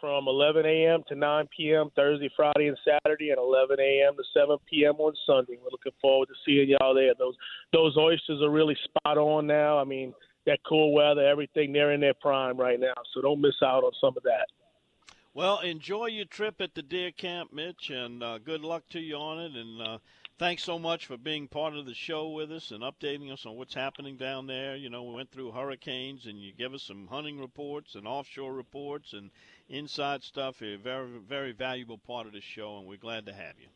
from 0.00 0.26
11 0.28 0.64
a.m. 0.64 1.02
to 1.08 1.14
9 1.14 1.48
p.m. 1.54 1.90
Thursday, 1.94 2.30
Friday, 2.34 2.68
and 2.68 2.78
Saturday, 2.84 3.30
and 3.30 3.38
11 3.38 3.78
a.m. 3.78 4.16
to 4.16 4.22
7 4.34 4.56
p.m. 4.68 4.94
on 4.94 5.12
Sunday. 5.26 5.58
We're 5.62 5.70
looking 5.70 5.92
forward 6.00 6.28
to 6.28 6.34
seeing 6.46 6.70
y'all 6.70 6.94
there. 6.94 7.12
Those 7.18 7.34
those 7.72 7.96
oysters 7.96 8.42
are 8.42 8.50
really 8.50 8.76
spot 8.84 9.18
on 9.18 9.46
now. 9.46 9.78
I 9.78 9.84
mean, 9.84 10.14
that 10.46 10.60
cool 10.66 10.92
weather, 10.94 11.26
everything, 11.26 11.72
they're 11.72 11.92
in 11.92 12.00
their 12.00 12.14
prime 12.14 12.56
right 12.56 12.80
now. 12.80 12.94
So 13.12 13.20
don't 13.20 13.40
miss 13.40 13.56
out 13.62 13.84
on 13.84 13.92
some 14.00 14.16
of 14.16 14.22
that. 14.24 14.46
Well, 15.32 15.60
enjoy 15.60 16.06
your 16.06 16.24
trip 16.24 16.60
at 16.60 16.74
the 16.74 16.82
deer 16.82 17.12
camp, 17.12 17.52
Mitch, 17.52 17.88
and 17.88 18.20
uh, 18.20 18.38
good 18.38 18.62
luck 18.62 18.82
to 18.90 18.98
you 18.98 19.14
on 19.14 19.38
it. 19.38 19.52
And 19.52 19.80
uh, 19.80 19.98
thanks 20.38 20.64
so 20.64 20.76
much 20.76 21.06
for 21.06 21.16
being 21.16 21.46
part 21.46 21.76
of 21.76 21.86
the 21.86 21.94
show 21.94 22.30
with 22.30 22.50
us 22.50 22.72
and 22.72 22.82
updating 22.82 23.32
us 23.32 23.46
on 23.46 23.54
what's 23.54 23.74
happening 23.74 24.16
down 24.16 24.48
there. 24.48 24.74
You 24.74 24.90
know, 24.90 25.04
we 25.04 25.14
went 25.14 25.30
through 25.30 25.52
hurricanes, 25.52 26.26
and 26.26 26.40
you 26.40 26.52
give 26.52 26.74
us 26.74 26.82
some 26.82 27.06
hunting 27.06 27.38
reports 27.38 27.94
and 27.94 28.08
offshore 28.08 28.52
reports 28.52 29.12
and 29.12 29.30
inside 29.68 30.24
stuff. 30.24 30.60
You're 30.60 30.74
a 30.74 30.78
very, 30.78 31.06
very 31.28 31.52
valuable 31.52 31.98
part 31.98 32.26
of 32.26 32.32
the 32.32 32.40
show, 32.40 32.78
and 32.78 32.88
we're 32.88 32.96
glad 32.96 33.26
to 33.26 33.32
have 33.32 33.54
you. 33.60 33.68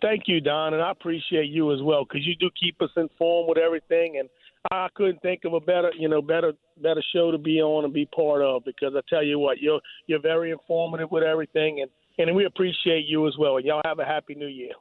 Thank 0.00 0.22
you, 0.26 0.40
Don, 0.40 0.72
and 0.72 0.82
I 0.82 0.90
appreciate 0.90 1.50
you 1.50 1.72
as 1.74 1.82
well 1.82 2.04
because 2.04 2.26
you 2.26 2.34
do 2.34 2.50
keep 2.58 2.80
us 2.80 2.90
informed 2.96 3.50
with 3.50 3.58
everything. 3.58 4.18
And 4.18 4.30
I 4.70 4.88
couldn't 4.94 5.22
think 5.22 5.44
of 5.44 5.52
a 5.54 5.60
better, 5.60 5.92
you 5.98 6.08
know, 6.08 6.22
better 6.22 6.52
better 6.82 7.02
show 7.14 7.30
to 7.30 7.38
be 7.38 7.60
on 7.60 7.84
and 7.84 7.92
be 7.92 8.06
part 8.06 8.42
of 8.42 8.64
because 8.64 8.94
I 8.96 9.00
tell 9.08 9.22
you 9.22 9.38
what, 9.38 9.58
you're 9.60 9.80
you're 10.06 10.20
very 10.20 10.50
informative 10.50 11.10
with 11.10 11.22
everything, 11.22 11.80
and 11.80 11.90
and 12.18 12.34
we 12.34 12.44
appreciate 12.44 13.06
you 13.06 13.26
as 13.26 13.36
well. 13.38 13.56
And 13.56 13.66
y'all 13.66 13.82
have 13.84 13.98
a 13.98 14.04
happy 14.04 14.34
New 14.34 14.46
Year. 14.46 14.72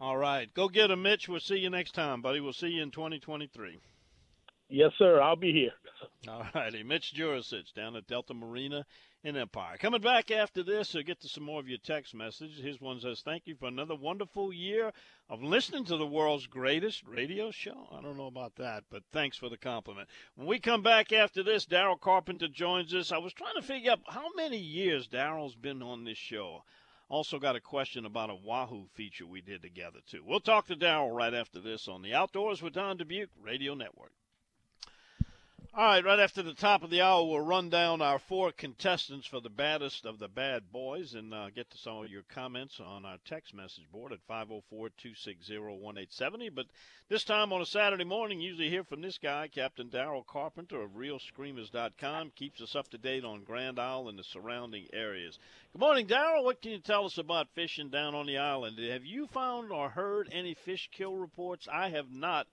All 0.00 0.16
right. 0.16 0.52
Go 0.54 0.68
get 0.68 0.90
him, 0.90 1.02
Mitch. 1.02 1.28
We'll 1.28 1.40
see 1.40 1.58
you 1.58 1.70
next 1.70 1.92
time, 1.92 2.22
buddy. 2.22 2.40
We'll 2.40 2.52
see 2.52 2.68
you 2.68 2.82
in 2.82 2.90
2023. 2.90 3.80
Yes, 4.68 4.92
sir. 4.96 5.20
I'll 5.20 5.36
be 5.36 5.52
here. 5.52 5.72
All 6.28 6.46
righty. 6.54 6.82
Mitch 6.82 7.14
Jurisich 7.14 7.72
down 7.74 7.96
at 7.96 8.06
Delta 8.06 8.34
Marina 8.34 8.84
in 9.24 9.36
Empire. 9.36 9.76
Coming 9.78 10.00
back 10.00 10.30
after 10.30 10.62
this, 10.62 10.94
we'll 10.94 11.02
get 11.02 11.20
to 11.20 11.28
some 11.28 11.42
more 11.42 11.58
of 11.58 11.68
your 11.68 11.78
text 11.78 12.14
messages. 12.14 12.62
His 12.62 12.80
one 12.80 13.00
says, 13.00 13.20
Thank 13.20 13.46
you 13.46 13.56
for 13.56 13.66
another 13.66 13.96
wonderful 13.96 14.52
year 14.52 14.92
of 15.28 15.42
listening 15.42 15.84
to 15.86 15.96
the 15.96 16.06
world's 16.06 16.46
greatest 16.46 17.02
radio 17.06 17.50
show. 17.50 17.88
I 17.90 18.00
don't 18.00 18.16
know 18.16 18.26
about 18.26 18.54
that, 18.56 18.84
but 18.90 19.02
thanks 19.12 19.36
for 19.36 19.48
the 19.48 19.56
compliment. 19.56 20.08
When 20.36 20.46
we 20.46 20.60
come 20.60 20.82
back 20.82 21.12
after 21.12 21.42
this, 21.42 21.66
Daryl 21.66 22.00
Carpenter 22.00 22.48
joins 22.48 22.94
us. 22.94 23.10
I 23.10 23.18
was 23.18 23.32
trying 23.32 23.56
to 23.56 23.62
figure 23.62 23.92
out 23.92 24.00
how 24.06 24.28
many 24.36 24.58
years 24.58 25.08
Daryl's 25.08 25.56
been 25.56 25.82
on 25.82 26.04
this 26.04 26.18
show. 26.18 26.62
Also, 27.10 27.38
got 27.38 27.56
a 27.56 27.60
question 27.60 28.04
about 28.04 28.30
a 28.30 28.34
Wahoo 28.34 28.86
feature 28.94 29.26
we 29.26 29.40
did 29.40 29.62
together, 29.62 30.00
too. 30.06 30.22
We'll 30.24 30.40
talk 30.40 30.66
to 30.66 30.76
Daryl 30.76 31.14
right 31.14 31.32
after 31.32 31.58
this 31.58 31.88
on 31.88 32.02
the 32.02 32.14
Outdoors 32.14 32.60
with 32.60 32.74
Don 32.74 32.98
Dubuc 32.98 33.28
Radio 33.40 33.74
Network. 33.74 34.12
All 35.74 35.84
right, 35.84 36.04
right 36.04 36.18
after 36.18 36.42
the 36.42 36.54
top 36.54 36.82
of 36.82 36.88
the 36.88 37.02
hour, 37.02 37.24
we'll 37.24 37.40
run 37.40 37.68
down 37.68 38.00
our 38.00 38.18
four 38.18 38.52
contestants 38.52 39.26
for 39.26 39.38
the 39.38 39.50
baddest 39.50 40.06
of 40.06 40.18
the 40.18 40.26
bad 40.26 40.72
boys 40.72 41.12
and 41.12 41.32
uh, 41.32 41.50
get 41.50 41.70
to 41.70 41.78
some 41.78 41.98
of 41.98 42.10
your 42.10 42.24
comments 42.34 42.80
on 42.80 43.04
our 43.04 43.18
text 43.26 43.54
message 43.54 43.84
board 43.92 44.12
at 44.12 44.18
504 44.26 44.88
260 44.88 45.58
1870. 45.58 46.48
But 46.48 46.66
this 47.10 47.22
time 47.22 47.52
on 47.52 47.60
a 47.60 47.66
Saturday 47.66 48.04
morning, 48.04 48.40
usually 48.40 48.70
hear 48.70 48.82
from 48.82 49.02
this 49.02 49.18
guy, 49.18 49.46
Captain 49.46 49.88
Daryl 49.90 50.26
Carpenter 50.26 50.80
of 50.80 50.92
RealScreamers.com, 50.92 52.32
keeps 52.34 52.62
us 52.62 52.74
up 52.74 52.88
to 52.88 52.98
date 52.98 53.24
on 53.24 53.44
Grand 53.44 53.78
Isle 53.78 54.08
and 54.08 54.18
the 54.18 54.24
surrounding 54.24 54.86
areas. 54.94 55.38
Good 55.74 55.80
morning, 55.80 56.06
Daryl. 56.06 56.44
What 56.44 56.62
can 56.62 56.72
you 56.72 56.78
tell 56.78 57.04
us 57.04 57.18
about 57.18 57.46
fishing 57.54 57.90
down 57.90 58.14
on 58.14 58.26
the 58.26 58.38
island? 58.38 58.78
Have 58.78 59.04
you 59.04 59.26
found 59.28 59.70
or 59.70 59.90
heard 59.90 60.30
any 60.32 60.54
fish 60.54 60.88
kill 60.90 61.14
reports? 61.14 61.68
I 61.70 61.90
have 61.90 62.10
not 62.10 62.46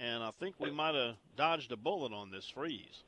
and 0.00 0.22
I 0.22 0.30
think 0.40 0.54
we 0.58 0.70
might 0.70 0.94
have 0.94 1.14
dodged 1.36 1.70
a 1.72 1.76
bullet 1.76 2.12
on 2.12 2.30
this 2.30 2.44
freeze. 2.54 3.04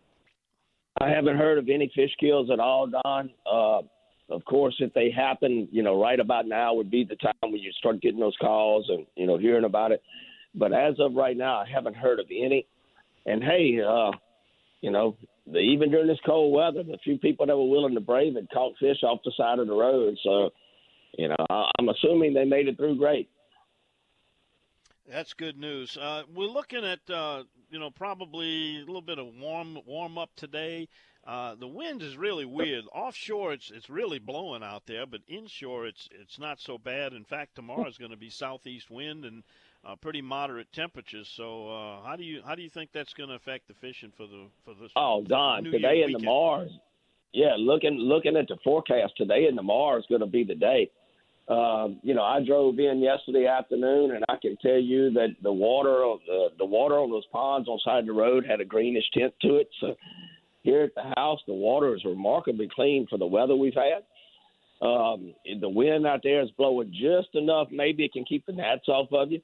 I 1.00 1.08
haven't 1.08 1.38
heard 1.38 1.58
of 1.58 1.68
any 1.68 1.90
fish 1.94 2.10
kills 2.20 2.50
at 2.50 2.60
all, 2.60 2.86
Don. 2.86 3.30
Uh, 3.50 3.82
of 4.32 4.44
course, 4.44 4.74
if 4.78 4.92
they 4.92 5.10
happen, 5.10 5.68
you 5.72 5.82
know, 5.82 6.00
right 6.00 6.20
about 6.20 6.46
now 6.46 6.74
would 6.74 6.90
be 6.90 7.04
the 7.04 7.16
time 7.16 7.34
when 7.40 7.56
you 7.56 7.72
start 7.72 8.02
getting 8.02 8.20
those 8.20 8.36
calls 8.40 8.86
and 8.88 9.06
you 9.16 9.26
know 9.26 9.38
hearing 9.38 9.64
about 9.64 9.92
it. 9.92 10.02
But 10.54 10.72
as 10.72 10.94
of 11.00 11.14
right 11.14 11.36
now, 11.36 11.60
I 11.60 11.64
haven't 11.72 11.96
heard 11.96 12.20
of 12.20 12.26
any. 12.30 12.66
And 13.24 13.42
hey, 13.42 13.80
uh, 13.80 14.10
you 14.82 14.90
know, 14.90 15.16
the, 15.50 15.58
even 15.58 15.90
during 15.90 16.08
this 16.08 16.18
cold 16.26 16.54
weather, 16.54 16.82
the 16.82 16.98
few 17.02 17.18
people 17.18 17.46
that 17.46 17.56
were 17.56 17.68
willing 17.68 17.94
to 17.94 18.00
brave 18.00 18.36
it 18.36 18.48
caught 18.52 18.76
fish 18.78 19.02
off 19.02 19.20
the 19.24 19.32
side 19.36 19.58
of 19.58 19.66
the 19.66 19.74
road. 19.74 20.16
So, 20.22 20.50
you 21.16 21.28
know, 21.28 21.46
I, 21.48 21.70
I'm 21.78 21.88
assuming 21.88 22.34
they 22.34 22.44
made 22.44 22.68
it 22.68 22.76
through 22.76 22.98
great. 22.98 23.30
That's 25.08 25.34
good 25.34 25.58
news. 25.58 25.96
Uh, 25.96 26.22
we're 26.32 26.46
looking 26.46 26.84
at 26.84 27.00
uh, 27.10 27.44
you 27.70 27.78
know 27.78 27.90
probably 27.90 28.76
a 28.76 28.84
little 28.84 29.02
bit 29.02 29.18
of 29.18 29.26
warm 29.40 29.78
warm 29.86 30.16
up 30.18 30.30
today. 30.36 30.88
Uh, 31.24 31.54
the 31.54 31.68
wind 31.68 32.02
is 32.02 32.16
really 32.16 32.44
weird. 32.44 32.84
Offshore, 32.92 33.52
it's 33.52 33.70
it's 33.70 33.90
really 33.90 34.18
blowing 34.18 34.62
out 34.62 34.86
there, 34.86 35.06
but 35.06 35.20
inshore, 35.26 35.86
it's 35.86 36.08
it's 36.12 36.38
not 36.38 36.60
so 36.60 36.78
bad. 36.78 37.12
In 37.12 37.24
fact, 37.24 37.54
tomorrow 37.54 37.86
is 37.86 37.98
going 37.98 38.10
to 38.10 38.16
be 38.16 38.30
southeast 38.30 38.90
wind 38.90 39.24
and 39.24 39.42
uh, 39.84 39.96
pretty 39.96 40.22
moderate 40.22 40.72
temperatures. 40.72 41.28
So, 41.28 41.68
uh, 41.68 42.02
how 42.06 42.16
do 42.16 42.24
you 42.24 42.42
how 42.44 42.54
do 42.54 42.62
you 42.62 42.70
think 42.70 42.90
that's 42.92 43.12
going 43.14 43.28
to 43.28 43.34
affect 43.34 43.68
the 43.68 43.74
fishing 43.74 44.12
for 44.16 44.26
the 44.26 44.46
for 44.64 44.74
this? 44.74 44.92
Oh, 44.96 45.22
Don, 45.26 45.64
today 45.64 46.02
and 46.02 46.06
in 46.06 46.12
the 46.12 46.18
weekend? 46.18 46.24
Mars. 46.24 46.70
Yeah, 47.32 47.54
looking 47.58 47.94
looking 47.94 48.36
at 48.36 48.48
the 48.48 48.56
forecast 48.62 49.14
today 49.16 49.46
and 49.46 49.56
tomorrow 49.56 49.98
is 49.98 50.06
going 50.08 50.20
to 50.20 50.26
be 50.26 50.44
the 50.44 50.54
day. 50.54 50.90
Um, 51.52 52.00
you 52.02 52.14
know, 52.14 52.22
I 52.22 52.42
drove 52.44 52.78
in 52.78 53.00
yesterday 53.00 53.46
afternoon, 53.46 54.12
and 54.12 54.24
I 54.28 54.36
can 54.40 54.56
tell 54.62 54.78
you 54.78 55.10
that 55.12 55.36
the 55.42 55.52
water, 55.52 56.02
of 56.02 56.20
the 56.26 56.48
the 56.56 56.64
water 56.64 56.94
on 56.94 57.10
those 57.10 57.26
ponds 57.30 57.68
on 57.68 57.78
side 57.84 58.00
of 58.00 58.06
the 58.06 58.12
road 58.12 58.46
had 58.46 58.60
a 58.60 58.64
greenish 58.64 59.04
tint 59.12 59.34
to 59.42 59.56
it. 59.56 59.68
So 59.80 59.94
here 60.62 60.82
at 60.82 60.94
the 60.94 61.12
house, 61.16 61.40
the 61.46 61.52
water 61.54 61.94
is 61.94 62.04
remarkably 62.04 62.68
clean 62.74 63.06
for 63.10 63.18
the 63.18 63.26
weather 63.26 63.54
we've 63.54 63.74
had. 63.74 64.02
Um, 64.86 65.34
the 65.60 65.68
wind 65.68 66.06
out 66.06 66.20
there 66.22 66.42
is 66.42 66.50
blowing 66.56 66.90
just 66.90 67.34
enough, 67.34 67.68
maybe 67.70 68.04
it 68.04 68.12
can 68.12 68.24
keep 68.24 68.46
the 68.46 68.52
gnats 68.52 68.88
off 68.88 69.12
of 69.12 69.30
you. 69.30 69.40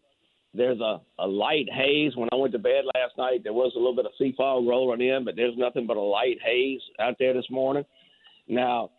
There's 0.55 0.81
a, 0.81 1.01
a 1.19 1.27
light 1.27 1.69
haze. 1.71 2.17
When 2.17 2.29
I 2.33 2.37
went 2.37 2.53
to 2.55 2.59
bed 2.59 2.85
last 2.95 3.17
night, 3.19 3.43
there 3.45 3.53
was 3.53 3.73
a 3.77 3.79
little 3.79 3.95
bit 3.95 4.07
of 4.07 4.13
sea 4.19 4.35
fog 4.37 4.67
rolling 4.67 5.07
in, 5.07 5.25
but 5.25 5.37
there's 5.37 5.57
nothing 5.57 5.87
but 5.87 5.97
a 5.97 6.01
light 6.01 6.39
haze 6.45 6.81
out 6.99 7.17
there 7.19 7.35
this 7.35 7.51
morning. 7.51 7.85
Now, 8.49 8.91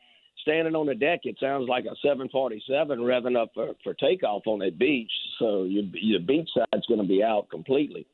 standing 0.41 0.75
on 0.75 0.85
the 0.85 0.95
deck, 0.95 1.21
it 1.23 1.37
sounds 1.39 1.67
like 1.67 1.85
a 1.85 1.95
747 2.01 2.99
revving 2.99 3.41
up 3.41 3.51
for, 3.53 3.73
for 3.83 3.93
takeoff 3.93 4.43
on 4.45 4.59
that 4.59 4.77
beach. 4.77 5.11
So 5.37 5.63
your, 5.63 5.83
your 5.93 6.19
beach 6.19 6.49
side's 6.53 6.85
going 6.87 7.01
to 7.01 7.07
be 7.07 7.23
out 7.23 7.49
completely. 7.49 8.05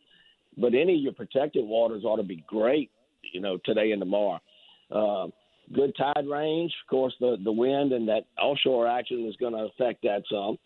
But 0.58 0.74
any 0.74 0.96
of 0.96 1.02
your 1.02 1.14
protected 1.14 1.66
waters 1.66 2.04
ought 2.04 2.18
to 2.18 2.24
be 2.24 2.44
great, 2.48 2.92
you 3.34 3.42
know, 3.42 3.58
today 3.66 3.92
and 3.92 4.02
tomorrow. 4.02 4.40
Uh, 4.92 5.28
good 5.74 5.94
tide 5.98 6.28
range. 6.28 6.74
Of 6.86 6.90
course, 6.90 7.14
the, 7.20 7.38
the 7.44 7.52
wind 7.52 7.92
and 7.92 8.08
that 8.08 8.26
offshore 8.40 8.88
action 8.88 9.26
is 9.28 9.36
going 9.38 9.54
to 9.54 9.70
affect 9.74 10.04
that 10.04 10.24
some. 10.32 10.58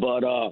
But, 0.00 0.24
uh, 0.24 0.50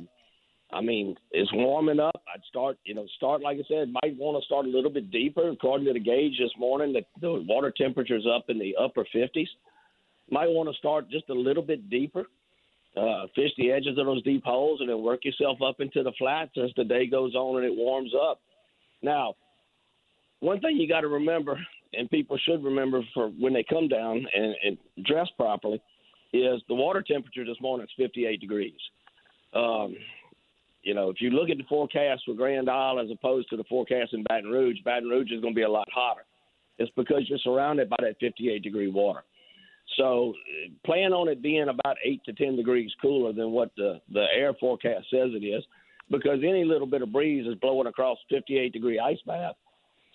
I 0.72 0.80
mean, 0.80 1.14
it's 1.30 1.50
warming 1.52 2.00
up. 2.00 2.22
I'd 2.34 2.42
start, 2.48 2.78
you 2.84 2.94
know, 2.94 3.06
start, 3.16 3.42
like 3.42 3.58
I 3.58 3.62
said, 3.68 3.92
might 4.02 4.16
want 4.16 4.42
to 4.42 4.46
start 4.46 4.66
a 4.66 4.70
little 4.70 4.90
bit 4.90 5.10
deeper. 5.10 5.50
According 5.50 5.86
to 5.86 5.92
the 5.92 6.00
gauge 6.00 6.38
this 6.38 6.52
morning, 6.58 6.92
the, 6.92 7.02
the 7.20 7.44
water 7.46 7.72
temperature's 7.76 8.26
up 8.26 8.46
in 8.48 8.58
the 8.58 8.74
upper 8.82 9.04
50s 9.14 9.48
might 10.32 10.48
want 10.48 10.68
to 10.68 10.78
start 10.78 11.10
just 11.10 11.28
a 11.28 11.34
little 11.34 11.62
bit 11.62 11.90
deeper, 11.90 12.24
uh, 12.96 13.26
fish 13.34 13.50
the 13.58 13.70
edges 13.70 13.98
of 13.98 14.06
those 14.06 14.22
deep 14.22 14.42
holes, 14.44 14.80
and 14.80 14.88
then 14.88 15.02
work 15.02 15.24
yourself 15.24 15.58
up 15.62 15.80
into 15.80 16.02
the 16.02 16.12
flats 16.18 16.52
as 16.62 16.70
the 16.76 16.84
day 16.84 17.06
goes 17.06 17.34
on 17.34 17.62
and 17.62 17.66
it 17.70 17.76
warms 17.76 18.12
up. 18.14 18.40
Now, 19.02 19.34
one 20.40 20.60
thing 20.60 20.76
you 20.76 20.88
got 20.88 21.02
to 21.02 21.08
remember, 21.08 21.58
and 21.92 22.10
people 22.10 22.38
should 22.38 22.64
remember 22.64 23.02
for 23.14 23.28
when 23.28 23.52
they 23.52 23.64
come 23.68 23.88
down 23.88 24.26
and, 24.34 24.54
and 24.64 24.78
dress 25.04 25.28
properly, 25.36 25.80
is 26.32 26.62
the 26.68 26.74
water 26.74 27.02
temperature 27.02 27.44
this 27.44 27.60
morning 27.60 27.84
is 27.84 28.04
58 28.04 28.40
degrees. 28.40 28.72
Um, 29.54 29.94
you 30.82 30.94
know, 30.94 31.10
if 31.10 31.20
you 31.20 31.30
look 31.30 31.50
at 31.50 31.58
the 31.58 31.64
forecast 31.68 32.22
for 32.24 32.34
Grand 32.34 32.68
Isle 32.68 33.00
as 33.00 33.10
opposed 33.10 33.50
to 33.50 33.56
the 33.56 33.64
forecast 33.64 34.14
in 34.14 34.24
Baton 34.24 34.50
Rouge, 34.50 34.78
Baton 34.84 35.08
Rouge 35.08 35.30
is 35.30 35.40
going 35.40 35.52
to 35.54 35.58
be 35.58 35.62
a 35.62 35.70
lot 35.70 35.86
hotter. 35.94 36.24
It's 36.78 36.90
because 36.96 37.28
you're 37.28 37.38
surrounded 37.38 37.88
by 37.88 37.96
that 38.00 38.16
58 38.18 38.62
degree 38.62 38.88
water. 38.88 39.22
So 39.96 40.34
plan 40.84 41.12
on 41.12 41.28
it 41.28 41.42
being 41.42 41.68
about 41.68 41.96
eight 42.04 42.24
to 42.24 42.32
ten 42.32 42.56
degrees 42.56 42.92
cooler 43.00 43.32
than 43.32 43.50
what 43.50 43.70
the 43.76 44.00
the 44.10 44.24
air 44.34 44.54
forecast 44.54 45.06
says 45.10 45.30
it 45.34 45.44
is, 45.44 45.64
because 46.10 46.38
any 46.42 46.64
little 46.64 46.86
bit 46.86 47.02
of 47.02 47.12
breeze 47.12 47.46
is 47.46 47.56
blowing 47.56 47.86
across 47.86 48.18
58 48.30 48.72
degree 48.72 48.98
ice 48.98 49.20
bath, 49.26 49.56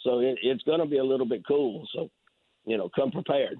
so 0.03 0.20
it, 0.20 0.38
it's 0.41 0.63
going 0.63 0.80
to 0.80 0.86
be 0.86 0.97
a 0.97 1.03
little 1.03 1.28
bit 1.28 1.45
cool. 1.47 1.88
So, 1.93 2.09
you 2.65 2.78
know, 2.78 2.89
come 2.89 3.11
prepared. 3.11 3.57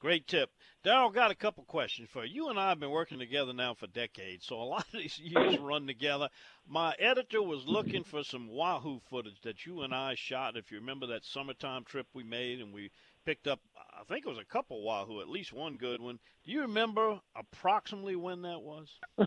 Great 0.00 0.26
tip. 0.26 0.50
Daryl, 0.84 1.14
got 1.14 1.30
a 1.30 1.36
couple 1.36 1.62
questions 1.62 2.08
for 2.12 2.24
you. 2.24 2.34
You 2.34 2.48
and 2.50 2.58
I 2.58 2.70
have 2.70 2.80
been 2.80 2.90
working 2.90 3.20
together 3.20 3.52
now 3.52 3.74
for 3.74 3.86
decades, 3.86 4.44
so 4.44 4.56
a 4.56 4.64
lot 4.64 4.84
of 4.92 5.00
these 5.00 5.16
years 5.16 5.58
run 5.58 5.86
together. 5.86 6.28
My 6.66 6.94
editor 6.98 7.40
was 7.40 7.66
looking 7.66 8.02
for 8.02 8.24
some 8.24 8.48
Wahoo 8.48 8.98
footage 9.08 9.40
that 9.42 9.64
you 9.64 9.82
and 9.82 9.94
I 9.94 10.16
shot. 10.16 10.56
If 10.56 10.72
you 10.72 10.78
remember 10.78 11.06
that 11.06 11.24
summertime 11.24 11.84
trip 11.84 12.08
we 12.14 12.24
made, 12.24 12.60
and 12.60 12.72
we 12.72 12.90
picked 13.24 13.46
up, 13.46 13.60
I 13.76 14.04
think 14.04 14.26
it 14.26 14.28
was 14.28 14.38
a 14.38 14.44
couple 14.44 14.82
Wahoo, 14.82 15.20
at 15.20 15.28
least 15.28 15.52
one 15.52 15.76
good 15.76 16.00
one. 16.00 16.18
Do 16.44 16.52
you 16.52 16.62
remember 16.62 17.20
approximately 17.36 18.16
when 18.16 18.42
that 18.42 18.60
was? 18.60 18.88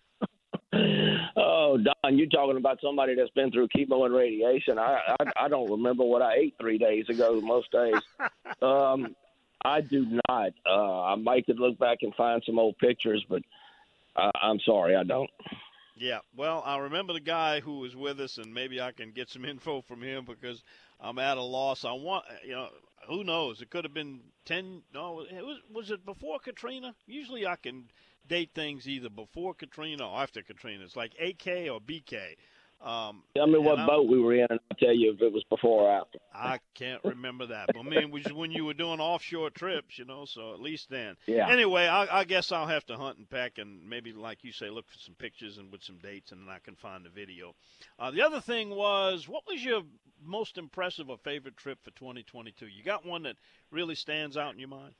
Oh, 1.37 1.77
Don, 1.77 2.17
you're 2.17 2.27
talking 2.27 2.57
about 2.57 2.79
somebody 2.81 3.15
that's 3.15 3.29
been 3.31 3.51
through 3.51 3.67
chemo 3.69 4.05
and 4.05 4.13
radiation? 4.13 4.77
I 4.77 4.99
I, 5.19 5.45
I 5.45 5.47
don't 5.47 5.69
remember 5.69 6.03
what 6.03 6.21
I 6.21 6.35
ate 6.35 6.55
three 6.59 6.77
days 6.77 7.05
ago. 7.09 7.39
Most 7.41 7.71
days, 7.71 7.95
um, 8.61 9.15
I 9.63 9.81
do 9.81 10.19
not. 10.27 10.51
Uh, 10.65 11.03
I 11.03 11.15
might 11.15 11.45
could 11.45 11.59
look 11.59 11.77
back 11.77 11.99
and 12.01 12.13
find 12.15 12.41
some 12.45 12.59
old 12.59 12.77
pictures, 12.77 13.25
but 13.29 13.41
I, 14.15 14.31
I'm 14.41 14.59
sorry, 14.65 14.95
I 14.95 15.03
don't. 15.03 15.29
Yeah, 15.97 16.19
well, 16.35 16.61
I 16.65 16.77
remember 16.77 17.13
the 17.13 17.21
guy 17.21 17.61
who 17.61 17.79
was 17.79 17.95
with 17.95 18.19
us, 18.19 18.37
and 18.37 18.53
maybe 18.53 18.81
I 18.81 18.91
can 18.91 19.11
get 19.11 19.29
some 19.29 19.45
info 19.45 19.81
from 19.81 20.01
him 20.01 20.25
because 20.25 20.63
I'm 20.99 21.19
at 21.19 21.37
a 21.37 21.43
loss. 21.43 21.85
I 21.85 21.91
want, 21.93 22.25
you 22.43 22.53
know, 22.53 22.69
who 23.07 23.23
knows? 23.23 23.61
It 23.61 23.69
could 23.69 23.83
have 23.85 23.93
been 23.93 24.21
ten. 24.45 24.81
No, 24.93 25.21
it 25.21 25.45
was 25.45 25.59
was 25.71 25.91
it 25.91 26.05
before 26.05 26.39
Katrina? 26.39 26.95
Usually, 27.05 27.45
I 27.45 27.55
can 27.55 27.85
date 28.27 28.51
things 28.55 28.87
either 28.87 29.09
before 29.09 29.53
Katrina 29.53 30.09
or 30.09 30.21
after 30.21 30.41
Katrina. 30.41 30.83
It's 30.83 30.95
like 30.95 31.13
AK 31.19 31.69
or 31.69 31.79
BK. 31.79 32.35
Um, 32.81 33.23
Tell 33.35 33.47
me 33.47 33.57
what 33.57 33.85
boat 33.87 34.07
we 34.07 34.19
were 34.19 34.35
in, 34.35 34.47
and 34.49 34.59
I'll 34.69 34.77
tell 34.77 34.93
you 34.93 35.11
if 35.13 35.21
it 35.21 35.33
was 35.33 35.43
before 35.49 35.83
or 35.83 35.91
after. 35.91 36.19
I 36.33 36.59
can't 36.75 37.03
remember 37.03 37.47
that. 37.47 37.67
But 37.73 37.79
I 37.79 37.83
mean, 37.83 38.11
was 38.11 38.31
when 38.31 38.51
you 38.51 38.65
were 38.65 38.73
doing 38.73 38.99
offshore 38.99 39.49
trips, 39.49 39.97
you 39.97 40.05
know. 40.05 40.25
So 40.25 40.53
at 40.53 40.59
least 40.59 40.89
then. 40.89 41.15
Yeah. 41.25 41.49
Anyway, 41.49 41.87
I, 41.87 42.19
I 42.19 42.23
guess 42.25 42.51
I'll 42.51 42.67
have 42.67 42.85
to 42.87 42.97
hunt 42.97 43.17
and 43.17 43.29
peck, 43.29 43.57
and 43.57 43.89
maybe, 43.89 44.13
like 44.13 44.43
you 44.43 44.51
say, 44.51 44.69
look 44.69 44.87
for 44.87 44.99
some 44.99 45.15
pictures 45.15 45.57
and 45.57 45.71
with 45.71 45.83
some 45.83 45.97
dates, 45.97 46.31
and 46.31 46.41
then 46.41 46.53
I 46.53 46.59
can 46.59 46.75
find 46.75 47.03
the 47.03 47.09
video. 47.09 47.55
Uh, 47.97 48.11
the 48.11 48.21
other 48.21 48.41
thing 48.41 48.69
was, 48.69 49.27
what 49.27 49.43
was 49.47 49.63
your 49.63 49.81
most 50.23 50.57
impressive 50.57 51.09
or 51.09 51.17
favorite 51.17 51.57
trip 51.57 51.79
for 51.83 51.91
2022? 51.91 52.67
You 52.67 52.83
got 52.83 53.05
one 53.05 53.23
that 53.23 53.37
really 53.71 53.95
stands 53.95 54.37
out 54.37 54.53
in 54.53 54.59
your 54.59 54.69
mind? 54.69 54.93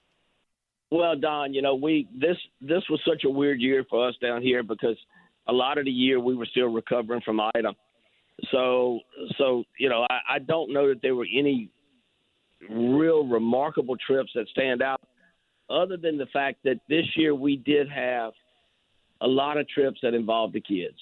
Well, 0.92 1.16
Don, 1.16 1.54
you 1.54 1.62
know, 1.62 1.76
we 1.76 2.08
this 2.16 2.38
this 2.62 2.84
was 2.90 3.02
such 3.08 3.24
a 3.26 3.30
weird 3.30 3.60
year 3.60 3.86
for 3.90 4.08
us 4.08 4.16
down 4.22 4.42
here 4.42 4.64
because 4.64 4.98
a 5.48 5.54
lot 5.54 5.78
of 5.78 5.86
the 5.86 5.92
year 5.92 6.20
we 6.20 6.36
were 6.36 6.46
still 6.46 6.68
recovering 6.68 7.22
from 7.22 7.40
Ida, 7.40 7.74
So, 8.52 9.00
so 9.38 9.64
you 9.80 9.90
know, 9.90 10.06
I, 10.10 10.36
I 10.36 10.40
don't 10.40 10.74
know 10.74 10.90
that 10.90 11.02
there 11.02 11.16
were 11.16 11.28
any 11.32 11.70
real 12.70 13.28
remarkable 13.28 13.96
trips 13.98 14.32
that 14.36 14.48
stand 14.50 14.82
out, 14.82 15.02
other 15.70 15.98
than 15.98 16.18
the 16.18 16.26
fact 16.28 16.58
that 16.64 16.80
this 16.90 17.06
year 17.16 17.36
we 17.36 17.58
did 17.58 17.90
have 17.90 18.34
a 19.22 19.28
lot 19.28 19.58
of 19.58 19.68
trips 19.70 20.00
that 20.04 20.14
involved 20.14 20.54
the 20.54 20.62
kids. 20.62 20.98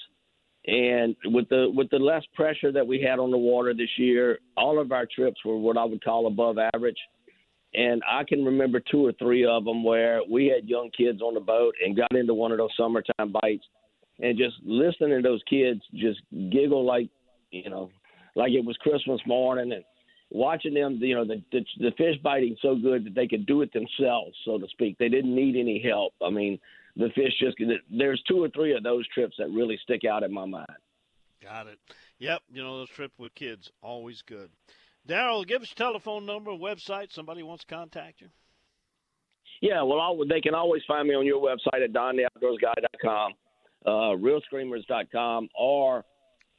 And 0.66 1.16
with 1.26 1.50
the 1.50 1.70
with 1.76 1.90
the 1.90 1.98
less 1.98 2.24
pressure 2.36 2.72
that 2.72 2.88
we 2.88 3.02
had 3.02 3.20
on 3.20 3.32
the 3.32 3.38
water 3.38 3.74
this 3.74 3.90
year, 3.98 4.40
all 4.56 4.80
of 4.80 4.94
our 4.94 5.06
trips 5.06 5.44
were 5.44 5.58
what 5.58 5.78
I 5.78 5.84
would 5.84 6.04
call 6.04 6.28
above 6.28 6.58
average. 6.74 6.98
And 7.74 8.02
I 8.10 8.24
can 8.24 8.46
remember 8.46 8.80
two 8.80 9.06
or 9.06 9.12
three 9.14 9.46
of 9.46 9.66
them 9.66 9.84
where 9.84 10.22
we 10.30 10.46
had 10.46 10.70
young 10.70 10.90
kids 10.96 11.22
on 11.22 11.34
the 11.34 11.40
boat 11.40 11.74
and 11.84 11.98
got 11.98 12.16
into 12.16 12.34
one 12.34 12.52
of 12.52 12.60
those 12.60 12.70
summertime 12.78 13.34
bites, 13.42 13.66
and 14.24 14.38
just 14.38 14.56
listening 14.64 15.22
to 15.22 15.22
those 15.22 15.42
kids 15.50 15.82
just 15.94 16.22
giggle 16.50 16.86
like, 16.86 17.10
you 17.52 17.70
know, 17.70 17.92
like 18.36 18.54
it 18.54 18.66
was 18.66 18.78
Christmas 18.78 19.20
morning, 19.28 19.74
and 19.74 19.84
watching 20.32 20.74
them, 20.74 20.98
you 21.02 21.14
know, 21.14 21.26
the, 21.26 21.44
the 21.52 21.64
the 21.78 21.92
fish 21.98 22.16
biting 22.24 22.56
so 22.62 22.76
good 22.76 23.06
that 23.06 23.14
they 23.14 23.28
could 23.28 23.46
do 23.46 23.62
it 23.62 23.72
themselves, 23.74 24.36
so 24.46 24.58
to 24.58 24.68
speak. 24.70 24.98
They 24.98 25.10
didn't 25.10 25.36
need 25.36 25.56
any 25.56 25.84
help. 25.86 26.14
I 26.26 26.30
mean, 26.30 26.58
the 26.96 27.10
fish 27.14 27.34
just 27.40 27.58
there's 27.92 28.24
two 28.28 28.42
or 28.42 28.50
three 28.50 28.76
of 28.76 28.82
those 28.82 29.08
trips 29.10 29.36
that 29.38 29.50
really 29.50 29.78
stick 29.84 30.02
out 30.10 30.24
in 30.24 30.34
my 30.34 30.46
mind. 30.46 30.68
Got 31.44 31.68
it. 31.68 31.78
Yep, 32.20 32.42
you 32.54 32.64
know 32.64 32.80
those 32.80 32.90
trips 32.90 33.14
with 33.20 33.36
kids 33.36 33.70
always 33.82 34.22
good. 34.22 34.50
Daryl, 35.08 35.46
give 35.46 35.62
us 35.62 35.74
your 35.78 35.86
telephone 35.86 36.26
number, 36.26 36.52
website. 36.52 37.12
Somebody 37.12 37.44
wants 37.44 37.66
to 37.66 37.76
contact 37.76 38.22
you. 38.22 38.30
Yeah, 39.62 39.82
well, 39.84 40.00
I'll, 40.00 40.26
they 40.26 40.40
can 40.40 40.56
always 40.56 40.82
find 40.88 41.08
me 41.08 41.16
on 41.16 41.26
your 41.26 41.42
website 41.42 41.84
at 41.84 41.92
dontheoutdoorsguy.com, 41.92 43.34
uh, 43.86 44.16
realscreamers.com, 44.18 45.50
or 45.58 46.04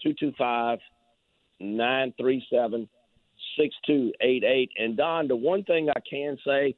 225 0.02 0.78
937 1.60 2.88
6288. 3.56 4.70
And 4.78 4.96
Don, 4.96 5.28
the 5.28 5.36
one 5.36 5.64
thing 5.64 5.88
I 5.90 6.00
can 6.08 6.36
say, 6.46 6.74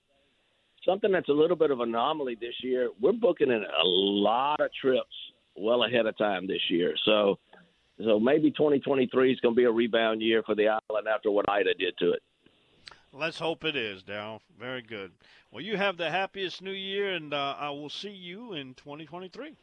something 0.85 1.11
that's 1.11 1.29
a 1.29 1.33
little 1.33 1.57
bit 1.57 1.71
of 1.71 1.81
anomaly 1.81 2.37
this 2.41 2.55
year, 2.63 2.91
we're 3.01 3.13
booking 3.13 3.51
in 3.51 3.63
a 3.63 3.85
lot 3.85 4.61
of 4.61 4.71
trips 4.81 5.15
well 5.57 5.85
ahead 5.85 6.07
of 6.07 6.17
time 6.19 6.47
this 6.47 6.63
year. 6.69 6.95
So 7.05 7.39
so 8.05 8.21
maybe 8.21 8.51
2023 8.51 9.33
is 9.33 9.41
going 9.41 9.55
to 9.55 9.57
be 9.57 9.65
a 9.65 9.71
rebound 9.71 10.21
year 10.21 10.43
for 10.43 10.55
the 10.55 10.69
island 10.69 11.09
after 11.09 11.31
what 11.31 11.49
Ida 11.49 11.75
did 11.75 11.97
to 11.99 12.13
it. 12.13 12.23
Let's 13.13 13.39
hope 13.39 13.65
it 13.65 13.75
is, 13.75 14.03
Daryl. 14.03 14.41
Very 14.59 14.83
good. 14.83 15.13
Well, 15.51 15.63
you 15.63 15.79
have 15.79 15.97
the 15.97 16.11
happiest 16.11 16.61
new 16.61 16.73
year, 16.73 17.15
and 17.15 17.33
uh, 17.33 17.57
I 17.59 17.71
will 17.71 17.89
see 17.89 18.11
you 18.11 18.53
in 18.53 18.75
2023. 18.75 19.57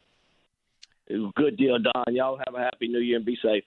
Good 1.08 1.56
deal, 1.56 1.78
Don. 1.78 2.14
Y'all 2.14 2.38
have 2.46 2.54
a 2.54 2.58
happy 2.58 2.88
new 2.88 2.98
year 2.98 3.16
and 3.16 3.24
be 3.24 3.36
safe. 3.42 3.64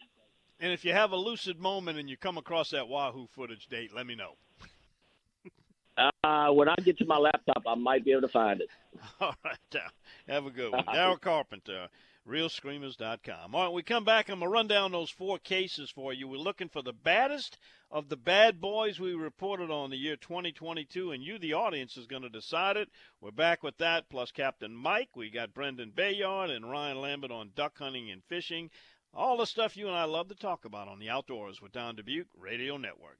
And 0.59 0.71
if 0.71 0.83
you 0.83 0.91
have 0.91 1.11
a 1.11 1.15
lucid 1.15 1.59
moment 1.59 1.99
and 1.99 2.09
you 2.09 2.17
come 2.17 2.37
across 2.37 2.71
that 2.71 2.87
Wahoo 2.87 3.27
footage 3.27 3.67
date, 3.67 3.91
let 3.95 4.07
me 4.07 4.15
know. 4.15 4.33
uh, 6.23 6.49
when 6.51 6.67
I 6.67 6.75
get 6.83 6.97
to 6.97 7.05
my 7.05 7.17
laptop, 7.17 7.63
I 7.67 7.75
might 7.75 8.03
be 8.03 8.11
able 8.11 8.21
to 8.21 8.27
find 8.27 8.61
it. 8.61 8.69
All 9.21 9.35
right, 9.45 9.83
Have 10.27 10.47
a 10.47 10.51
good 10.51 10.71
one. 10.71 10.83
Daryl 10.87 11.21
Carpenter 11.21 11.87
realscreamers.com. 12.27 13.55
All 13.55 13.63
right, 13.63 13.73
we 13.73 13.83
come 13.83 14.03
back, 14.03 14.29
I'm 14.29 14.39
going 14.39 14.49
to 14.49 14.53
run 14.53 14.67
down 14.67 14.91
those 14.91 15.09
four 15.09 15.37
cases 15.39 15.89
for 15.89 16.11
you. 16.11 16.27
We're 16.27 16.37
looking 16.37 16.67
for 16.67 16.81
the 16.81 16.93
baddest 16.93 17.57
of 17.89 18.09
the 18.09 18.17
bad 18.17 18.59
boys 18.59 18.99
we 18.99 19.13
reported 19.13 19.71
on 19.71 19.89
the 19.89 19.97
year 19.97 20.17
2022, 20.17 21.11
and 21.11 21.23
you, 21.23 21.39
the 21.39 21.53
audience, 21.53 21.95
is 21.95 22.07
going 22.07 22.23
to 22.23 22.29
decide 22.29 22.75
it. 22.75 22.89
We're 23.21 23.31
back 23.31 23.63
with 23.63 23.77
that, 23.77 24.09
plus 24.09 24.31
Captain 24.31 24.75
Mike. 24.75 25.15
We 25.15 25.29
got 25.29 25.53
Brendan 25.53 25.91
Bayard 25.95 26.49
and 26.49 26.69
Ryan 26.69 26.99
Lambert 26.99 27.31
on 27.31 27.51
duck 27.55 27.77
hunting 27.77 28.11
and 28.11 28.23
fishing. 28.25 28.69
All 29.13 29.37
the 29.37 29.45
stuff 29.45 29.77
you 29.77 29.87
and 29.87 29.95
I 29.95 30.03
love 30.03 30.27
to 30.27 30.35
talk 30.35 30.65
about 30.65 30.87
on 30.89 30.99
the 30.99 31.09
Outdoors 31.09 31.61
with 31.61 31.71
Don 31.71 31.95
Dubuc 31.95 32.25
Radio 32.37 32.77
Network. 32.77 33.19